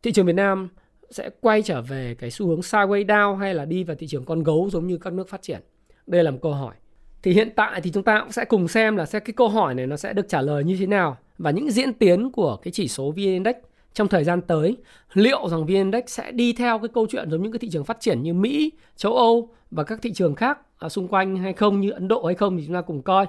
thị 0.02 0.12
trường 0.12 0.26
Việt 0.26 0.32
Nam 0.32 0.68
sẽ 1.10 1.30
quay 1.40 1.62
trở 1.62 1.82
về 1.82 2.14
cái 2.18 2.30
xu 2.30 2.46
hướng 2.46 2.60
sideways 2.60 3.06
down 3.06 3.36
hay 3.36 3.54
là 3.54 3.64
đi 3.64 3.84
vào 3.84 3.96
thị 3.96 4.06
trường 4.06 4.24
con 4.24 4.42
gấu 4.42 4.70
giống 4.70 4.86
như 4.86 4.98
các 4.98 5.12
nước 5.12 5.28
phát 5.28 5.42
triển? 5.42 5.60
Đây 6.06 6.24
là 6.24 6.30
một 6.30 6.38
câu 6.42 6.52
hỏi. 6.52 6.74
Thì 7.22 7.32
hiện 7.32 7.50
tại 7.56 7.80
thì 7.80 7.90
chúng 7.90 8.02
ta 8.02 8.20
cũng 8.20 8.32
sẽ 8.32 8.44
cùng 8.44 8.68
xem 8.68 8.96
là 8.96 9.06
sẽ 9.06 9.20
cái 9.20 9.32
câu 9.36 9.48
hỏi 9.48 9.74
này 9.74 9.86
nó 9.86 9.96
sẽ 9.96 10.12
được 10.12 10.28
trả 10.28 10.42
lời 10.42 10.64
như 10.64 10.76
thế 10.76 10.86
nào 10.86 11.16
và 11.42 11.50
những 11.50 11.70
diễn 11.70 11.92
tiến 11.92 12.30
của 12.30 12.56
cái 12.56 12.72
chỉ 12.72 12.88
số 12.88 13.10
VN 13.10 13.16
Index 13.16 13.54
trong 13.92 14.08
thời 14.08 14.24
gian 14.24 14.40
tới 14.42 14.76
liệu 15.12 15.48
rằng 15.48 15.66
VN 15.66 15.74
Index 15.74 16.04
sẽ 16.06 16.32
đi 16.32 16.52
theo 16.52 16.78
cái 16.78 16.88
câu 16.88 17.06
chuyện 17.10 17.30
giống 17.30 17.42
những 17.42 17.52
cái 17.52 17.58
thị 17.58 17.68
trường 17.70 17.84
phát 17.84 18.00
triển 18.00 18.22
như 18.22 18.34
Mỹ, 18.34 18.72
châu 18.96 19.16
Âu 19.16 19.48
và 19.70 19.84
các 19.84 20.02
thị 20.02 20.12
trường 20.12 20.34
khác 20.34 20.58
xung 20.88 21.08
quanh 21.08 21.36
hay 21.36 21.52
không 21.52 21.80
như 21.80 21.90
Ấn 21.90 22.08
Độ 22.08 22.24
hay 22.24 22.34
không 22.34 22.56
thì 22.56 22.64
chúng 22.66 22.74
ta 22.74 22.80
cùng 22.80 23.02
coi. 23.02 23.26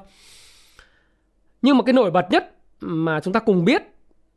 Nhưng 1.62 1.78
mà 1.78 1.84
cái 1.84 1.94
nổi 1.94 2.12
bật 2.12 2.26
nhất 2.32 2.56
mà 2.80 3.20
chúng 3.20 3.34
ta 3.34 3.40
cùng 3.40 3.66
biết 3.66 3.84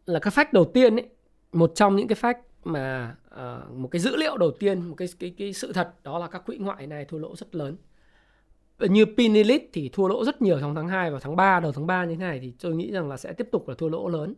là 0.07 0.21
cái 0.21 0.31
fact 0.31 0.47
đầu 0.53 0.65
tiên 0.65 0.97
ấy, 0.97 1.09
một 1.53 1.73
trong 1.75 1.97
những 1.97 2.09
cái 2.09 2.17
fact 2.21 2.41
mà 2.65 3.17
uh, 3.35 3.71
một 3.75 3.89
cái 3.91 4.01
dữ 4.01 4.17
liệu 4.17 4.37
đầu 4.37 4.51
tiên, 4.51 4.83
một 4.89 4.95
cái 4.97 5.09
cái 5.19 5.35
cái 5.39 5.53
sự 5.53 5.73
thật 5.73 5.95
đó 6.03 6.19
là 6.19 6.27
các 6.27 6.47
quỹ 6.47 6.57
ngoại 6.57 6.87
này 6.87 7.05
thua 7.05 7.19
lỗ 7.19 7.37
rất 7.37 7.55
lớn. 7.55 7.77
Như 8.79 9.05
Pinilit 9.17 9.71
thì 9.73 9.91
thua 9.93 10.09
lỗ 10.09 10.25
rất 10.25 10.43
nhiều 10.43 10.61
trong 10.61 10.75
tháng 10.75 10.89
2 10.89 11.11
và 11.11 11.19
tháng 11.23 11.37
3, 11.37 11.61
đầu 11.61 11.73
tháng 11.73 11.87
3 11.87 12.05
như 12.05 12.15
thế 12.15 12.21
này 12.21 12.41
thì 12.41 12.53
tôi 12.62 12.75
nghĩ 12.75 12.93
rằng 12.93 13.09
là 13.09 13.17
sẽ 13.17 13.33
tiếp 13.33 13.49
tục 13.53 13.69
là 13.69 13.75
thua 13.79 13.89
lỗ 13.89 14.09
lớn. 14.09 14.35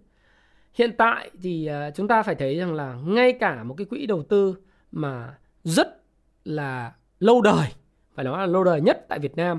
Hiện 0.74 0.90
tại 0.98 1.31
thì 1.42 1.66
à, 1.66 1.90
chúng 1.90 2.09
ta 2.09 2.22
phải 2.22 2.35
thấy 2.35 2.59
rằng 2.59 2.74
là 2.74 2.94
ngay 2.94 3.33
cả 3.33 3.64
một 3.64 3.74
cái 3.79 3.85
quỹ 3.85 4.07
đầu 4.07 4.22
tư 4.22 4.57
mà 4.92 5.38
rất 5.64 6.03
là 6.44 6.92
lâu 7.20 7.42
đời, 7.42 7.68
phải 8.14 8.24
nói 8.24 8.38
là 8.38 8.46
lâu 8.46 8.64
đời 8.64 8.81
nhất 8.81 9.07
tại 9.09 9.18
Việt 9.18 9.37
Nam 9.37 9.59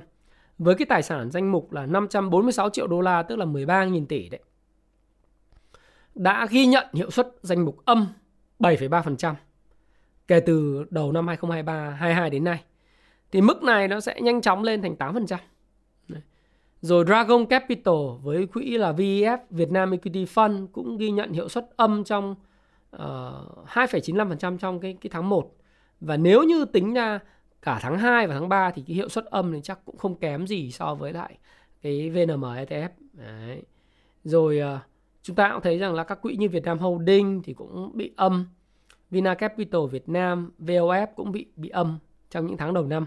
với 0.57 0.75
cái 0.75 0.85
tài 0.85 1.03
sản 1.03 1.31
danh 1.31 1.51
mục 1.51 1.71
là 1.71 1.85
546 1.85 2.69
triệu 2.69 2.87
đô 2.87 3.01
la 3.01 3.23
tức 3.23 3.35
là 3.35 3.45
13.000 3.45 4.05
tỷ 4.05 4.29
đấy 4.29 4.39
đã 6.15 6.47
ghi 6.49 6.65
nhận 6.65 6.87
hiệu 6.93 7.11
suất 7.11 7.27
danh 7.41 7.65
mục 7.65 7.85
âm 7.85 8.07
7,3% 8.59 9.33
kể 10.27 10.39
từ 10.39 10.85
đầu 10.89 11.11
năm 11.11 11.27
2023 11.27 11.89
22 11.89 12.29
đến 12.29 12.43
nay. 12.43 12.63
Thì 13.31 13.41
mức 13.41 13.63
này 13.63 13.87
nó 13.87 13.99
sẽ 13.99 14.21
nhanh 14.21 14.41
chóng 14.41 14.63
lên 14.63 14.81
thành 14.81 14.95
8%. 14.95 15.37
Rồi 16.81 17.05
Dragon 17.05 17.45
Capital 17.45 17.95
với 18.23 18.47
quỹ 18.47 18.77
là 18.77 18.91
VEF 18.91 19.37
Việt 19.49 19.71
Nam 19.71 19.91
Equity 19.91 20.25
Fund 20.25 20.67
cũng 20.67 20.97
ghi 20.97 21.11
nhận 21.11 21.31
hiệu 21.31 21.49
suất 21.49 21.69
âm 21.75 22.03
trong 22.03 22.35
ờ, 22.91 23.45
uh, 23.61 23.67
2,95% 23.67 24.57
trong 24.57 24.79
cái 24.79 24.97
cái 25.01 25.09
tháng 25.13 25.29
1. 25.29 25.55
Và 26.01 26.17
nếu 26.17 26.43
như 26.43 26.65
tính 26.65 26.93
ra 26.93 27.19
cả 27.61 27.79
tháng 27.81 27.97
2 27.97 28.27
và 28.27 28.33
tháng 28.33 28.49
3 28.49 28.71
thì 28.71 28.83
cái 28.87 28.95
hiệu 28.95 29.09
suất 29.09 29.25
âm 29.25 29.53
thì 29.53 29.59
chắc 29.63 29.79
cũng 29.85 29.97
không 29.97 30.15
kém 30.15 30.47
gì 30.47 30.71
so 30.71 30.95
với 30.95 31.13
lại 31.13 31.37
cái 31.81 32.09
VNM 32.09 32.41
ETF. 32.41 32.89
Đấy. 33.13 33.61
Rồi 34.23 34.61
uh, 34.75 34.79
chúng 35.21 35.35
ta 35.35 35.49
cũng 35.53 35.61
thấy 35.61 35.77
rằng 35.77 35.93
là 35.93 36.03
các 36.03 36.21
quỹ 36.21 36.35
như 36.35 36.49
Việt 36.49 36.63
Nam 36.63 36.79
Holding 36.79 37.41
thì 37.43 37.53
cũng 37.53 37.91
bị 37.93 38.13
âm. 38.15 38.45
Vina 39.11 39.33
Capital 39.33 39.81
Việt 39.91 40.09
Nam, 40.09 40.51
VOF 40.59 41.07
cũng 41.15 41.31
bị 41.31 41.45
bị 41.55 41.69
âm 41.69 41.99
trong 42.29 42.47
những 42.47 42.57
tháng 42.57 42.73
đầu 42.73 42.85
năm. 42.85 43.05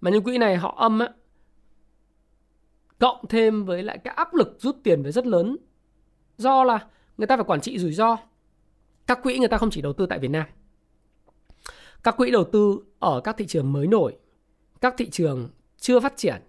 Mà 0.00 0.10
những 0.10 0.24
quỹ 0.24 0.38
này 0.38 0.56
họ 0.56 0.74
âm 0.78 0.98
á, 0.98 1.08
cộng 2.98 3.26
thêm 3.28 3.64
với 3.64 3.82
lại 3.82 3.98
cái 3.98 4.14
áp 4.14 4.34
lực 4.34 4.56
rút 4.58 4.76
tiền 4.82 5.02
về 5.02 5.12
rất 5.12 5.26
lớn. 5.26 5.56
Do 6.38 6.64
là 6.64 6.86
người 7.18 7.26
ta 7.26 7.36
phải 7.36 7.44
quản 7.44 7.60
trị 7.60 7.78
rủi 7.78 7.92
ro. 7.92 8.16
Các 9.06 9.22
quỹ 9.22 9.38
người 9.38 9.48
ta 9.48 9.58
không 9.58 9.70
chỉ 9.70 9.82
đầu 9.82 9.92
tư 9.92 10.06
tại 10.06 10.18
Việt 10.18 10.30
Nam. 10.30 10.46
Các 12.02 12.16
quỹ 12.16 12.30
đầu 12.30 12.44
tư 12.44 12.78
ở 12.98 13.20
các 13.24 13.36
thị 13.38 13.46
trường 13.46 13.72
mới 13.72 13.86
nổi, 13.86 14.16
các 14.80 14.94
thị 14.98 15.10
trường 15.10 15.48
chưa 15.76 16.00
phát 16.00 16.16
triển, 16.16 16.42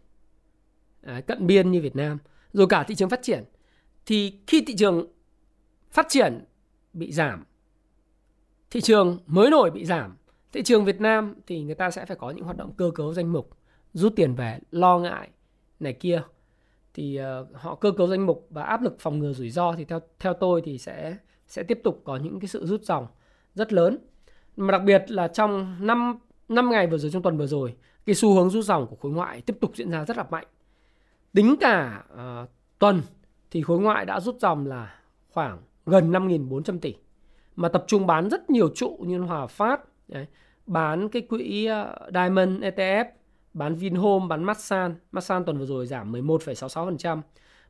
cận 1.28 1.48
biên 1.48 1.72
như 1.72 1.82
Việt 1.82 1.96
Nam, 1.96 2.18
rồi 2.54 2.68
cả 2.70 2.84
thị 2.84 2.96
trường 2.96 3.10
phát 3.10 3.20
triển, 3.24 3.44
thì 4.06 4.40
khi 4.48 4.64
thị 4.68 4.76
trường 4.76 5.08
phát 5.92 6.06
triển 6.10 6.46
bị 6.94 7.12
giảm, 7.12 7.44
thị 8.70 8.82
trường 8.82 9.20
mới 9.26 9.50
nổi 9.50 9.72
bị 9.72 9.86
giảm, 9.86 10.16
thị 10.52 10.64
trường 10.64 10.86
Việt 10.86 11.02
Nam 11.02 11.36
thì 11.48 11.64
người 11.64 11.76
ta 11.76 11.92
sẽ 11.92 12.06
phải 12.06 12.18
có 12.18 12.30
những 12.30 12.46
hoạt 12.46 12.58
động 12.58 12.74
cơ 12.78 12.92
cấu 12.96 13.14
danh 13.14 13.34
mục, 13.34 13.50
rút 13.94 14.14
tiền 14.16 14.36
về, 14.36 14.60
lo 14.72 15.00
ngại 15.00 15.30
này 15.80 15.94
kia. 15.94 16.22
Thì 16.94 17.20
uh, 17.42 17.48
họ 17.54 17.76
cơ 17.76 17.92
cấu 17.92 18.08
danh 18.08 18.26
mục 18.26 18.48
và 18.50 18.64
áp 18.64 18.82
lực 18.82 18.96
phòng 19.00 19.20
ngừa 19.20 19.34
rủi 19.34 19.50
ro 19.50 19.74
thì 19.78 19.86
theo 19.86 20.00
theo 20.20 20.34
tôi 20.34 20.62
thì 20.66 20.78
sẽ 20.78 21.16
sẽ 21.48 21.64
tiếp 21.64 21.80
tục 21.84 22.02
có 22.04 22.18
những 22.18 22.40
cái 22.40 22.48
sự 22.48 22.66
rút 22.66 22.84
dòng 22.84 23.08
rất 23.56 23.74
lớn. 23.74 23.98
Mà 24.58 24.72
đặc 24.72 24.82
biệt 24.86 25.12
là 25.12 25.28
trong 25.28 25.78
5, 25.88 26.20
5 26.50 26.70
ngày 26.70 26.88
vừa 26.88 26.98
rồi 26.98 27.12
trong 27.12 27.22
tuần 27.22 27.38
vừa 27.38 27.48
rồi 27.48 27.76
cái 28.06 28.16
xu 28.16 28.34
hướng 28.34 28.50
rút 28.50 28.66
dòng 28.66 28.88
của 28.88 28.96
khối 28.96 29.12
ngoại 29.12 29.42
tiếp 29.42 29.58
tục 29.62 29.72
diễn 29.76 29.92
ra 29.92 30.06
rất 30.06 30.18
là 30.18 30.26
mạnh. 30.30 30.48
Tính 31.34 31.56
cả 31.60 32.04
uh, 32.14 32.50
tuần 32.80 33.02
thì 33.52 33.62
khối 33.62 33.80
ngoại 33.80 34.06
đã 34.06 34.20
rút 34.20 34.40
dòng 34.40 34.68
là 34.68 35.00
khoảng 35.30 35.62
gần 35.86 36.12
5.400 36.12 36.80
tỷ 36.80 36.96
mà 37.56 37.70
tập 37.70 37.84
trung 37.88 38.08
bán 38.08 38.30
rất 38.30 38.50
nhiều 38.50 38.70
trụ 38.76 38.98
như 39.02 39.20
Hòa 39.20 39.48
Phát 39.48 39.82
đấy, 40.12 40.26
bán 40.66 41.10
cái 41.10 41.22
quỹ 41.22 41.66
ờ, 41.66 41.96
Diamond 42.14 42.64
ETF 42.64 43.06
bán 43.54 43.76
Vinhome 43.76 44.28
bán 44.28 44.44
Masan 44.44 44.96
Masan 45.12 45.46
tuần 45.46 45.58
vừa 45.58 45.66
rồi 45.66 45.88
giảm 45.88 46.12
11,66% 46.12 47.22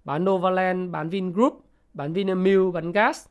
bán 0.03 0.25
Novaland 0.25 0.91
bán 0.91 1.09
Vingroup 1.09 1.65
bán 1.93 2.13
Vinamilk 2.13 2.73
bán 2.73 2.91
Gas 2.91 3.27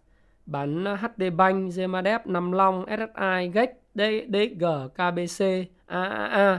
bán 0.51 0.85
ờ, 0.85 0.95
HD 0.95 1.23
Bank, 1.37 1.73
Zemadep, 1.73 2.21
Nam 2.25 2.53
Long, 2.53 2.85
SSI, 2.87 3.51
GEC, 3.55 3.71
DG, 3.95 4.65
KBC, 4.95 5.45
AAA, 5.87 6.59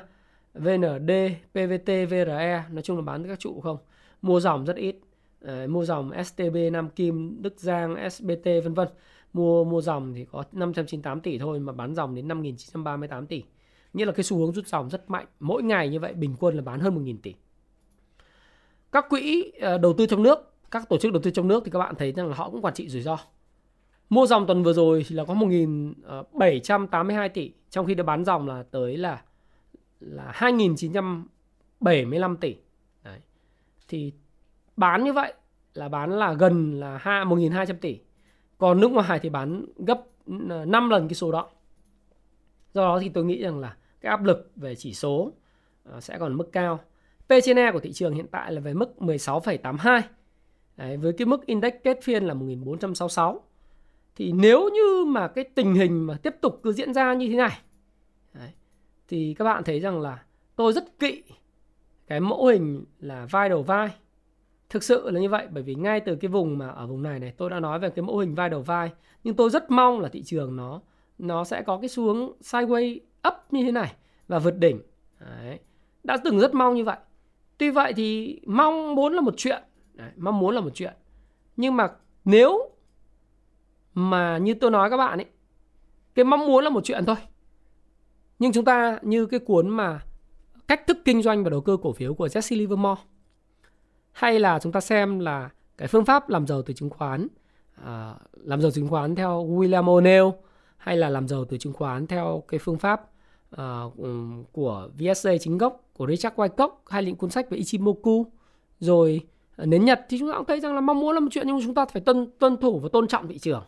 VND, 0.54 1.12
PVT, 1.54 1.90
VRE, 2.10 2.64
nói 2.72 2.82
chung 2.84 2.98
là 2.98 3.04
bán 3.04 3.28
các 3.28 3.40
trụ 3.40 3.62
không. 3.62 3.78
Mua 4.22 4.40
dòng 4.40 4.66
rất 4.66 4.76
ít. 4.76 4.96
Đấy, 5.42 5.68
mua 5.68 5.86
dòng 5.86 6.12
STB, 6.24 6.56
Nam 6.72 6.90
Kim, 6.90 7.42
Đức 7.42 7.54
Giang, 7.60 8.10
SBT 8.10 8.46
vân 8.64 8.74
vân. 8.74 8.88
Mua 9.34 9.64
mua 9.64 9.82
dòng 9.82 10.14
thì 10.14 10.26
có 10.26 10.44
598 10.52 11.22
tỷ 11.22 11.38
thôi 11.38 11.60
mà 11.60 11.74
bán 11.74 11.96
dòng 11.96 12.16
đến 12.16 12.28
5.938 12.28 13.26
tỷ. 13.26 13.44
Nghĩa 13.94 14.06
là 14.06 14.12
cái 14.12 14.24
xu 14.24 14.38
hướng 14.38 14.52
rút 14.52 14.68
dòng 14.68 14.90
rất 14.90 15.10
mạnh. 15.10 15.26
Mỗi 15.40 15.64
ngày 15.64 15.90
như 15.90 16.00
vậy 16.00 16.14
bình 16.14 16.36
quân 16.40 16.56
là 16.56 16.62
bán 16.62 16.80
hơn 16.80 17.06
1.000 17.06 17.18
tỷ. 17.24 17.34
Các 18.92 19.06
quỹ 19.10 19.52
ờ, 19.62 19.78
đầu 19.78 19.94
tư 19.94 20.06
trong 20.06 20.24
nước, 20.24 20.54
các 20.72 20.90
tổ 20.90 20.98
chức 20.98 21.14
đầu 21.14 21.22
tư 21.22 21.32
trong 21.32 21.48
nước 21.48 21.64
thì 21.66 21.72
các 21.72 21.80
bạn 21.80 21.96
thấy 21.96 22.12
rằng 22.12 22.28
là 22.28 22.36
họ 22.36 22.50
cũng 22.50 22.62
quản 22.62 22.74
trị 22.74 22.90
rủi 22.90 23.02
ro. 23.02 23.18
Mua 24.10 24.26
dòng 24.26 24.48
tuần 24.48 24.64
vừa 24.64 24.74
rồi 24.74 25.06
thì 25.08 25.16
là 25.16 25.26
có 25.26 25.34
1.782 25.34 27.30
tỷ, 27.30 27.52
trong 27.70 27.86
khi 27.86 27.96
đã 27.96 28.04
bán 28.04 28.26
dòng 28.26 28.48
là 28.48 28.64
tới 28.72 28.98
là 28.98 29.22
là 30.00 30.32
2.900 30.36 31.24
75 31.80 32.38
tỷ. 32.38 32.56
Đấy. 33.04 33.20
Thì 33.88 34.14
bán 34.78 35.04
như 35.04 35.14
vậy 35.14 35.34
là 35.74 35.90
bán 35.90 36.12
là 36.12 36.34
gần 36.34 36.80
là 36.80 36.98
1.200 37.04 37.76
tỷ. 37.82 38.00
Còn 38.62 38.80
nước 38.80 38.92
ngoài 38.92 39.20
thì 39.20 39.30
bán 39.30 39.66
gấp 39.78 40.02
ờ, 40.50 40.66
5 40.66 40.90
lần 40.90 41.08
cái 41.08 41.16
số 41.16 41.32
đó. 41.32 41.50
Do 42.74 42.82
đó 42.82 43.00
thì 43.00 43.10
tôi 43.10 43.26
nghĩ 43.26 43.42
rằng 43.44 43.60
là 43.60 43.76
cái 44.02 44.10
áp 44.10 44.24
lực 44.24 44.52
về 44.56 44.76
chỉ 44.76 44.94
số 44.94 45.32
ờ, 45.84 46.02
sẽ 46.02 46.18
còn 46.20 46.38
mức 46.38 46.52
cao. 46.52 46.80
P 47.28 47.32
trên 47.44 47.58
E 47.60 47.72
của 47.72 47.80
thị 47.80 47.92
trường 47.94 48.14
hiện 48.14 48.28
tại 48.28 48.52
là 48.52 48.62
về 48.62 48.74
mức 48.74 48.94
16,82. 48.98 50.02
Đấy, 50.78 50.98
với 50.98 51.14
cái 51.14 51.26
mức 51.26 51.46
index 51.46 51.74
kết 51.84 52.00
phiên 52.04 52.24
là 52.24 52.34
1466. 52.34 53.42
Thì 54.16 54.32
nếu 54.32 54.70
như 54.70 55.06
mà 55.06 55.28
cái 55.28 55.44
tình 55.44 55.74
hình 55.74 56.08
mà 56.08 56.18
tiếp 56.24 56.36
tục 56.42 56.60
cứ 56.64 56.74
diễn 56.74 56.94
ra 56.94 57.14
như 57.14 57.28
thế 57.28 57.36
này 57.36 57.62
đấy, 58.34 58.50
thì 59.08 59.36
các 59.38 59.46
bạn 59.46 59.64
thấy 59.64 59.80
rằng 59.80 60.02
là 60.02 60.24
tôi 60.56 60.74
rất 60.74 61.00
kỵ 61.00 61.24
cái 62.08 62.20
mẫu 62.20 62.46
hình 62.46 62.86
là 63.00 63.26
vai 63.26 63.50
đầu 63.50 63.64
vai. 63.64 63.90
Thực 64.72 64.84
sự 64.84 65.10
là 65.10 65.20
như 65.20 65.30
vậy 65.30 65.48
bởi 65.52 65.64
vì 65.64 65.76
ngay 65.76 66.00
từ 66.00 66.16
cái 66.16 66.30
vùng 66.30 66.58
mà 66.58 66.68
ở 66.68 66.88
vùng 66.88 67.04
này 67.04 67.20
này 67.20 67.34
tôi 67.38 67.50
đã 67.50 67.60
nói 67.60 67.80
về 67.80 67.90
cái 67.90 68.04
mẫu 68.04 68.18
hình 68.18 68.36
vai 68.36 68.50
đầu 68.50 68.62
vai 68.62 68.92
nhưng 69.24 69.36
tôi 69.36 69.50
rất 69.50 69.72
mong 69.72 70.00
là 70.00 70.10
thị 70.10 70.24
trường 70.24 70.56
nó 70.56 70.82
nó 71.18 71.44
sẽ 71.44 71.62
có 71.62 71.78
cái 71.78 71.90
xu 71.90 72.04
hướng 72.04 72.32
sideways 72.42 73.00
up 73.28 73.34
như 73.52 73.64
thế 73.64 73.72
này 73.72 73.94
và 74.28 74.40
vượt 74.40 74.52
đỉnh. 74.52 74.82
Đấy. 75.20 75.60
Đã 76.04 76.18
từng 76.24 76.40
rất 76.40 76.54
mong 76.54 76.76
như 76.76 76.84
vậy. 76.84 76.98
Tuy 77.58 77.70
vậy 77.70 77.94
thì 77.94 78.40
mong 78.46 78.96
muốn 78.96 79.14
là 79.14 79.22
một 79.22 79.34
chuyện, 79.38 79.64
Đấy, 79.94 80.12
mong 80.18 80.40
muốn 80.40 80.56
là 80.56 80.62
một 80.62 80.70
chuyện. 80.74 80.94
Nhưng 81.58 81.76
mà 81.76 81.92
nếu 82.26 82.70
mà 83.94 84.38
như 84.38 84.54
tôi 84.54 84.72
nói 84.72 84.90
các 84.90 84.98
bạn 84.98 85.20
ấy, 85.20 85.26
cái 86.16 86.26
mong 86.26 86.48
muốn 86.48 86.64
là 86.64 86.70
một 86.70 86.86
chuyện 86.86 87.06
thôi. 87.06 87.16
Nhưng 88.40 88.52
chúng 88.52 88.66
ta 88.66 89.00
như 89.02 89.26
cái 89.26 89.40
cuốn 89.40 89.70
mà 89.70 90.00
cách 90.68 90.88
thức 90.88 90.98
kinh 91.06 91.22
doanh 91.22 91.44
và 91.44 91.50
đầu 91.50 91.62
cơ 91.62 91.78
cổ 91.82 91.94
phiếu 91.94 92.14
của 92.14 92.28
Jesse 92.28 92.58
Livermore 92.58 93.02
hay 94.12 94.40
là 94.40 94.60
chúng 94.60 94.72
ta 94.72 94.80
xem 94.80 95.20
là 95.20 95.50
cái 95.78 95.88
phương 95.88 96.06
pháp 96.06 96.30
làm 96.30 96.48
giàu 96.48 96.62
từ 96.62 96.74
chứng 96.74 96.90
khoán 96.90 97.28
à, 97.86 98.16
làm 98.34 98.62
giàu 98.62 98.72
chứng 98.72 98.88
khoán 98.88 99.16
theo 99.16 99.46
William 99.46 99.86
O'Neill 99.86 100.32
hay 100.78 100.98
là 100.98 101.10
làm 101.10 101.28
giàu 101.28 101.46
từ 101.46 101.58
chứng 101.58 101.74
khoán 101.74 102.08
theo 102.08 102.44
cái 102.48 102.60
phương 102.60 102.78
pháp 102.78 103.02
à, 103.58 103.82
của 104.52 104.90
VSA 105.00 105.32
chính 105.40 105.58
gốc 105.58 105.84
của 105.94 106.08
Richard 106.08 106.36
Wyckoff 106.36 106.70
hay 106.88 107.06
những 107.06 107.16
cuốn 107.16 107.30
sách 107.30 107.50
về 107.50 107.58
Ichimoku 107.58 108.26
rồi 108.80 109.22
à, 109.58 109.66
nến 109.66 109.86
Nhật 109.86 110.06
thì 110.10 110.20
chúng 110.20 110.32
ta 110.32 110.38
cũng 110.38 110.46
thấy 110.46 110.60
rằng 110.60 110.76
là 110.76 110.82
mong 110.82 111.00
muốn 111.00 111.14
là 111.14 111.20
một 111.20 111.28
chuyện 111.32 111.48
nhưng 111.48 111.60
chúng 111.64 111.76
ta 111.76 111.86
phải 111.86 112.02
tuân 112.02 112.32
tuân 112.40 112.58
thủ 112.58 112.80
và 112.80 112.90
tôn 112.94 113.08
trọng 113.08 113.28
thị 113.28 113.40
trường. 113.40 113.64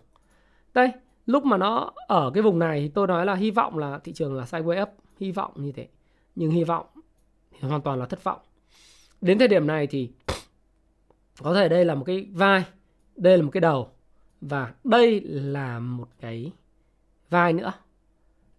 Đây, 0.73 0.91
lúc 1.25 1.45
mà 1.45 1.57
nó 1.57 1.91
ở 2.07 2.31
cái 2.33 2.43
vùng 2.43 2.59
này 2.59 2.81
thì 2.81 2.87
tôi 2.87 3.07
nói 3.07 3.25
là 3.25 3.35
hy 3.35 3.51
vọng 3.51 3.77
là 3.77 3.99
thị 4.03 4.13
trường 4.13 4.33
là 4.33 4.43
sideways 4.43 4.83
up, 4.83 4.89
hy 5.19 5.31
vọng 5.31 5.51
như 5.55 5.71
thế. 5.71 5.87
Nhưng 6.35 6.51
hy 6.51 6.63
vọng 6.63 6.85
thì 7.51 7.67
hoàn 7.67 7.81
toàn 7.81 7.99
là 7.99 8.05
thất 8.05 8.23
vọng. 8.23 8.39
Đến 9.23 9.39
thời 9.39 9.47
điểm 9.47 9.67
này 9.67 9.87
thì 9.87 10.09
có 11.43 11.53
thể 11.53 11.69
đây 11.69 11.85
là 11.85 11.95
một 11.95 12.03
cái 12.05 12.27
vai, 12.31 12.63
đây 13.15 13.37
là 13.37 13.43
một 13.43 13.49
cái 13.53 13.61
đầu 13.61 13.89
và 14.41 14.73
đây 14.83 15.21
là 15.21 15.79
một 15.79 16.07
cái 16.19 16.51
vai 17.29 17.53
nữa. 17.53 17.73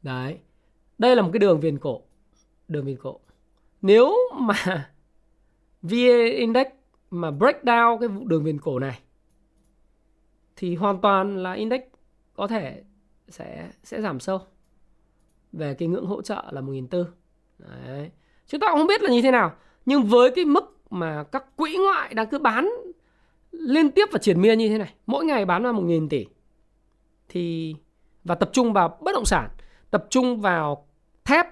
Đấy. 0.02 0.38
Đây 0.98 1.16
là 1.16 1.22
một 1.22 1.30
cái 1.32 1.38
đường 1.38 1.60
viền 1.60 1.78
cổ. 1.78 2.02
Đường 2.68 2.84
viền 2.84 2.96
cổ. 2.96 3.20
Nếu 3.82 4.14
mà 4.40 4.90
VN 5.82 6.32
Index 6.36 6.66
mà 7.10 7.30
break 7.30 7.62
down 7.62 7.98
cái 7.98 8.08
đường 8.26 8.44
viền 8.44 8.60
cổ 8.60 8.78
này 8.78 9.00
thì 10.56 10.74
hoàn 10.74 11.00
toàn 11.00 11.36
là 11.42 11.52
index 11.52 11.80
có 12.34 12.46
thể 12.46 12.82
sẽ 13.28 13.70
sẽ 13.82 14.00
giảm 14.00 14.20
sâu 14.20 14.38
về 15.52 15.74
cái 15.74 15.88
ngưỡng 15.88 16.06
hỗ 16.06 16.22
trợ 16.22 16.44
là 16.50 16.60
1.400. 16.60 17.04
Đấy. 17.58 18.10
Chúng 18.46 18.60
ta 18.60 18.66
cũng 18.70 18.78
không 18.78 18.86
biết 18.86 19.02
là 19.02 19.10
như 19.10 19.22
thế 19.22 19.30
nào. 19.30 19.54
Nhưng 19.86 20.02
với 20.02 20.30
cái 20.30 20.44
mức 20.44 20.74
mà 20.90 21.24
các 21.32 21.56
quỹ 21.56 21.76
ngoại 21.76 22.14
đang 22.14 22.26
cứ 22.26 22.38
bán 22.38 22.70
liên 23.50 23.90
tiếp 23.90 24.08
và 24.12 24.18
triển 24.18 24.40
miên 24.40 24.58
như 24.58 24.68
thế 24.68 24.78
này, 24.78 24.94
mỗi 25.06 25.24
ngày 25.24 25.44
bán 25.44 25.62
ra 25.62 25.72
1.000 25.72 26.08
tỷ 26.08 26.26
thì 27.28 27.74
và 28.24 28.34
tập 28.34 28.50
trung 28.52 28.72
vào 28.72 28.98
bất 29.00 29.12
động 29.12 29.24
sản, 29.24 29.50
tập 29.90 30.06
trung 30.10 30.40
vào 30.40 30.86
thép, 31.24 31.46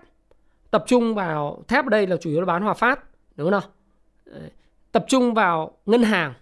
tập 0.71 0.85
trung 0.87 1.15
vào 1.15 1.65
thép 1.69 1.87
ở 1.87 1.89
đây 1.89 2.07
là 2.07 2.17
chủ 2.17 2.31
yếu 2.31 2.41
là 2.41 2.47
bán 2.47 2.63
hòa 2.63 2.75
phát, 2.75 3.01
đúng 3.37 3.51
không 3.51 3.61
nào? 3.61 3.71
Tập 4.93 5.05
trung 5.09 5.35
vào 5.35 5.79
ngân 5.87 6.03
hàng, 6.03 6.35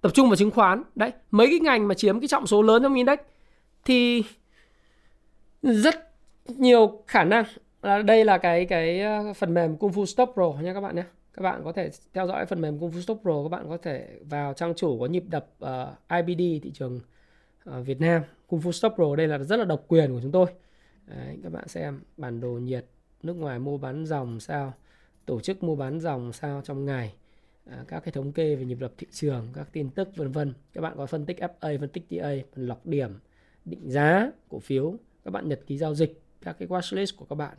tập 0.00 0.10
trung 0.14 0.28
vào 0.28 0.36
chứng 0.36 0.50
khoán, 0.50 0.82
đấy, 0.94 1.12
mấy 1.30 1.46
cái 1.46 1.60
ngành 1.60 1.88
mà 1.88 1.94
chiếm 1.94 2.20
cái 2.20 2.28
trọng 2.28 2.46
số 2.46 2.62
lớn 2.62 2.82
trong 2.82 2.94
index 2.94 3.18
thì 3.84 4.24
rất 5.62 6.12
nhiều 6.46 7.02
khả 7.06 7.24
năng 7.24 7.44
là 7.82 8.02
đây 8.02 8.24
là 8.24 8.38
cái 8.38 8.64
cái 8.64 9.00
ờ, 9.00 9.32
phần 9.36 9.54
mềm 9.54 9.76
Kung 9.76 9.92
Fu 9.92 10.04
Stop 10.04 10.30
Pro 10.34 10.52
nha 10.60 10.74
các 10.74 10.80
bạn 10.80 10.96
nhé. 10.96 11.04
Các 11.34 11.42
bạn 11.42 11.60
có 11.64 11.72
thể 11.72 11.90
theo 12.12 12.26
dõi 12.26 12.46
phần 12.46 12.60
mềm 12.60 12.78
Kung 12.78 12.90
Fu 12.90 13.00
Stock 13.00 13.22
Pro, 13.22 13.42
các 13.42 13.48
bạn 13.48 13.68
có 13.68 13.76
thể 13.76 14.18
vào 14.28 14.54
trang 14.54 14.74
chủ 14.74 15.00
có 15.00 15.06
nhịp 15.06 15.24
đập 15.28 15.46
ờ, 15.58 15.96
uh, 16.18 16.26
IBD 16.26 16.64
thị 16.64 16.70
trường 16.74 17.00
uh, 17.70 17.86
Việt 17.86 18.00
Nam. 18.00 18.22
Kung 18.46 18.60
Fu 18.60 18.72
Stock 18.72 18.94
Pro 18.94 19.16
đây 19.16 19.28
là 19.28 19.38
rất 19.38 19.56
là 19.56 19.64
độc 19.64 19.84
quyền 19.88 20.12
của 20.12 20.20
chúng 20.22 20.32
tôi. 20.32 20.46
Đấy, 21.06 21.38
các 21.42 21.52
bạn 21.52 21.68
xem 21.68 22.00
bản 22.16 22.40
đồ 22.40 22.48
nhiệt 22.48 22.86
nước 23.22 23.34
ngoài 23.34 23.58
mua 23.58 23.78
bán 23.78 24.06
dòng 24.06 24.40
sao 24.40 24.74
tổ 25.26 25.40
chức 25.40 25.62
mua 25.62 25.76
bán 25.76 26.00
dòng 26.00 26.32
sao 26.32 26.62
trong 26.64 26.84
ngày 26.84 27.14
à, 27.66 27.84
các 27.88 28.00
cái 28.00 28.12
thống 28.12 28.32
kê 28.32 28.56
về 28.56 28.64
nhịp 28.64 28.78
đập 28.80 28.92
thị 28.98 29.06
trường 29.10 29.48
các 29.54 29.68
tin 29.72 29.90
tức 29.90 30.16
vân 30.16 30.32
vân. 30.32 30.54
Các 30.72 30.80
bạn 30.80 30.94
có 30.96 31.06
phân 31.06 31.26
tích 31.26 31.38
FA 31.38 31.78
phân 31.78 31.88
tích 31.88 32.08
TA 32.08 32.34
phần 32.54 32.66
lọc 32.66 32.86
điểm 32.86 33.18
định 33.64 33.90
giá 33.90 34.30
cổ 34.48 34.58
phiếu. 34.58 34.94
Các 35.24 35.30
bạn 35.30 35.48
nhật 35.48 35.60
ký 35.66 35.78
giao 35.78 35.94
dịch 35.94 36.22
các 36.40 36.56
cái 36.58 36.68
watchlist 36.68 37.16
của 37.16 37.24
các 37.24 37.34
bạn 37.34 37.58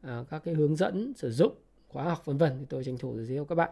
à, 0.00 0.24
các 0.30 0.44
cái 0.44 0.54
hướng 0.54 0.76
dẫn 0.76 1.12
sử 1.16 1.30
dụng 1.30 1.52
khóa 1.92 2.04
học 2.04 2.24
vân 2.24 2.38
vân 2.38 2.56
thì 2.58 2.66
tôi 2.68 2.84
tranh 2.84 2.98
thủ 2.98 3.16
giới 3.16 3.26
thiệu 3.26 3.44
các 3.44 3.54
bạn 3.54 3.70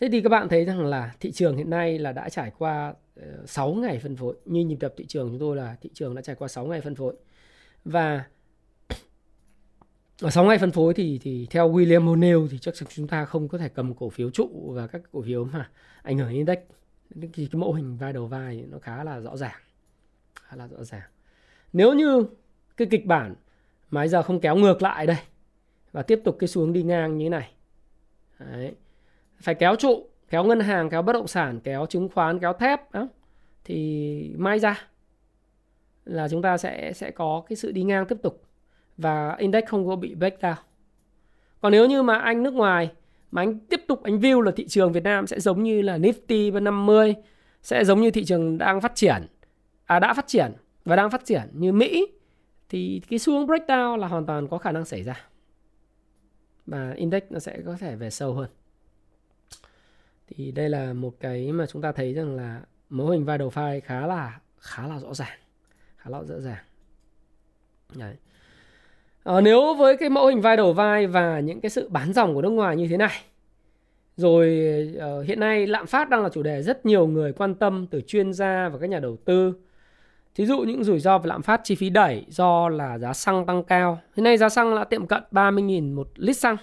Thế 0.00 0.08
thì 0.12 0.20
các 0.20 0.28
bạn 0.28 0.48
thấy 0.48 0.64
rằng 0.64 0.86
là 0.86 1.14
thị 1.20 1.32
trường 1.32 1.56
hiện 1.56 1.70
nay 1.70 1.98
là 1.98 2.12
đã 2.12 2.28
trải 2.28 2.52
qua 2.58 2.94
ờ, 3.16 3.46
6 3.46 3.74
ngày 3.74 3.98
phân 3.98 4.16
phối. 4.16 4.34
Như 4.44 4.64
nhịp 4.64 4.76
đập 4.80 4.94
thị 4.96 5.04
trường 5.08 5.28
chúng 5.28 5.38
tôi 5.38 5.56
là 5.56 5.76
thị 5.80 5.90
trường 5.94 6.14
đã 6.14 6.22
trải 6.22 6.36
qua 6.36 6.48
6 6.48 6.66
ngày 6.66 6.80
phân 6.80 6.94
phối. 6.94 7.14
Và 7.84 8.24
ở 10.20 10.30
6 10.30 10.44
ngày 10.44 10.58
phân 10.58 10.72
phối 10.72 10.94
thì 10.94 11.18
thì 11.22 11.46
theo 11.50 11.72
William 11.72 12.04
O'Neill 12.04 12.48
thì 12.50 12.58
chắc 12.58 12.74
chắn 12.74 12.88
chúng 12.94 13.08
ta 13.08 13.24
không 13.24 13.48
có 13.48 13.58
thể 13.58 13.68
cầm 13.68 13.94
cổ 13.94 14.10
phiếu 14.10 14.30
trụ 14.30 14.72
và 14.74 14.86
các 14.86 15.02
cổ 15.12 15.22
phiếu 15.22 15.44
mà 15.44 15.70
ảnh 16.02 16.18
hưởng 16.18 16.30
index. 16.30 16.58
Thì 17.14 17.28
cái 17.32 17.48
mẫu 17.52 17.72
hình 17.72 17.96
vai 17.96 18.12
đầu 18.12 18.26
vai 18.26 18.64
nó 18.70 18.78
khá 18.78 19.04
là 19.04 19.20
rõ 19.20 19.36
ràng. 19.36 19.60
Khá 20.42 20.56
là 20.56 20.66
rõ 20.66 20.84
ràng. 20.84 21.10
Nếu 21.72 21.94
như 21.94 22.24
cái 22.76 22.88
kịch 22.90 23.06
bản 23.06 23.34
mà 23.90 24.06
giờ 24.06 24.22
không 24.22 24.40
kéo 24.40 24.56
ngược 24.56 24.82
lại 24.82 25.06
đây 25.06 25.18
và 25.92 26.02
tiếp 26.02 26.20
tục 26.24 26.36
cái 26.38 26.48
xuống 26.48 26.72
đi 26.72 26.82
ngang 26.82 27.18
như 27.18 27.24
thế 27.24 27.28
này. 27.28 27.50
Đấy. 28.38 28.74
Phải 29.40 29.54
kéo 29.54 29.76
trụ, 29.76 30.06
kéo 30.30 30.44
ngân 30.44 30.60
hàng, 30.60 30.90
kéo 30.90 31.02
bất 31.02 31.12
động 31.12 31.26
sản, 31.26 31.60
kéo 31.60 31.86
chứng 31.86 32.08
khoán, 32.08 32.38
kéo 32.38 32.52
thép, 32.52 32.92
đó. 32.92 33.08
Thì 33.64 34.34
mai 34.36 34.58
ra 34.58 34.88
là 36.04 36.28
chúng 36.28 36.42
ta 36.42 36.58
sẽ 36.58 36.92
sẽ 36.92 37.10
có 37.10 37.42
cái 37.48 37.56
sự 37.56 37.72
đi 37.72 37.82
ngang 37.82 38.06
tiếp 38.06 38.16
tục. 38.22 38.42
Và 38.96 39.36
index 39.38 39.64
không 39.66 39.86
có 39.86 39.96
bị 39.96 40.14
break 40.14 40.40
down. 40.40 40.54
Còn 41.60 41.72
nếu 41.72 41.86
như 41.86 42.02
mà 42.02 42.18
anh 42.18 42.42
nước 42.42 42.54
ngoài, 42.54 42.90
mà 43.30 43.42
anh 43.42 43.58
tiếp 43.58 43.80
tục 43.88 44.02
anh 44.02 44.18
view 44.18 44.40
là 44.40 44.52
thị 44.56 44.68
trường 44.68 44.92
Việt 44.92 45.02
Nam 45.04 45.26
sẽ 45.26 45.40
giống 45.40 45.62
như 45.62 45.82
là 45.82 45.98
Nifty 45.98 46.62
50 46.62 47.14
sẽ 47.62 47.84
giống 47.84 48.00
như 48.00 48.10
thị 48.10 48.24
trường 48.24 48.58
đang 48.58 48.80
phát 48.80 48.94
triển. 48.94 49.26
À 49.84 49.98
đã 49.98 50.14
phát 50.14 50.26
triển 50.26 50.52
và 50.84 50.96
đang 50.96 51.10
phát 51.10 51.24
triển 51.24 51.42
như 51.52 51.72
Mỹ, 51.72 52.06
thì 52.68 53.02
cái 53.10 53.18
xu 53.18 53.32
hướng 53.32 53.46
breakdown 53.46 53.96
là 53.96 54.06
hoàn 54.06 54.26
toàn 54.26 54.48
có 54.48 54.58
khả 54.58 54.72
năng 54.72 54.84
xảy 54.84 55.02
ra 55.02 55.29
và 56.70 56.92
index 56.96 57.22
nó 57.30 57.38
sẽ 57.38 57.60
có 57.66 57.76
thể 57.80 57.96
về 57.96 58.10
sâu 58.10 58.34
hơn. 58.34 58.48
Thì 60.26 60.50
đây 60.50 60.68
là 60.68 60.92
một 60.92 61.20
cái 61.20 61.52
mà 61.52 61.66
chúng 61.66 61.82
ta 61.82 61.92
thấy 61.92 62.14
rằng 62.14 62.36
là 62.36 62.60
mẫu 62.88 63.08
hình 63.08 63.24
vai 63.24 63.38
đầu 63.38 63.48
file 63.48 63.80
khá 63.84 64.06
là 64.06 64.40
khá 64.58 64.86
là 64.86 64.98
rõ 64.98 65.14
ràng 65.14 65.38
khá 65.96 66.10
là 66.10 66.22
rõ 66.22 66.40
ràng. 66.40 66.64
Đấy. 67.96 68.14
À, 69.24 69.40
nếu 69.40 69.74
với 69.74 69.96
cái 69.96 70.10
mẫu 70.10 70.26
hình 70.26 70.40
vai 70.40 70.56
đầu 70.56 70.72
vai 70.72 71.06
và 71.06 71.40
những 71.40 71.60
cái 71.60 71.70
sự 71.70 71.88
bán 71.88 72.12
dòng 72.12 72.34
của 72.34 72.42
nước 72.42 72.50
ngoài 72.50 72.76
như 72.76 72.88
thế 72.88 72.96
này 72.96 73.22
rồi 74.16 74.58
uh, 74.96 75.26
hiện 75.26 75.40
nay 75.40 75.66
lạm 75.66 75.86
phát 75.86 76.08
đang 76.10 76.22
là 76.22 76.28
chủ 76.28 76.42
đề 76.42 76.62
rất 76.62 76.86
nhiều 76.86 77.06
người 77.06 77.32
quan 77.32 77.54
tâm 77.54 77.86
từ 77.90 78.00
chuyên 78.00 78.32
gia 78.32 78.68
và 78.68 78.78
các 78.78 78.86
nhà 78.86 79.00
đầu 79.00 79.16
tư. 79.16 79.54
Thí 80.34 80.46
dụ 80.46 80.58
những 80.58 80.84
rủi 80.84 81.00
ro 81.00 81.18
về 81.18 81.28
lạm 81.28 81.42
phát 81.42 81.60
chi 81.64 81.74
phí 81.74 81.90
đẩy 81.90 82.24
do 82.28 82.68
là 82.68 82.98
giá 82.98 83.12
xăng 83.12 83.46
tăng 83.46 83.64
cao. 83.64 84.00
Hiện 84.16 84.24
nay 84.24 84.36
giá 84.36 84.48
xăng 84.48 84.76
đã 84.76 84.84
tiệm 84.84 85.06
cận 85.06 85.22
30.000 85.32 85.94
một 85.94 86.08
lít 86.16 86.36
xăng. 86.36 86.56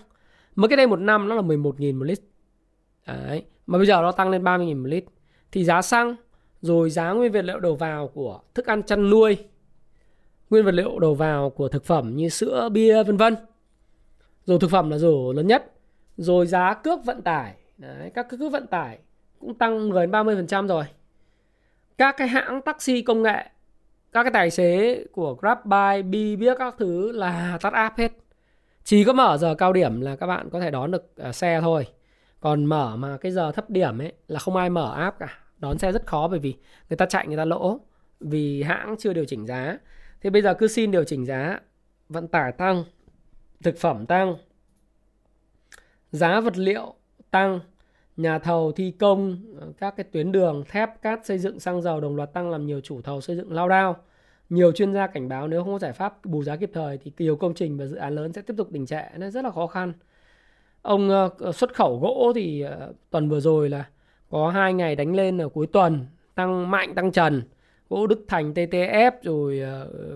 Mới 0.55 0.67
cái 0.67 0.77
đây 0.77 0.87
một 0.87 0.99
năm 0.99 1.29
nó 1.29 1.35
là 1.35 1.41
11.000 1.41 1.99
một 1.99 2.05
lít. 2.05 2.19
Đấy 3.07 3.43
mà 3.67 3.77
bây 3.77 3.87
giờ 3.87 4.01
nó 4.01 4.11
tăng 4.11 4.29
lên 4.29 4.43
30.000 4.43 4.81
một 4.81 4.87
lít 4.87 5.03
thì 5.51 5.63
giá 5.63 5.81
xăng 5.81 6.15
rồi 6.61 6.89
giá 6.89 7.11
nguyên 7.11 7.31
vật 7.31 7.41
liệu 7.41 7.59
đầu 7.59 7.75
vào 7.75 8.07
của 8.07 8.39
thức 8.53 8.65
ăn 8.65 8.83
chăn 8.83 9.09
nuôi 9.09 9.37
nguyên 10.49 10.65
vật 10.65 10.73
liệu 10.73 10.99
đầu 10.99 11.15
vào 11.15 11.49
của 11.49 11.67
thực 11.67 11.85
phẩm 11.85 12.15
như 12.15 12.29
sữa 12.29 12.69
bia 12.71 13.03
vân 13.03 13.17
vân 13.17 13.35
rồi 14.45 14.59
thực 14.59 14.71
phẩm 14.71 14.89
là 14.89 14.97
rổ 14.97 15.33
lớn 15.33 15.47
nhất 15.47 15.71
rồi 16.17 16.47
giá 16.47 16.73
cước 16.73 17.05
vận 17.05 17.21
tải 17.21 17.55
Đấy, 17.77 18.11
các 18.13 18.29
cước 18.29 18.51
vận 18.51 18.67
tải 18.67 18.99
cũng 19.39 19.53
tăng 19.53 19.89
10 19.89 20.07
30% 20.07 20.67
rồi 20.67 20.83
các 21.97 22.15
cái 22.17 22.27
hãng 22.27 22.61
taxi 22.61 23.01
công 23.01 23.21
nghệ 23.21 23.49
các 24.11 24.23
cái 24.23 24.31
tài 24.31 24.51
xế 24.51 25.03
của 25.11 25.33
GrabBuy, 25.33 26.03
Bi 26.03 26.35
biết 26.35 26.57
các 26.59 26.75
thứ 26.77 27.11
là 27.11 27.57
tắt 27.61 27.73
áp 27.73 27.97
hết. 27.97 28.11
Chỉ 28.83 29.03
có 29.03 29.13
mở 29.13 29.37
giờ 29.37 29.55
cao 29.55 29.73
điểm 29.73 30.01
là 30.01 30.15
các 30.15 30.27
bạn 30.27 30.49
có 30.49 30.59
thể 30.59 30.71
đón 30.71 30.91
được 30.91 31.15
à, 31.17 31.31
xe 31.31 31.61
thôi. 31.61 31.87
Còn 32.39 32.65
mở 32.65 32.95
mà 32.95 33.17
cái 33.17 33.31
giờ 33.31 33.51
thấp 33.51 33.69
điểm 33.69 34.01
ấy 34.01 34.13
là 34.27 34.39
không 34.39 34.55
ai 34.55 34.69
mở 34.69 34.93
app 34.95 35.19
cả. 35.19 35.39
Đón 35.57 35.77
xe 35.77 35.91
rất 35.91 36.05
khó 36.05 36.27
bởi 36.27 36.39
vì 36.39 36.55
người 36.89 36.97
ta 36.97 37.05
chạy 37.05 37.27
người 37.27 37.37
ta 37.37 37.45
lỗ 37.45 37.79
vì 38.19 38.63
hãng 38.63 38.95
chưa 38.99 39.13
điều 39.13 39.25
chỉnh 39.25 39.45
giá. 39.45 39.77
Thế 40.21 40.29
bây 40.29 40.41
giờ 40.41 40.53
cứ 40.53 40.67
xin 40.67 40.91
điều 40.91 41.03
chỉnh 41.03 41.25
giá 41.25 41.59
vận 42.09 42.27
tải 42.27 42.51
tăng 42.51 42.83
thực 43.63 43.77
phẩm 43.77 44.05
tăng 44.05 44.35
giá 46.11 46.39
vật 46.39 46.57
liệu 46.57 46.93
tăng 47.31 47.59
nhà 48.17 48.39
thầu 48.39 48.71
thi 48.71 48.91
công 48.91 49.43
các 49.73 49.95
cái 49.97 50.03
tuyến 50.03 50.31
đường, 50.31 50.63
thép, 50.69 51.01
cát 51.01 51.25
xây 51.25 51.37
dựng 51.37 51.59
xăng 51.59 51.81
dầu 51.81 52.01
đồng 52.01 52.15
loạt 52.15 52.33
tăng 52.33 52.49
làm 52.49 52.65
nhiều 52.65 52.81
chủ 52.81 53.01
thầu 53.01 53.21
xây 53.21 53.35
dựng 53.35 53.53
lao 53.53 53.69
đao. 53.69 53.95
Nhiều 54.49 54.71
chuyên 54.71 54.93
gia 54.93 55.07
cảnh 55.07 55.29
báo 55.29 55.47
nếu 55.47 55.63
không 55.63 55.73
có 55.73 55.79
giải 55.79 55.93
pháp 55.93 56.25
bù 56.25 56.43
giá 56.43 56.55
kịp 56.55 56.71
thời 56.73 56.97
thì 56.97 57.11
nhiều 57.17 57.35
công 57.35 57.53
trình 57.53 57.77
và 57.77 57.85
dự 57.85 57.95
án 57.95 58.15
lớn 58.15 58.33
sẽ 58.33 58.41
tiếp 58.41 58.53
tục 58.57 58.71
đình 58.71 58.85
trệ, 58.85 59.01
nên 59.17 59.31
rất 59.31 59.43
là 59.43 59.51
khó 59.51 59.67
khăn. 59.67 59.93
Ông 60.81 61.09
ờ, 61.09 61.29
ờ, 61.39 61.51
xuất 61.51 61.73
khẩu 61.75 61.99
gỗ 61.99 62.31
thì 62.35 62.61
ờ, 62.61 62.93
tuần 63.09 63.29
vừa 63.29 63.39
rồi 63.39 63.69
là 63.69 63.85
có 64.29 64.49
hai 64.49 64.73
ngày 64.73 64.95
đánh 64.95 65.15
lên 65.15 65.41
ở 65.41 65.49
cuối 65.49 65.67
tuần, 65.67 66.05
tăng 66.35 66.71
mạnh, 66.71 66.95
tăng 66.95 67.11
trần. 67.11 67.41
Gỗ 67.89 68.07
Đức 68.07 68.25
Thành 68.27 68.53
TTF 68.53 69.11
rồi 69.23 69.61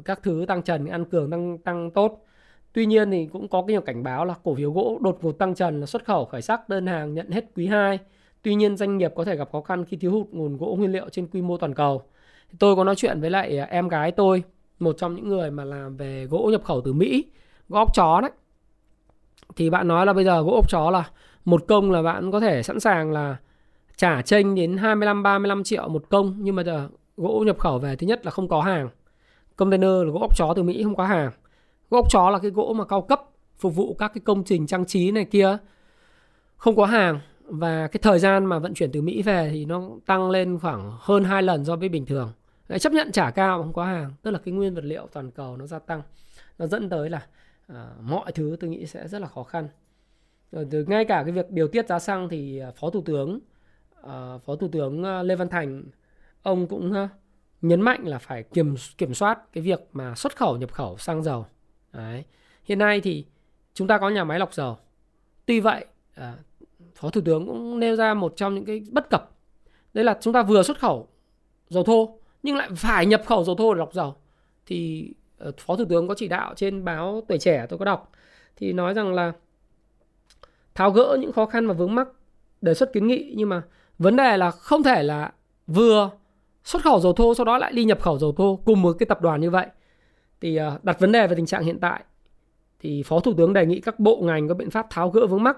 các 0.05 0.19
thứ 0.23 0.45
tăng 0.47 0.61
trần 0.63 0.85
ăn 0.85 1.05
cường 1.05 1.31
tăng 1.31 1.57
tăng 1.57 1.91
tốt. 1.91 2.25
Tuy 2.73 2.85
nhiên 2.85 3.11
thì 3.11 3.27
cũng 3.33 3.47
có 3.47 3.61
cái 3.61 3.73
nhiều 3.73 3.81
cảnh 3.81 4.03
báo 4.03 4.25
là 4.25 4.35
cổ 4.43 4.55
phiếu 4.55 4.71
gỗ 4.71 4.97
đột 5.01 5.19
ngột 5.21 5.31
tăng 5.31 5.55
trần 5.55 5.79
là 5.79 5.85
xuất 5.85 6.05
khẩu 6.05 6.25
khởi 6.25 6.41
sắc, 6.41 6.69
đơn 6.69 6.87
hàng 6.87 7.13
nhận 7.13 7.31
hết 7.31 7.45
quý 7.55 7.67
2. 7.67 7.99
Tuy 8.41 8.55
nhiên 8.55 8.77
doanh 8.77 8.97
nghiệp 8.97 9.11
có 9.15 9.25
thể 9.25 9.35
gặp 9.35 9.49
khó 9.51 9.61
khăn 9.61 9.85
khi 9.85 9.97
thiếu 9.97 10.11
hụt 10.11 10.27
nguồn 10.31 10.57
gỗ 10.57 10.75
nguyên 10.79 10.91
liệu 10.91 11.09
trên 11.09 11.27
quy 11.27 11.41
mô 11.41 11.57
toàn 11.57 11.73
cầu. 11.73 12.01
Tôi 12.59 12.75
có 12.75 12.83
nói 12.83 12.95
chuyện 12.95 13.21
với 13.21 13.29
lại 13.29 13.57
à, 13.57 13.67
em 13.69 13.87
gái 13.87 14.11
tôi, 14.11 14.43
một 14.79 14.95
trong 14.97 15.15
những 15.15 15.27
người 15.27 15.51
mà 15.51 15.63
làm 15.63 15.97
về 15.97 16.25
gỗ 16.25 16.49
nhập 16.51 16.63
khẩu 16.63 16.81
từ 16.81 16.93
Mỹ, 16.93 17.25
gỗ 17.69 17.79
ốc 17.79 17.95
chó 17.95 18.21
đấy. 18.21 18.31
Thì 19.55 19.69
bạn 19.69 19.87
nói 19.87 20.05
là 20.05 20.13
bây 20.13 20.23
giờ 20.25 20.41
gỗ 20.41 20.51
ốc 20.51 20.69
chó 20.69 20.89
là 20.89 21.09
một 21.45 21.67
công 21.67 21.91
là 21.91 22.01
bạn 22.01 22.31
có 22.31 22.39
thể 22.39 22.63
sẵn 22.63 22.79
sàng 22.79 23.11
là 23.11 23.37
trả 23.95 24.21
chênh 24.21 24.55
đến 24.55 24.77
25 24.77 25.23
35 25.23 25.63
triệu 25.63 25.87
một 25.87 26.09
công 26.09 26.35
nhưng 26.39 26.55
mà 26.55 26.63
giờ 26.63 26.89
gỗ 27.17 27.43
nhập 27.45 27.59
khẩu 27.59 27.79
về 27.79 27.95
thứ 27.95 28.07
nhất 28.07 28.25
là 28.25 28.31
không 28.31 28.47
có 28.47 28.61
hàng. 28.61 28.89
Container 29.55 30.03
là 30.03 30.11
gỗ 30.11 30.19
ốc 30.19 30.37
chó 30.37 30.53
từ 30.55 30.63
Mỹ 30.63 30.83
không 30.83 30.95
có 30.95 31.05
hàng 31.05 31.31
gỗ 31.91 31.97
ốc 31.97 32.11
chó 32.11 32.29
là 32.29 32.39
cái 32.39 32.51
gỗ 32.51 32.73
mà 32.77 32.85
cao 32.85 33.01
cấp 33.01 33.21
phục 33.57 33.75
vụ 33.75 33.95
các 33.99 34.11
cái 34.13 34.21
công 34.25 34.43
trình 34.43 34.67
trang 34.67 34.85
trí 34.85 35.11
này 35.11 35.25
kia 35.25 35.57
không 36.57 36.75
có 36.75 36.85
hàng 36.85 37.19
và 37.51 37.87
cái 37.87 37.99
thời 38.03 38.19
gian 38.19 38.45
mà 38.45 38.59
vận 38.59 38.73
chuyển 38.73 38.91
từ 38.91 39.01
Mỹ 39.01 39.21
về 39.21 39.49
thì 39.53 39.65
nó 39.65 39.89
tăng 40.05 40.29
lên 40.29 40.59
khoảng 40.59 40.91
hơn 40.99 41.23
2 41.23 41.43
lần 41.43 41.65
so 41.65 41.75
với 41.75 41.89
bình 41.89 42.05
thường. 42.05 42.31
Đấy, 42.67 42.79
chấp 42.79 42.93
nhận 42.93 43.11
trả 43.11 43.31
cao 43.31 43.63
không 43.63 43.73
có 43.73 43.85
hàng, 43.85 44.13
tức 44.21 44.31
là 44.31 44.39
cái 44.45 44.53
nguyên 44.53 44.75
vật 44.75 44.83
liệu 44.83 45.07
toàn 45.13 45.31
cầu 45.31 45.57
nó 45.57 45.67
gia 45.67 45.79
tăng. 45.79 46.01
Nó 46.57 46.67
dẫn 46.67 46.89
tới 46.89 47.09
là 47.09 47.27
uh, 47.71 47.77
mọi 48.01 48.31
thứ 48.31 48.57
tôi 48.59 48.69
nghĩ 48.69 48.85
sẽ 48.85 49.07
rất 49.07 49.19
là 49.19 49.27
khó 49.27 49.43
khăn. 49.43 49.67
Rồi 50.51 50.67
từ 50.71 50.85
ngay 50.85 51.05
cả 51.05 51.23
cái 51.23 51.31
việc 51.31 51.51
điều 51.51 51.67
tiết 51.67 51.87
giá 51.87 51.99
xăng 51.99 52.29
thì 52.29 52.59
à, 52.59 52.71
Phó 52.75 52.89
Thủ 52.89 53.01
tướng 53.01 53.39
uh, 53.99 54.43
Phó 54.45 54.55
Thủ 54.59 54.67
tướng 54.71 55.21
Lê 55.21 55.35
Văn 55.35 55.49
Thành 55.49 55.83
ông 56.41 56.67
cũng 56.67 56.91
uh, 56.91 57.09
nhấn 57.61 57.81
mạnh 57.81 58.07
là 58.07 58.19
phải 58.19 58.43
kiểm 58.43 58.75
kiểm 58.97 59.13
soát 59.13 59.53
cái 59.53 59.63
việc 59.63 59.89
mà 59.93 60.15
xuất 60.15 60.35
khẩu 60.35 60.57
nhập 60.57 60.71
khẩu 60.71 60.97
xăng 60.97 61.23
dầu 61.23 61.45
Đấy. 61.93 62.23
Hiện 62.63 62.79
nay 62.79 63.01
thì 63.01 63.25
chúng 63.73 63.87
ta 63.87 63.97
có 63.97 64.09
nhà 64.09 64.23
máy 64.23 64.39
lọc 64.39 64.53
dầu. 64.53 64.77
Tuy 65.45 65.59
vậy, 65.59 65.85
à, 66.15 66.35
Phó 66.95 67.09
Thủ 67.09 67.21
tướng 67.25 67.47
cũng 67.47 67.79
nêu 67.79 67.95
ra 67.95 68.13
một 68.13 68.33
trong 68.35 68.55
những 68.55 68.65
cái 68.65 68.83
bất 68.91 69.09
cập. 69.09 69.31
Đấy 69.93 70.03
là 70.05 70.17
chúng 70.21 70.33
ta 70.33 70.43
vừa 70.43 70.63
xuất 70.63 70.79
khẩu 70.79 71.07
dầu 71.69 71.83
thô, 71.83 72.19
nhưng 72.43 72.55
lại 72.55 72.69
phải 72.75 73.05
nhập 73.05 73.21
khẩu 73.25 73.43
dầu 73.43 73.55
thô 73.55 73.73
để 73.73 73.79
lọc 73.79 73.93
dầu. 73.93 74.15
Thì 74.65 75.09
ờ, 75.37 75.51
Phó 75.57 75.75
Thủ 75.75 75.85
tướng 75.89 76.07
có 76.07 76.13
chỉ 76.17 76.27
đạo 76.27 76.53
trên 76.55 76.85
báo 76.85 77.23
Tuổi 77.27 77.37
Trẻ 77.37 77.65
tôi 77.69 77.79
có 77.79 77.85
đọc, 77.85 78.11
thì 78.55 78.73
nói 78.73 78.93
rằng 78.93 79.13
là 79.13 79.33
tháo 80.75 80.91
gỡ 80.91 81.17
những 81.19 81.31
khó 81.31 81.45
khăn 81.45 81.67
và 81.67 81.73
vướng 81.73 81.95
mắc, 81.95 82.07
đề 82.61 82.73
xuất 82.73 82.93
kiến 82.93 83.07
nghị, 83.07 83.33
nhưng 83.37 83.49
mà 83.49 83.61
vấn 83.97 84.15
đề 84.15 84.37
là 84.37 84.51
không 84.51 84.83
thể 84.83 85.03
là 85.03 85.33
vừa 85.67 86.09
xuất 86.63 86.83
khẩu 86.83 86.99
dầu 86.99 87.13
thô 87.13 87.35
sau 87.35 87.45
đó 87.45 87.57
lại 87.57 87.71
đi 87.71 87.83
nhập 87.83 88.01
khẩu 88.01 88.19
dầu 88.19 88.31
thô 88.37 88.59
cùng 88.65 88.81
một 88.81 88.95
cái 88.99 89.05
tập 89.05 89.21
đoàn 89.21 89.41
như 89.41 89.49
vậy 89.49 89.67
thì 90.41 90.55
ờ, 90.55 90.79
đặt 90.83 90.99
vấn 90.99 91.11
đề 91.11 91.27
về 91.27 91.35
tình 91.35 91.45
trạng 91.45 91.63
hiện 91.63 91.79
tại, 91.79 92.03
thì 92.79 93.03
Phó 93.03 93.19
Thủ 93.19 93.33
tướng 93.37 93.53
đề 93.53 93.65
nghị 93.65 93.79
các 93.79 93.99
bộ 93.99 94.21
ngành 94.21 94.47
có 94.47 94.53
biện 94.53 94.69
pháp 94.69 94.87
tháo 94.89 95.09
gỡ 95.09 95.27
vướng 95.27 95.43
mắc 95.43 95.57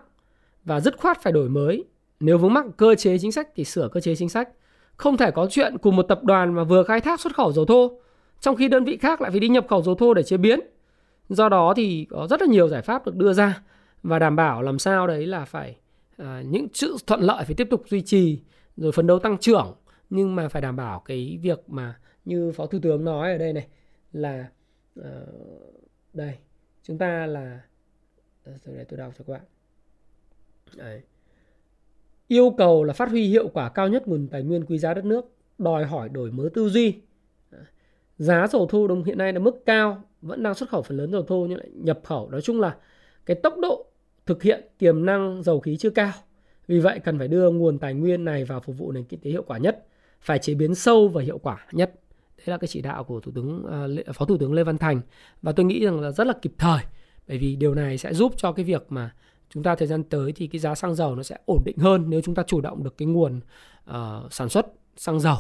và 0.66 0.80
dứt 0.80 0.98
khoát 0.98 1.22
phải 1.22 1.34
đổi 1.34 1.50
mới. 1.50 1.84
Nếu 2.20 2.38
vướng 2.38 2.54
mắc 2.54 2.66
cơ 2.78 2.96
chế 2.96 3.18
chính 3.18 3.32
sách 3.32 3.48
thì 3.56 3.64
sửa 3.64 3.88
cơ 3.92 4.00
chế 4.00 4.16
chính 4.16 4.30
sách. 4.30 4.50
Không 4.98 5.18
thể 5.18 5.32
có 5.32 5.48
chuyện 5.50 5.78
cùng 5.78 5.96
một 5.96 6.04
tập 6.04 6.24
đoàn 6.24 6.54
mà 6.54 6.64
vừa 6.64 6.84
khai 6.84 7.02
thác 7.02 7.20
xuất 7.20 7.36
khẩu 7.36 7.52
dầu 7.52 7.66
thô, 7.66 8.00
trong 8.40 8.56
khi 8.56 8.68
đơn 8.68 8.84
vị 8.84 8.98
khác 8.98 9.22
lại 9.22 9.32
phải 9.32 9.40
đi 9.40 9.50
nhập 9.50 9.66
khẩu 9.70 9.82
dầu 9.82 9.96
thô 9.96 10.14
để 10.14 10.24
chế 10.24 10.38
biến. 10.38 10.60
Do 11.30 11.50
đó 11.50 11.74
thì 11.76 12.08
có 12.10 12.28
rất 12.30 12.42
là 12.42 12.48
nhiều 12.48 12.68
giải 12.68 12.82
pháp 12.82 13.06
được 13.06 13.16
đưa 13.16 13.34
ra 13.34 13.62
và 14.04 14.20
đảm 14.20 14.36
bảo 14.36 14.62
làm 14.62 14.80
sao 14.80 15.08
đấy 15.08 15.28
là 15.28 15.46
phải 15.46 15.78
à, 16.18 16.44
những 16.46 16.68
sự 16.74 16.98
thuận 17.08 17.22
lợi 17.22 17.46
phải 17.46 17.56
tiếp 17.56 17.68
tục 17.70 17.84
duy 17.88 18.02
trì 18.02 18.44
rồi 18.78 18.92
phấn 18.92 19.08
đấu 19.08 19.20
tăng 19.20 19.38
trưởng 19.38 19.76
nhưng 20.10 20.36
mà 20.36 20.48
phải 20.48 20.62
đảm 20.62 20.76
bảo 20.76 21.00
cái 21.00 21.40
việc 21.42 21.70
mà 21.70 22.00
như 22.26 22.52
phó 22.52 22.66
thủ 22.66 22.80
tướng 22.82 23.04
nói 23.04 23.32
ở 23.32 23.38
đây 23.38 23.54
này 23.54 23.68
là 24.12 24.48
uh, 25.00 25.06
đây 26.14 26.38
chúng 26.84 26.98
ta 26.98 27.26
là 27.26 27.62
ờ, 28.44 28.54
để 28.66 28.86
tôi 28.90 28.98
đọc 28.98 29.14
cho 29.18 29.24
các 29.28 29.34
bạn 29.34 29.42
Đấy. 30.78 31.02
yêu 32.28 32.54
cầu 32.58 32.84
là 32.84 32.94
phát 32.94 33.10
huy 33.10 33.28
hiệu 33.28 33.48
quả 33.48 33.70
cao 33.70 33.88
nhất 33.88 34.08
nguồn 34.08 34.28
tài 34.28 34.44
nguyên 34.44 34.66
quý 34.66 34.78
giá 34.78 34.94
đất 34.94 35.06
nước, 35.06 35.26
đòi 35.58 35.86
hỏi 35.86 36.10
đổi 36.10 36.32
mới 36.32 36.50
tư 36.50 36.70
duy. 36.70 36.96
Giá 38.18 38.48
dầu 38.48 38.68
thô 38.68 38.88
đồng 38.88 39.04
hiện 39.04 39.18
nay 39.18 39.34
là 39.34 39.40
mức 39.40 39.66
cao, 39.66 40.04
vẫn 40.22 40.44
đang 40.44 40.56
xuất 40.56 40.70
khẩu 40.70 40.82
phần 40.82 40.98
lớn 40.98 41.12
dầu 41.12 41.24
thô 41.24 41.46
nhưng 41.50 41.58
lại 41.58 41.70
nhập 41.74 42.00
khẩu. 42.04 42.30
Nói 42.30 42.42
chung 42.42 42.60
là 42.60 42.76
cái 43.26 43.36
tốc 43.44 43.58
độ 43.62 43.86
thực 44.26 44.44
hiện 44.44 44.64
tiềm 44.78 45.06
năng 45.06 45.44
dầu 45.44 45.60
khí 45.60 45.78
chưa 45.78 45.90
cao. 45.90 46.12
Vì 46.68 46.80
vậy 46.80 47.00
cần 47.00 47.18
phải 47.18 47.28
đưa 47.28 47.52
nguồn 47.52 47.80
tài 47.80 47.94
nguyên 47.94 48.26
này 48.26 48.44
vào 48.44 48.60
phục 48.60 48.78
vụ 48.78 48.92
nền 48.92 49.04
kinh 49.04 49.20
tế 49.20 49.30
hiệu 49.30 49.44
quả 49.44 49.58
nhất, 49.58 49.86
phải 50.22 50.40
chế 50.40 50.54
biến 50.54 50.76
sâu 50.76 51.08
và 51.08 51.22
hiệu 51.22 51.38
quả 51.38 51.68
nhất. 51.72 51.94
Đấy 52.38 52.46
là 52.46 52.58
cái 52.58 52.68
chỉ 52.68 52.82
đạo 52.82 53.04
của 53.04 53.20
thủ 53.20 53.32
tướng 53.36 53.66
à, 54.06 54.12
phó 54.14 54.26
thủ 54.26 54.38
tướng 54.38 54.54
Lê 54.54 54.64
Văn 54.64 54.78
Thành. 54.78 55.02
Và 55.42 55.52
tôi 55.52 55.66
nghĩ 55.66 55.86
rằng 55.86 56.00
là 56.00 56.12
rất 56.12 56.28
là 56.28 56.34
kịp 56.42 56.54
thời, 56.58 56.80
bởi 57.28 57.38
vì 57.38 57.56
điều 57.56 57.76
này 57.76 57.98
sẽ 57.98 58.14
giúp 58.14 58.34
cho 58.38 58.52
cái 58.52 58.66
việc 58.66 58.86
mà 58.90 59.16
chúng 59.54 59.64
ta 59.64 59.76
thời 59.76 59.88
gian 59.88 60.04
tới 60.04 60.32
thì 60.32 60.48
cái 60.48 60.60
giá 60.60 60.76
xăng 60.76 60.96
dầu 60.96 61.16
nó 61.16 61.24
sẽ 61.24 61.38
ổn 61.46 61.62
định 61.66 61.78
hơn 61.78 62.10
nếu 62.10 62.22
chúng 62.22 62.36
ta 62.36 62.44
chủ 62.48 62.62
động 62.62 62.84
được 62.84 62.98
cái 62.98 63.06
nguồn 63.06 63.42
uh, 63.90 64.34
sản 64.34 64.50
xuất 64.50 64.66
xăng 64.96 65.20
dầu. 65.20 65.38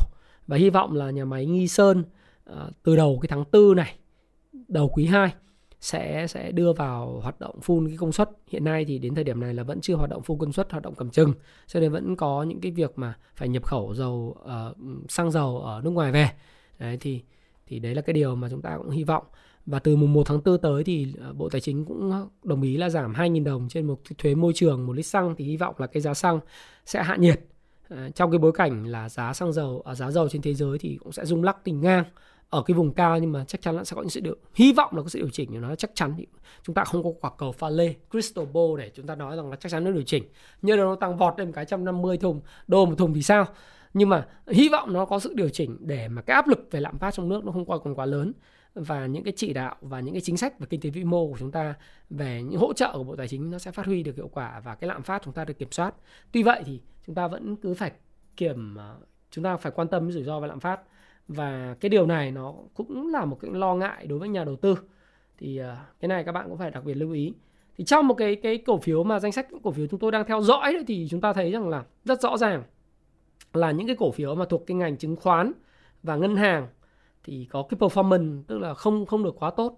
Và 0.48 0.58
hy 0.58 0.70
vọng 0.70 0.94
là 0.96 1.12
nhà 1.12 1.26
máy 1.26 1.46
Nghi 1.46 1.68
Sơn 1.68 2.04
uh, 2.50 2.58
từ 2.84 2.96
đầu 2.96 3.20
cái 3.22 3.28
tháng 3.28 3.46
tư 3.46 3.74
này 3.78 3.96
đầu 4.68 4.90
quý 4.90 5.06
2 5.06 5.34
sẽ 5.80 6.28
sẽ 6.28 6.52
đưa 6.52 6.74
vào 6.74 7.20
hoạt 7.24 7.40
động 7.40 7.62
phun 7.62 7.88
cái 7.88 7.98
công 7.98 8.12
suất. 8.12 8.30
Hiện 8.48 8.64
nay 8.64 8.86
thì 8.86 9.00
đến 9.00 9.16
thời 9.16 9.24
điểm 9.24 9.40
này 9.40 9.54
là 9.54 9.64
vẫn 9.64 9.82
chưa 9.82 9.96
hoạt 9.96 10.10
động 10.10 10.24
phun 10.24 10.40
công 10.40 10.54
suất 10.54 10.72
hoạt 10.72 10.84
động 10.84 10.96
cầm 10.96 11.10
chừng. 11.10 11.34
Cho 11.68 11.80
nên 11.80 11.92
vẫn 11.92 12.16
có 12.16 12.44
những 12.44 12.62
cái 12.62 12.72
việc 12.72 12.92
mà 12.96 13.18
phải 13.36 13.48
nhập 13.48 13.66
khẩu 13.66 13.94
dầu 13.94 14.38
uh, 14.44 14.78
xăng 15.10 15.32
dầu 15.32 15.60
ở 15.60 15.82
nước 15.84 15.90
ngoài 15.90 16.12
về. 16.12 16.30
Đấy 16.80 16.98
thì 17.00 17.22
thì 17.68 17.80
đấy 17.80 17.96
là 17.96 18.02
cái 18.02 18.14
điều 18.14 18.36
mà 18.36 18.50
chúng 18.50 18.62
ta 18.62 18.78
cũng 18.78 18.90
hy 18.90 19.04
vọng 19.04 19.24
và 19.66 19.80
từ 19.80 19.96
mùng 19.96 20.14
1 20.14 20.24
tháng 20.28 20.42
4 20.46 20.58
tới 20.58 20.84
thì 20.84 21.14
ờ, 21.20 21.34
Bộ 21.34 21.50
Tài 21.50 21.62
chính 21.62 21.86
cũng 21.86 22.28
đồng 22.44 22.62
ý 22.62 22.78
là 22.78 22.90
giảm 22.90 23.14
2.000 23.14 23.44
đồng 23.44 23.70
trên 23.70 23.88
một 23.88 24.00
thuế 24.18 24.36
môi 24.36 24.54
trường, 24.56 24.86
một 24.86 24.94
lít 24.94 25.06
xăng. 25.06 25.36
Thì 25.36 25.46
hy 25.46 25.58
vọng 25.58 25.76
là 25.78 25.88
cái 25.88 26.02
giá 26.02 26.14
xăng 26.14 26.40
sẽ 26.86 27.04
hạ 27.04 27.16
nhiệt. 27.16 27.42
Ờ, 27.90 28.10
trong 28.10 28.32
cái 28.32 28.40
bối 28.40 28.52
cảnh 28.52 28.86
là 28.86 29.10
giá 29.10 29.34
xăng 29.34 29.54
dầu 29.54 29.82
ở 29.86 29.96
giá 29.96 30.12
dầu 30.12 30.30
trên 30.30 30.42
thế 30.42 30.54
giới 30.54 30.78
thì 30.78 30.98
cũng 31.04 31.12
sẽ 31.12 31.26
rung 31.26 31.44
lắc 31.44 31.58
tình 31.64 31.82
ngang 31.82 32.04
ở 32.54 32.64
cái 32.64 32.76
vùng 32.76 32.94
cao, 32.94 33.20
nhưng 33.20 33.32
mà 33.32 33.46
chắc 33.48 33.62
chắn 33.62 33.76
là 33.76 33.84
sẽ 33.84 33.96
có 33.96 34.02
những 34.02 34.10
sự 34.10 34.20
điều, 34.20 34.36
hy 34.56 34.74
vọng 34.74 34.96
là 34.96 35.02
có 35.02 35.10
sự 35.10 35.20
điều 35.20 35.30
chỉnh. 35.30 35.62
Nó 35.62 35.76
chắc 35.76 35.92
chắn 35.94 36.14
thì 36.18 36.28
chúng 36.64 36.76
ta 36.76 36.84
không 36.84 37.04
có 37.04 37.10
quả 37.22 37.32
cầu 37.38 37.52
pha 37.52 37.70
lê, 37.70 37.94
crystal 38.12 38.46
ball 38.46 38.78
để 38.78 38.92
chúng 38.96 39.08
ta 39.08 39.16
nói 39.16 39.36
rằng 39.36 39.50
là 39.50 39.56
chắc 39.56 39.72
chắn 39.72 39.84
nó 39.84 39.92
điều 39.92 40.04
chỉnh. 40.04 40.24
Như 40.62 40.76
là 40.76 40.84
nó 40.84 40.96
tăng 40.96 41.18
vọt 41.18 41.40
lên 41.40 41.52
cái 41.52 41.66
150 41.66 42.18
thùng, 42.18 42.42
đô 42.68 42.86
một 42.86 42.96
thùng 42.98 43.14
thì 43.14 43.22
sao? 43.22 43.46
Nhưng 43.94 44.10
mà 44.10 44.28
hy 44.48 44.70
vọng 44.70 44.94
nó 44.94 45.06
có 45.06 45.20
sự 45.20 45.34
điều 45.34 45.50
chỉnh 45.50 45.78
để 45.80 46.08
mà 46.08 46.22
cái 46.22 46.36
áp 46.36 46.48
lực 46.48 46.68
về 46.72 46.80
lạm 46.80 47.00
phát 47.00 47.14
trong 47.14 47.30
nước 47.30 47.46
nó 47.46 47.52
không 47.52 47.66
còn 47.66 47.80
còn 47.84 47.96
quá 47.96 48.06
lớn 48.06 48.34
và 48.76 49.06
những 49.06 49.24
cái 49.24 49.34
chỉ 49.36 49.54
đạo 49.54 49.76
và 49.82 50.00
những 50.00 50.14
cái 50.14 50.22
chính 50.22 50.38
sách 50.38 50.60
về 50.60 50.68
kinh 50.70 50.82
tế 50.82 50.90
vĩ 50.90 51.04
mô 51.04 51.28
của 51.28 51.38
chúng 51.40 51.52
ta 51.52 51.76
về 52.10 52.44
những 52.44 52.60
hỗ 52.60 52.74
trợ 52.74 52.92
của 52.94 53.04
bộ 53.04 53.16
tài 53.16 53.28
chính 53.28 53.52
nó 53.52 53.58
sẽ 53.58 53.72
phát 53.72 53.86
huy 53.86 54.04
được 54.04 54.16
hiệu 54.16 54.30
quả 54.34 54.62
và 54.64 54.76
cái 54.76 54.88
lạm 54.88 55.04
phát 55.04 55.22
chúng 55.26 55.34
ta 55.34 55.46
được 55.46 55.60
kiểm 55.60 55.72
soát. 55.72 55.96
Tuy 56.32 56.44
vậy 56.44 56.64
thì 56.66 56.82
chúng 57.06 57.16
ta 57.16 57.28
vẫn 57.28 57.56
cứ 57.56 57.74
phải 57.74 57.92
kiểm 58.38 58.76
ờ, 58.76 58.98
chúng 59.32 59.44
ta 59.44 59.58
phải 59.58 59.72
quan 59.76 59.88
tâm 59.88 60.12
rủi 60.12 60.24
ro 60.24 60.40
và 60.40 60.48
lạm 60.48 60.60
phát. 60.60 60.82
Và 61.28 61.76
cái 61.80 61.90
điều 61.90 62.06
này 62.06 62.32
nó 62.32 62.54
cũng 62.74 63.12
là 63.12 63.26
một 63.26 63.38
cái 63.42 63.52
lo 63.54 63.76
ngại 63.76 64.08
đối 64.08 64.20
với 64.20 64.30
nhà 64.30 64.44
đầu 64.44 64.56
tư. 64.56 64.78
Thì 65.38 65.58
ờ, 65.58 65.78
cái 66.00 66.08
này 66.08 66.24
các 66.24 66.32
bạn 66.32 66.46
cũng 66.50 66.58
phải 66.58 66.72
đặc 66.72 66.84
biệt 66.84 66.94
lưu 66.94 67.12
ý. 67.12 67.34
Thì 67.78 67.84
trong 67.84 68.08
một 68.08 68.14
cái 68.14 68.36
cái 68.36 68.58
cổ 68.58 68.78
phiếu 68.78 69.04
mà 69.04 69.20
danh 69.20 69.32
sách 69.32 69.48
cổ 69.64 69.72
phiếu 69.72 69.88
chúng 69.88 70.00
tôi 70.00 70.12
đang 70.12 70.26
theo 70.28 70.42
dõi 70.42 70.84
thì 70.88 71.08
chúng 71.10 71.22
ta 71.22 71.34
thấy 71.34 71.52
rằng 71.52 71.70
là 71.70 71.84
rất 72.06 72.22
rõ 72.22 72.38
ràng 72.38 72.64
là 73.54 73.72
những 73.72 73.88
cái 73.88 73.96
cổ 73.96 74.12
phiếu 74.12 74.36
mà 74.36 74.46
thuộc 74.46 74.64
cái 74.68 74.76
ngành 74.76 74.98
chứng 74.98 75.16
khoán 75.16 75.52
và 76.04 76.16
ngân 76.16 76.36
hàng 76.36 76.68
thì 77.24 77.48
có 77.52 77.64
cái 77.70 77.80
performance 77.80 78.44
tức 78.48 78.60
là 78.60 78.74
không 78.74 79.06
không 79.06 79.24
được 79.24 79.36
quá 79.40 79.52
tốt. 79.52 79.78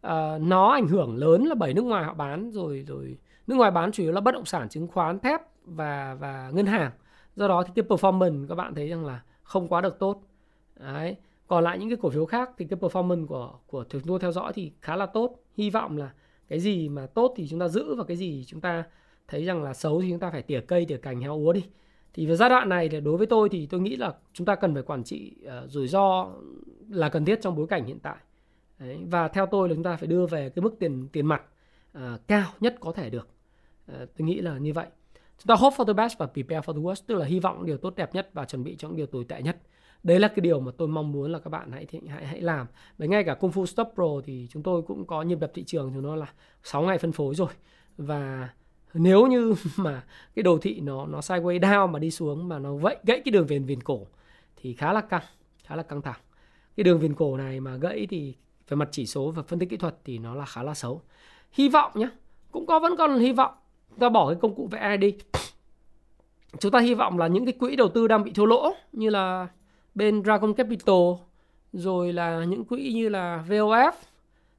À, 0.00 0.38
nó 0.38 0.72
ảnh 0.72 0.88
hưởng 0.88 1.16
lớn 1.16 1.44
là 1.44 1.54
bởi 1.54 1.74
nước 1.74 1.82
ngoài 1.82 2.04
họ 2.04 2.14
bán 2.14 2.50
rồi 2.50 2.84
rồi 2.86 3.18
nước 3.46 3.54
ngoài 3.54 3.70
bán 3.70 3.92
chủ 3.92 4.02
yếu 4.02 4.12
là 4.12 4.20
bất 4.20 4.32
động 4.32 4.44
sản 4.44 4.68
chứng 4.68 4.88
khoán 4.88 5.18
thép 5.18 5.40
và 5.64 6.14
và 6.20 6.50
ngân 6.54 6.66
hàng. 6.66 6.90
Do 7.36 7.48
đó 7.48 7.62
thì 7.62 7.72
cái 7.74 7.84
performance 7.84 8.46
các 8.48 8.54
bạn 8.54 8.74
thấy 8.74 8.88
rằng 8.88 9.06
là 9.06 9.22
không 9.42 9.68
quá 9.68 9.80
được 9.80 9.98
tốt. 9.98 10.22
Đấy. 10.76 11.16
Còn 11.46 11.64
lại 11.64 11.78
những 11.78 11.88
cái 11.88 11.98
cổ 12.02 12.10
phiếu 12.10 12.26
khác 12.26 12.50
thì 12.58 12.64
cái 12.64 12.78
performance 12.78 13.26
của 13.26 13.58
của 13.66 13.84
chúng 13.90 14.02
tôi 14.06 14.18
theo 14.18 14.32
dõi 14.32 14.52
thì 14.52 14.72
khá 14.82 14.96
là 14.96 15.06
tốt. 15.06 15.36
Hy 15.56 15.70
vọng 15.70 15.96
là 15.96 16.10
cái 16.48 16.60
gì 16.60 16.88
mà 16.88 17.06
tốt 17.06 17.34
thì 17.36 17.48
chúng 17.48 17.60
ta 17.60 17.68
giữ 17.68 17.94
và 17.94 18.04
cái 18.04 18.16
gì 18.16 18.44
chúng 18.46 18.60
ta 18.60 18.84
thấy 19.28 19.44
rằng 19.44 19.62
là 19.62 19.74
xấu 19.74 20.00
thì 20.02 20.10
chúng 20.10 20.20
ta 20.20 20.30
phải 20.30 20.42
tỉa 20.42 20.60
cây 20.60 20.84
tỉa 20.88 20.96
cành 20.96 21.20
heo 21.20 21.36
úa 21.36 21.52
đi 21.52 21.64
thì 22.14 22.26
vào 22.26 22.36
giai 22.36 22.48
đoạn 22.48 22.68
này 22.68 22.88
thì 22.88 23.00
đối 23.00 23.16
với 23.16 23.26
tôi 23.26 23.48
thì 23.48 23.66
tôi 23.66 23.80
nghĩ 23.80 23.96
là 23.96 24.14
chúng 24.32 24.44
ta 24.44 24.54
cần 24.54 24.74
phải 24.74 24.82
quản 24.82 25.04
trị 25.04 25.36
uh, 25.46 25.70
rủi 25.70 25.88
ro 25.88 26.32
là 26.88 27.08
cần 27.08 27.24
thiết 27.24 27.40
trong 27.42 27.56
bối 27.56 27.66
cảnh 27.66 27.86
hiện 27.86 27.98
tại. 27.98 28.16
Đấy, 28.78 28.98
và 29.10 29.28
theo 29.28 29.46
tôi 29.46 29.68
là 29.68 29.74
chúng 29.74 29.84
ta 29.84 29.96
phải 29.96 30.06
đưa 30.06 30.26
về 30.26 30.50
cái 30.50 30.62
mức 30.62 30.76
tiền 30.78 31.08
tiền 31.12 31.26
mặt 31.26 31.42
uh, 31.98 32.02
cao 32.26 32.50
nhất 32.60 32.76
có 32.80 32.92
thể 32.92 33.10
được. 33.10 33.28
Uh, 33.92 33.96
tôi 33.96 34.26
nghĩ 34.28 34.40
là 34.40 34.58
như 34.58 34.72
vậy. 34.72 34.86
Chúng 35.38 35.46
ta 35.46 35.54
hope 35.54 35.76
for 35.76 35.84
the 35.84 35.92
best 35.92 36.18
và 36.18 36.26
prepare 36.26 36.60
for 36.60 36.72
the 36.72 36.80
worst 36.80 37.02
tức 37.06 37.14
là 37.14 37.24
hy 37.24 37.40
vọng 37.40 37.66
điều 37.66 37.76
tốt 37.76 37.96
đẹp 37.96 38.14
nhất 38.14 38.30
và 38.32 38.44
chuẩn 38.44 38.64
bị 38.64 38.76
cho 38.78 38.88
những 38.88 38.96
điều 38.96 39.06
tồi 39.06 39.24
tệ 39.24 39.42
nhất. 39.42 39.56
Đấy 40.02 40.20
là 40.20 40.28
cái 40.28 40.40
điều 40.40 40.60
mà 40.60 40.72
tôi 40.76 40.88
mong 40.88 41.12
muốn 41.12 41.32
là 41.32 41.38
các 41.38 41.50
bạn 41.50 41.72
hãy 41.72 41.86
hãy 42.08 42.26
hãy 42.26 42.40
làm. 42.40 42.66
Bởi 42.98 43.08
ngay 43.08 43.24
cả 43.24 43.34
Kung 43.34 43.50
Fu 43.50 43.66
Stop 43.66 43.88
Pro 43.94 44.20
thì 44.24 44.46
chúng 44.50 44.62
tôi 44.62 44.82
cũng 44.82 45.06
có 45.06 45.22
nhịp 45.22 45.38
đập 45.40 45.50
thị 45.54 45.64
trường 45.64 45.92
cho 45.94 46.00
nó 46.00 46.16
là 46.16 46.32
6 46.62 46.82
ngày 46.82 46.98
phân 46.98 47.12
phối 47.12 47.34
rồi. 47.34 47.48
Và 47.96 48.48
nếu 48.94 49.26
như 49.26 49.54
mà 49.76 50.02
cái 50.34 50.42
đồ 50.42 50.58
thị 50.58 50.80
nó 50.80 51.06
nó 51.06 51.20
sideways 51.20 51.60
down 51.60 51.88
mà 51.88 51.98
đi 51.98 52.10
xuống 52.10 52.48
mà 52.48 52.58
nó 52.58 52.74
vậy 52.74 52.96
gãy 53.04 53.20
cái 53.24 53.32
đường 53.32 53.46
viền 53.46 53.64
viền 53.64 53.82
cổ 53.82 54.06
thì 54.56 54.74
khá 54.74 54.92
là 54.92 55.00
căng, 55.00 55.22
khá 55.64 55.76
là 55.76 55.82
căng 55.82 56.02
thẳng. 56.02 56.20
Cái 56.76 56.84
đường 56.84 56.98
viền 56.98 57.14
cổ 57.14 57.36
này 57.36 57.60
mà 57.60 57.76
gãy 57.76 58.06
thì 58.10 58.34
về 58.68 58.74
mặt 58.76 58.88
chỉ 58.92 59.06
số 59.06 59.30
và 59.30 59.42
phân 59.42 59.58
tích 59.58 59.70
kỹ 59.70 59.76
thuật 59.76 59.96
thì 60.04 60.18
nó 60.18 60.34
là 60.34 60.44
khá 60.44 60.62
là 60.62 60.74
xấu. 60.74 61.02
Hy 61.52 61.68
vọng 61.68 61.92
nhé 61.94 62.08
cũng 62.50 62.66
có, 62.66 62.78
vẫn 62.78 62.96
còn 62.98 63.18
hy 63.18 63.32
vọng, 63.32 63.54
ta 63.98 64.08
bỏ 64.08 64.28
cái 64.28 64.38
công 64.40 64.54
cụ 64.54 64.68
vẽ 64.70 64.96
đi. 64.96 65.14
Chúng 66.58 66.72
ta 66.72 66.78
hy 66.78 66.94
vọng 66.94 67.18
là 67.18 67.26
những 67.26 67.44
cái 67.44 67.52
quỹ 67.52 67.76
đầu 67.76 67.88
tư 67.88 68.08
đang 68.08 68.24
bị 68.24 68.32
thua 68.32 68.46
lỗ 68.46 68.74
như 68.92 69.10
là 69.10 69.48
bên 69.94 70.22
Dragon 70.24 70.54
Capital, 70.54 70.96
rồi 71.72 72.12
là 72.12 72.44
những 72.44 72.64
quỹ 72.64 72.92
như 72.92 73.08
là 73.08 73.44
VOF 73.48 73.92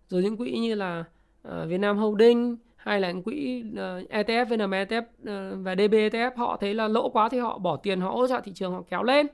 rồi 0.10 0.24
những 0.24 0.38
quỹ 0.38 0.52
như 0.52 0.76
là 0.76 1.04
ờ, 1.42 1.66
Việt 1.66 1.78
Nam 1.78 1.98
Holding 1.98 2.58
hay 2.80 3.00
là 3.00 3.14
quỹ 3.26 3.64
ờ, 3.76 4.02
uh, 4.04 4.10
ETF 4.10 4.46
VNM 4.46 4.72
ETF 4.72 5.02
uh, 5.02 5.26
ờ, 5.26 5.58
và 5.62 5.76
DB 5.76 5.94
ETF 5.94 6.32
họ 6.36 6.58
thấy 6.58 6.74
là 6.74 6.88
lỗ 6.88 7.10
quá 7.10 7.30
thì 7.30 7.40
họ 7.40 7.58
bỏ 7.58 7.78
tiền 7.78 8.02
họ 8.02 8.10
hỗ 8.10 8.28
trợ 8.28 8.42
thị 8.44 8.52
trường 8.56 8.74
họ 8.74 8.82
kéo 8.90 9.04
lên. 9.04 9.28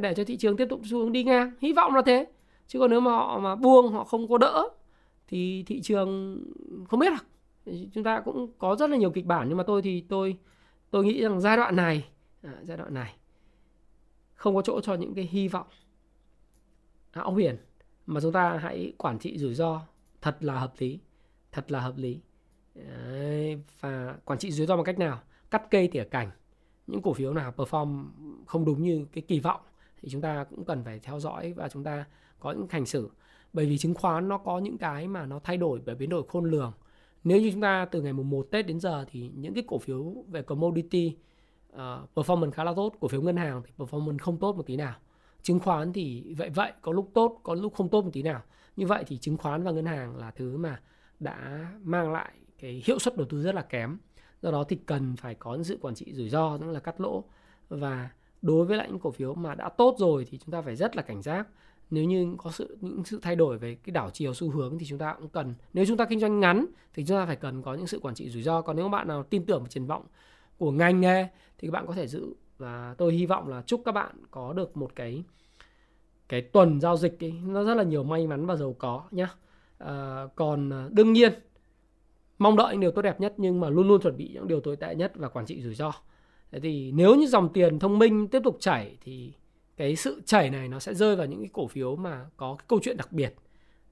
Để 0.00 0.14
cho 0.14 0.24
thị 0.24 0.36
trường 0.36 0.56
tiếp 0.56 0.66
tục 0.70 0.80
xu 0.84 0.98
hướng 0.98 1.12
đi 1.12 1.24
ngang. 1.24 1.52
Hy 1.60 1.72
vọng 1.72 1.94
là 1.94 2.02
thế. 2.06 2.26
Chứ 2.66 2.78
còn 2.78 2.90
nếu 2.90 3.00
mà 3.00 3.10
họ 3.10 3.38
mà 3.38 3.54
buông 3.54 3.92
họ 3.92 4.04
không 4.04 4.28
có 4.28 4.38
đỡ 4.38 4.68
thì 5.28 5.62
thị 5.66 5.80
trường 5.80 6.40
không 6.88 7.00
biết 7.00 7.10
được. 7.10 7.26
Chúng 7.94 8.04
ta 8.04 8.20
cũng 8.20 8.52
có 8.58 8.76
rất 8.76 8.90
là 8.90 8.96
nhiều 8.96 9.10
kịch 9.10 9.26
bản 9.26 9.48
nhưng 9.48 9.58
mà 9.58 9.64
tôi 9.66 9.82
thì 9.82 10.00
tôi 10.08 10.36
tôi 10.90 11.04
nghĩ 11.04 11.22
rằng 11.22 11.40
giai 11.40 11.56
đoạn 11.56 11.76
này 11.76 12.04
à, 12.42 12.52
giai 12.62 12.76
đoạn 12.76 12.94
này 12.94 13.14
không 14.34 14.54
có 14.54 14.62
chỗ 14.62 14.80
cho 14.80 14.94
những 14.94 15.14
cái 15.14 15.28
hy 15.30 15.48
vọng. 15.48 15.66
À, 17.10 17.22
Hão 17.22 17.32
huyền 17.32 17.56
mà 18.06 18.20
chúng 18.20 18.32
ta 18.32 18.58
hãy 18.62 18.92
quản 18.98 19.18
trị 19.18 19.38
rủi 19.38 19.54
ro 19.54 19.82
thật 20.20 20.36
là 20.40 20.58
hợp 20.58 20.72
lý 20.78 21.00
thật 21.52 21.72
là 21.72 21.80
hợp 21.80 21.96
lý. 21.96 22.20
Đấy, 22.76 23.58
và 23.80 24.16
quản 24.24 24.38
trị 24.38 24.50
rủi 24.50 24.66
ro 24.66 24.76
bằng 24.76 24.84
cách 24.84 24.98
nào? 24.98 25.20
Cắt 25.50 25.70
cây 25.70 25.88
tỉa 25.88 26.04
cành. 26.04 26.30
Những 26.86 27.02
cổ 27.02 27.12
phiếu 27.12 27.34
nào 27.34 27.52
perform 27.56 28.04
không 28.46 28.64
đúng 28.64 28.82
như 28.82 29.06
cái 29.12 29.22
kỳ 29.28 29.40
vọng 29.40 29.60
thì 30.02 30.08
chúng 30.08 30.20
ta 30.20 30.44
cũng 30.44 30.64
cần 30.64 30.84
phải 30.84 30.98
theo 30.98 31.20
dõi 31.20 31.52
và 31.52 31.68
chúng 31.68 31.84
ta 31.84 32.04
có 32.40 32.52
những 32.52 32.66
hành 32.70 32.86
xử. 32.86 33.10
Bởi 33.52 33.66
vì 33.66 33.78
chứng 33.78 33.94
khoán 33.94 34.28
nó 34.28 34.38
có 34.38 34.58
những 34.58 34.78
cái 34.78 35.08
mà 35.08 35.26
nó 35.26 35.38
thay 35.38 35.56
đổi 35.56 35.80
bởi 35.86 35.94
biến 35.94 36.08
đổi 36.08 36.22
khôn 36.28 36.50
lường. 36.50 36.72
Nếu 37.24 37.40
như 37.40 37.50
chúng 37.50 37.60
ta 37.60 37.86
từ 37.90 38.02
ngày 38.02 38.12
mùng 38.12 38.30
1 38.30 38.46
Tết 38.50 38.66
đến 38.66 38.80
giờ 38.80 39.04
thì 39.10 39.30
những 39.34 39.54
cái 39.54 39.64
cổ 39.66 39.78
phiếu 39.78 40.14
về 40.28 40.42
commodity 40.42 41.16
uh, 41.72 41.78
performance 42.14 42.50
khá 42.50 42.64
là 42.64 42.72
tốt 42.76 42.94
cổ 43.00 43.08
phiếu 43.08 43.22
ngân 43.22 43.36
hàng 43.36 43.62
thì 43.66 43.72
performance 43.78 44.18
không 44.18 44.38
tốt 44.38 44.56
một 44.56 44.66
tí 44.66 44.76
nào. 44.76 44.94
Chứng 45.42 45.60
khoán 45.60 45.92
thì 45.92 46.34
vậy 46.38 46.50
vậy 46.50 46.72
có 46.82 46.92
lúc 46.92 47.10
tốt 47.14 47.40
có 47.42 47.54
lúc 47.54 47.74
không 47.74 47.88
tốt 47.88 48.04
một 48.04 48.10
tí 48.12 48.22
nào. 48.22 48.42
Như 48.76 48.86
vậy 48.86 49.04
thì 49.06 49.18
chứng 49.18 49.36
khoán 49.36 49.62
và 49.62 49.70
ngân 49.70 49.86
hàng 49.86 50.16
là 50.16 50.30
thứ 50.30 50.56
mà 50.56 50.80
đã 51.20 51.68
mang 51.82 52.12
lại 52.12 52.32
cái 52.60 52.82
hiệu 52.86 52.98
suất 52.98 53.16
đầu 53.16 53.26
tư 53.30 53.42
rất 53.42 53.54
là 53.54 53.62
kém. 53.62 53.98
Do 54.42 54.50
đó 54.50 54.64
thì 54.64 54.78
cần 54.86 55.16
phải 55.16 55.34
có 55.34 55.58
sự 55.62 55.78
quản 55.80 55.94
trị 55.94 56.12
rủi 56.12 56.28
ro 56.28 56.58
tức 56.58 56.66
là 56.66 56.80
cắt 56.80 57.00
lỗ. 57.00 57.24
Và 57.68 58.10
đối 58.42 58.66
với 58.66 58.76
lại 58.76 58.88
những 58.90 59.00
cổ 59.00 59.10
phiếu 59.10 59.34
mà 59.34 59.54
đã 59.54 59.68
tốt 59.68 59.96
rồi 59.98 60.26
thì 60.30 60.38
chúng 60.38 60.52
ta 60.52 60.62
phải 60.62 60.76
rất 60.76 60.96
là 60.96 61.02
cảnh 61.02 61.22
giác. 61.22 61.48
Nếu 61.90 62.04
như 62.04 62.34
có 62.38 62.50
sự 62.50 62.78
những 62.80 63.04
sự 63.04 63.18
thay 63.22 63.36
đổi 63.36 63.58
về 63.58 63.74
cái 63.74 63.92
đảo 63.92 64.10
chiều 64.10 64.34
xu 64.34 64.50
hướng 64.50 64.78
thì 64.78 64.86
chúng 64.86 64.98
ta 64.98 65.14
cũng 65.14 65.28
cần 65.28 65.54
nếu 65.72 65.84
chúng 65.86 65.96
ta 65.96 66.04
kinh 66.04 66.20
doanh 66.20 66.40
ngắn 66.40 66.66
thì 66.94 67.04
chúng 67.06 67.16
ta 67.16 67.26
phải 67.26 67.36
cần 67.36 67.62
có 67.62 67.74
những 67.74 67.86
sự 67.86 67.98
quản 67.98 68.14
trị 68.14 68.30
rủi 68.30 68.42
ro. 68.42 68.62
Còn 68.62 68.76
nếu 68.76 68.88
bạn 68.88 69.08
nào 69.08 69.22
tin 69.22 69.46
tưởng 69.46 69.60
vào 69.60 69.68
triển 69.68 69.86
vọng 69.86 70.04
của 70.58 70.70
ngành 70.70 71.00
nghề 71.00 71.28
thì 71.58 71.68
các 71.68 71.72
bạn 71.72 71.86
có 71.86 71.92
thể 71.92 72.06
giữ 72.06 72.34
và 72.58 72.94
tôi 72.98 73.12
hy 73.12 73.26
vọng 73.26 73.48
là 73.48 73.62
chúc 73.66 73.82
các 73.84 73.92
bạn 73.92 74.16
có 74.30 74.52
được 74.52 74.76
một 74.76 74.90
cái 74.94 75.24
cái 76.28 76.42
tuần 76.42 76.80
giao 76.80 76.96
dịch 76.96 77.24
ấy, 77.24 77.32
nó 77.32 77.64
rất 77.64 77.74
là 77.74 77.82
nhiều 77.82 78.04
may 78.04 78.26
mắn 78.26 78.46
và 78.46 78.56
giàu 78.56 78.76
có 78.78 79.02
nhá. 79.10 79.28
À, 79.78 80.24
còn 80.34 80.70
ờ, 80.70 80.88
đương 80.92 81.12
nhiên 81.12 81.32
mong 82.38 82.56
đợi 82.56 82.72
những 82.72 82.80
điều 82.80 82.90
tốt 82.90 83.02
đẹp 83.02 83.20
nhất 83.20 83.34
nhưng 83.36 83.60
mà 83.60 83.70
luôn 83.70 83.88
luôn 83.88 84.00
chuẩn 84.00 84.16
bị 84.16 84.30
những 84.34 84.48
điều 84.48 84.60
tồi 84.60 84.76
tệ 84.76 84.94
nhất 84.94 85.12
và 85.14 85.28
quản 85.28 85.46
trị 85.46 85.62
rủi 85.62 85.74
ro. 85.74 85.92
Thế 86.52 86.60
thì 86.60 86.92
nếu 86.92 87.14
như 87.14 87.26
dòng 87.26 87.52
tiền 87.52 87.78
thông 87.78 87.98
minh 87.98 88.28
tiếp 88.28 88.40
tục 88.44 88.56
chảy 88.60 88.96
thì 89.04 89.32
cái 89.76 89.96
sự 89.96 90.22
chảy 90.26 90.50
này 90.50 90.68
nó 90.68 90.78
sẽ 90.78 90.94
rơi 90.94 91.16
vào 91.16 91.26
những 91.26 91.40
cái 91.40 91.50
cổ 91.52 91.66
phiếu 91.66 91.96
mà 91.96 92.26
có 92.36 92.56
cái 92.58 92.64
câu 92.68 92.78
chuyện 92.82 92.96
đặc 92.96 93.12
biệt. 93.12 93.34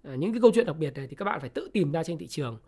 À, 0.03 0.15
những 0.15 0.33
cái 0.33 0.41
câu 0.41 0.51
chuyện 0.55 0.67
đặc 0.67 0.77
biệt 0.79 0.97
này 0.97 1.07
thì 1.07 1.17
các 1.17 1.25
bạn 1.25 1.41
phải 1.41 1.51
tự 1.51 1.71
tìm 1.73 1.93
ra 1.93 2.05
trên 2.05 2.19
thị 2.19 2.27
trường. 2.27 2.59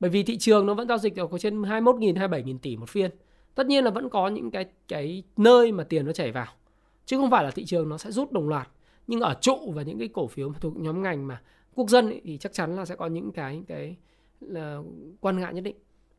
Bởi 0.00 0.10
vì 0.10 0.22
thị 0.22 0.38
trường 0.38 0.66
nó 0.66 0.74
vẫn 0.74 0.88
giao 0.88 0.98
dịch 0.98 1.16
ở 1.16 1.26
có 1.26 1.38
trên 1.38 1.62
21.000 1.62 2.14
27.000 2.14 2.58
tỷ 2.58 2.76
một 2.76 2.88
phiên. 2.88 3.10
Tất 3.54 3.66
nhiên 3.66 3.84
là 3.84 3.90
vẫn 3.90 4.08
có 4.08 4.28
những 4.28 4.50
cái 4.50 4.66
cái 4.88 5.22
nơi 5.36 5.72
mà 5.72 5.84
tiền 5.84 6.06
nó 6.06 6.12
chảy 6.12 6.32
vào. 6.32 6.46
Chứ 7.06 7.16
không 7.16 7.30
phải 7.30 7.44
là 7.44 7.50
thị 7.50 7.64
trường 7.64 7.88
nó 7.88 7.98
sẽ 7.98 8.10
rút 8.10 8.32
đồng 8.32 8.48
loạt. 8.48 8.68
Nhưng 9.06 9.20
ở 9.20 9.34
trụ 9.40 9.72
và 9.74 9.82
những 9.82 9.98
cái 9.98 10.08
cổ 10.08 10.26
phiếu 10.26 10.52
thuộc 10.60 10.76
nhóm 10.76 11.02
ngành 11.02 11.26
mà 11.26 11.42
quốc 11.74 11.88
dân 11.88 12.06
ấy, 12.06 12.20
thì 12.24 12.38
chắc 12.38 12.52
chắn 12.52 12.76
là 12.76 12.84
sẽ 12.84 12.96
có 12.96 13.06
những 13.06 13.32
cái 13.32 13.62
cái 13.68 13.96
là 14.40 14.78
quan 15.20 15.40
ngại 15.40 15.54
nhất 15.54 15.64
định. 15.64 15.76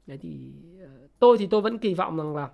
Đấy 0.08 0.18
thì 0.22 0.52
ờ, 0.82 0.90
tôi 1.20 1.38
thì 1.38 1.48
tôi 1.48 1.62
vẫn 1.62 1.78
kỳ 1.78 1.94
vọng 1.94 2.18
rằng 2.18 2.36
là 2.36 2.50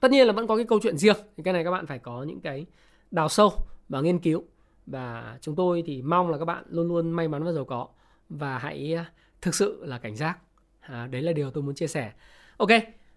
tất 0.00 0.10
nhiên 0.10 0.26
là 0.26 0.32
vẫn 0.32 0.46
có 0.46 0.56
cái 0.56 0.64
câu 0.64 0.80
chuyện 0.82 0.96
riêng. 0.98 1.16
Thì 1.36 1.42
cái 1.42 1.52
này 1.52 1.64
các 1.64 1.70
bạn 1.70 1.86
phải 1.86 1.98
có 1.98 2.22
những 2.22 2.40
cái 2.40 2.66
đào 3.10 3.28
sâu 3.28 3.52
và 3.88 4.00
nghiên 4.00 4.18
cứu. 4.18 4.44
Và 4.86 5.38
chúng 5.40 5.54
tôi 5.54 5.82
thì 5.86 6.02
mong 6.02 6.30
là 6.30 6.38
các 6.38 6.44
bạn 6.44 6.64
luôn 6.68 6.88
luôn 6.88 7.10
may 7.10 7.28
mắn 7.28 7.44
và 7.44 7.52
giàu 7.52 7.64
có. 7.64 7.88
Và 8.28 8.58
hãy 8.58 8.94
ờ, 8.94 9.04
thực 9.40 9.54
sự 9.54 9.84
là 9.84 9.98
cảnh 9.98 10.16
giác. 10.16 10.38
À, 10.80 11.06
đấy 11.06 11.22
là 11.22 11.32
điều 11.32 11.50
tôi 11.50 11.62
muốn 11.62 11.74
chia 11.74 11.86
sẻ. 11.86 12.12
Ok 12.56 12.70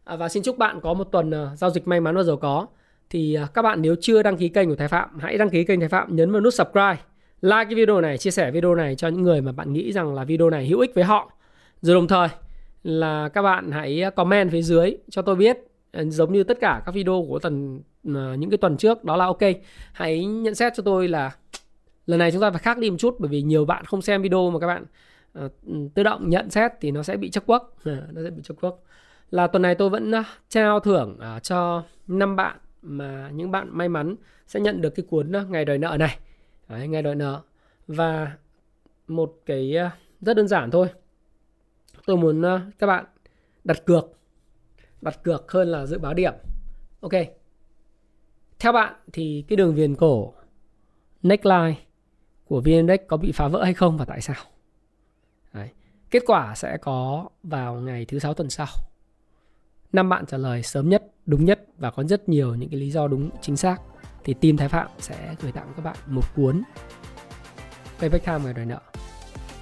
à, 0.03 0.15
và 0.15 0.29
xin 0.29 0.43
chúc 0.43 0.57
bạn 0.57 0.79
có 0.81 0.93
một 0.93 1.03
tuần 1.03 1.29
uh, 1.29 1.57
giao 1.57 1.69
dịch 1.69 1.87
may 1.87 1.99
mắn 1.99 2.15
và 2.15 2.23
giàu 2.23 2.37
có. 2.37 2.67
Thì 3.09 3.37
uh, 3.43 3.53
các 3.53 3.61
bạn 3.61 3.81
nếu 3.81 3.95
chưa 4.01 4.23
đăng 4.23 4.37
ký 4.37 4.49
kênh 4.49 4.69
của 4.69 4.75
Thái 4.75 4.87
Phạm 4.87 5.19
hãy 5.19 5.37
đăng 5.37 5.49
ký 5.49 5.63
kênh 5.63 5.79
Thái 5.79 5.89
Phạm 5.89 6.15
nhấn 6.15 6.31
vào 6.31 6.41
nút 6.41 6.53
subscribe 6.53 6.97
like 7.41 7.65
cái 7.65 7.75
video 7.75 8.01
này 8.01 8.17
chia 8.17 8.31
sẻ 8.31 8.51
video 8.51 8.75
này 8.75 8.95
cho 8.95 9.07
những 9.07 9.23
người 9.23 9.41
mà 9.41 9.51
bạn 9.51 9.73
nghĩ 9.73 9.91
rằng 9.91 10.13
là 10.13 10.23
video 10.23 10.49
này 10.49 10.67
hữu 10.67 10.79
ích 10.79 10.91
với 10.95 11.03
họ 11.03 11.31
rồi 11.81 11.95
đồng 11.95 12.07
thời 12.07 12.27
là 12.83 13.29
các 13.29 13.41
bạn 13.41 13.71
hãy 13.71 14.03
comment 14.15 14.51
phía 14.51 14.61
dưới 14.61 14.97
cho 15.09 15.21
tôi 15.21 15.35
biết 15.35 15.57
ờ, 15.91 16.03
giống 16.09 16.33
như 16.33 16.43
tất 16.43 16.57
cả 16.61 16.81
các 16.85 16.95
video 16.95 17.25
của 17.29 17.39
tuần 17.39 17.81
ờ, 18.13 18.35
những 18.35 18.49
cái 18.49 18.57
tuần 18.57 18.77
trước 18.77 19.03
đó 19.03 19.17
là 19.17 19.25
ok. 19.25 19.41
Hãy 19.93 20.25
nhận 20.25 20.55
xét 20.55 20.73
cho 20.75 20.83
tôi 20.83 21.07
là 21.07 21.31
lần 22.05 22.19
này 22.19 22.31
chúng 22.31 22.41
ta 22.41 22.51
phải 22.51 22.59
khác 22.59 22.77
đi 22.77 22.89
một 22.89 22.97
chút 22.99 23.15
bởi 23.19 23.29
vì 23.29 23.41
nhiều 23.41 23.65
bạn 23.65 23.85
không 23.85 24.01
xem 24.01 24.21
video 24.21 24.51
mà 24.51 24.59
các 24.59 24.67
bạn 24.67 24.85
uh, 25.45 25.51
tự 25.93 26.03
động 26.03 26.29
nhận 26.29 26.49
xét 26.49 26.71
thì 26.81 26.91
nó 26.91 27.03
sẽ 27.03 27.17
bị 27.17 27.29
chấp 27.29 27.43
quốc 27.45 27.75
nó 27.85 28.23
sẽ 28.23 28.29
bị 28.29 28.41
chấp 28.43 28.53
quốc 28.61 28.83
là 29.31 29.47
tuần 29.47 29.61
này 29.61 29.75
tôi 29.75 29.89
vẫn 29.89 30.11
uh, 30.11 30.25
trao 30.49 30.79
thưởng 30.79 31.19
uh, 31.35 31.43
cho 31.43 31.83
năm 32.07 32.35
bạn 32.35 32.57
mà 32.81 33.29
những 33.33 33.51
bạn 33.51 33.67
may 33.71 33.89
mắn 33.89 34.15
sẽ 34.47 34.59
nhận 34.59 34.81
được 34.81 34.89
cái 34.89 35.05
cuốn 35.09 35.31
uh, 35.41 35.49
ngày 35.49 35.65
đòi 35.65 35.77
nợ 35.77 35.97
này. 35.99 36.17
Đấy, 36.69 36.87
ngày 36.87 37.01
đòi 37.01 37.15
nợ. 37.15 37.41
Và 37.87 38.31
một 39.07 39.33
cái 39.45 39.75
uh, 39.85 39.91
rất 40.21 40.37
đơn 40.37 40.47
giản 40.47 40.71
thôi 40.71 40.87
tôi 42.05 42.17
muốn 42.17 42.41
ờ, 42.41 42.61
các 42.79 42.87
bạn 42.87 43.05
đặt 43.63 43.85
cược 43.85 44.05
đặt 45.01 45.23
cược 45.23 45.51
hơn 45.51 45.67
là 45.67 45.85
dự 45.85 45.97
báo 45.97 46.13
điểm 46.13 46.33
ok 46.99 47.13
theo 48.59 48.71
bạn 48.71 48.93
thì 49.13 49.45
cái 49.47 49.55
đường 49.55 49.75
viền 49.75 49.95
cổ 49.95 50.33
neckline 51.23 51.75
của 52.45 52.61
VN-Index 52.61 52.97
có 53.07 53.17
bị 53.17 53.31
phá 53.31 53.47
vỡ 53.47 53.63
hay 53.63 53.73
không 53.73 53.97
và 53.97 54.05
tại 54.05 54.21
sao? 54.21 54.35
Đấy. 55.53 55.69
Kết 56.09 56.23
quả 56.25 56.55
sẽ 56.55 56.77
có 56.77 57.29
vào 57.43 57.75
ngày 57.75 58.05
thứ 58.05 58.19
sáu 58.19 58.33
tuần 58.33 58.49
sau. 58.49 58.67
Năm 59.93 60.09
bạn 60.09 60.25
trả 60.25 60.37
lời 60.37 60.63
sớm 60.63 60.89
nhất, 60.89 61.03
đúng 61.25 61.45
nhất 61.45 61.65
và 61.77 61.91
có 61.91 62.03
rất 62.03 62.29
nhiều 62.29 62.55
những 62.55 62.69
cái 62.69 62.79
lý 62.79 62.91
do 62.91 63.07
đúng 63.07 63.29
chính 63.41 63.57
xác 63.57 63.77
thì 64.23 64.33
team 64.33 64.57
Thái 64.57 64.69
Phạm 64.69 64.87
sẽ 64.99 65.35
gửi 65.41 65.51
tặng 65.51 65.73
các 65.75 65.81
bạn 65.81 65.95
một 66.07 66.35
cuốn 66.35 66.61
Payback 67.99 68.25
Time 68.25 68.39
ngày 68.43 68.53
đòi 68.53 68.65
nợ. 68.65 68.90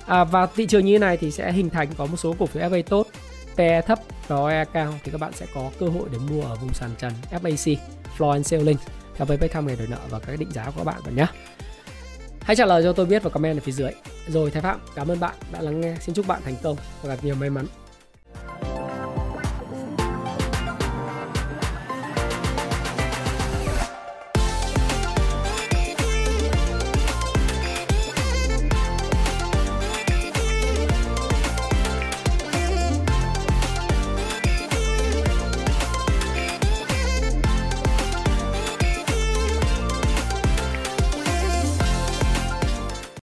À, 0.10 0.24
và 0.24 0.45
thị 0.45 0.66
trường 0.66 0.86
như 0.86 0.93
thế 0.93 0.99
này 0.99 1.18
thì 1.18 1.32
sẽ 1.32 1.51
hình 1.51 1.70
thành 1.70 1.88
có 1.97 2.05
một 2.05 2.18
số 2.18 2.36
cổ 2.39 2.45
phiếu 2.45 2.64
FA 2.64 2.84
tốt, 2.84 3.07
PE 3.55 3.82
thấp 3.82 3.99
và 4.28 4.66
cao 4.66 4.93
thì 5.03 5.12
các 5.12 5.22
bạn 5.22 5.32
sẽ 5.34 5.45
có 5.53 5.72
cơ 5.80 5.86
hội 5.88 6.10
để 6.12 6.18
mua 6.30 6.41
ở 6.41 6.55
vùng 6.55 6.74
sàn 6.74 6.89
trần 6.97 7.14
FAC 7.32 7.76
floor 8.18 8.32
and 8.32 8.51
ceiling 8.51 8.78
theo 9.16 9.26
với 9.26 9.38
thăm 9.38 9.68
ngày 9.68 9.76
đòi 9.76 9.88
nợ 9.88 9.97
và 10.10 10.20
các 10.20 10.39
định 10.39 10.51
giá 10.51 10.66
của 10.66 10.72
các 10.78 10.84
bạn 10.84 11.01
bạn 11.05 11.16
nhé. 11.16 11.26
Hãy 12.41 12.55
trả 12.55 12.66
lời 12.66 12.84
cho 12.84 12.93
tôi 12.93 13.05
biết 13.05 13.24
vào 13.24 13.32
comment 13.32 13.57
ở 13.57 13.62
phía 13.62 13.72
dưới. 13.72 13.91
Rồi 14.28 14.51
thái 14.51 14.62
phạm 14.62 14.80
cảm 14.95 15.07
ơn 15.07 15.20
bạn 15.20 15.36
đã 15.51 15.62
lắng 15.62 15.82
nghe. 15.82 15.95
Xin 15.99 16.16
chúc 16.16 16.28
bạn 16.28 16.41
thành 16.45 16.55
công 16.64 16.78
và 17.01 17.10
gặp 17.10 17.24
nhiều 17.24 17.36
may 17.36 17.49
mắn. 17.49 17.66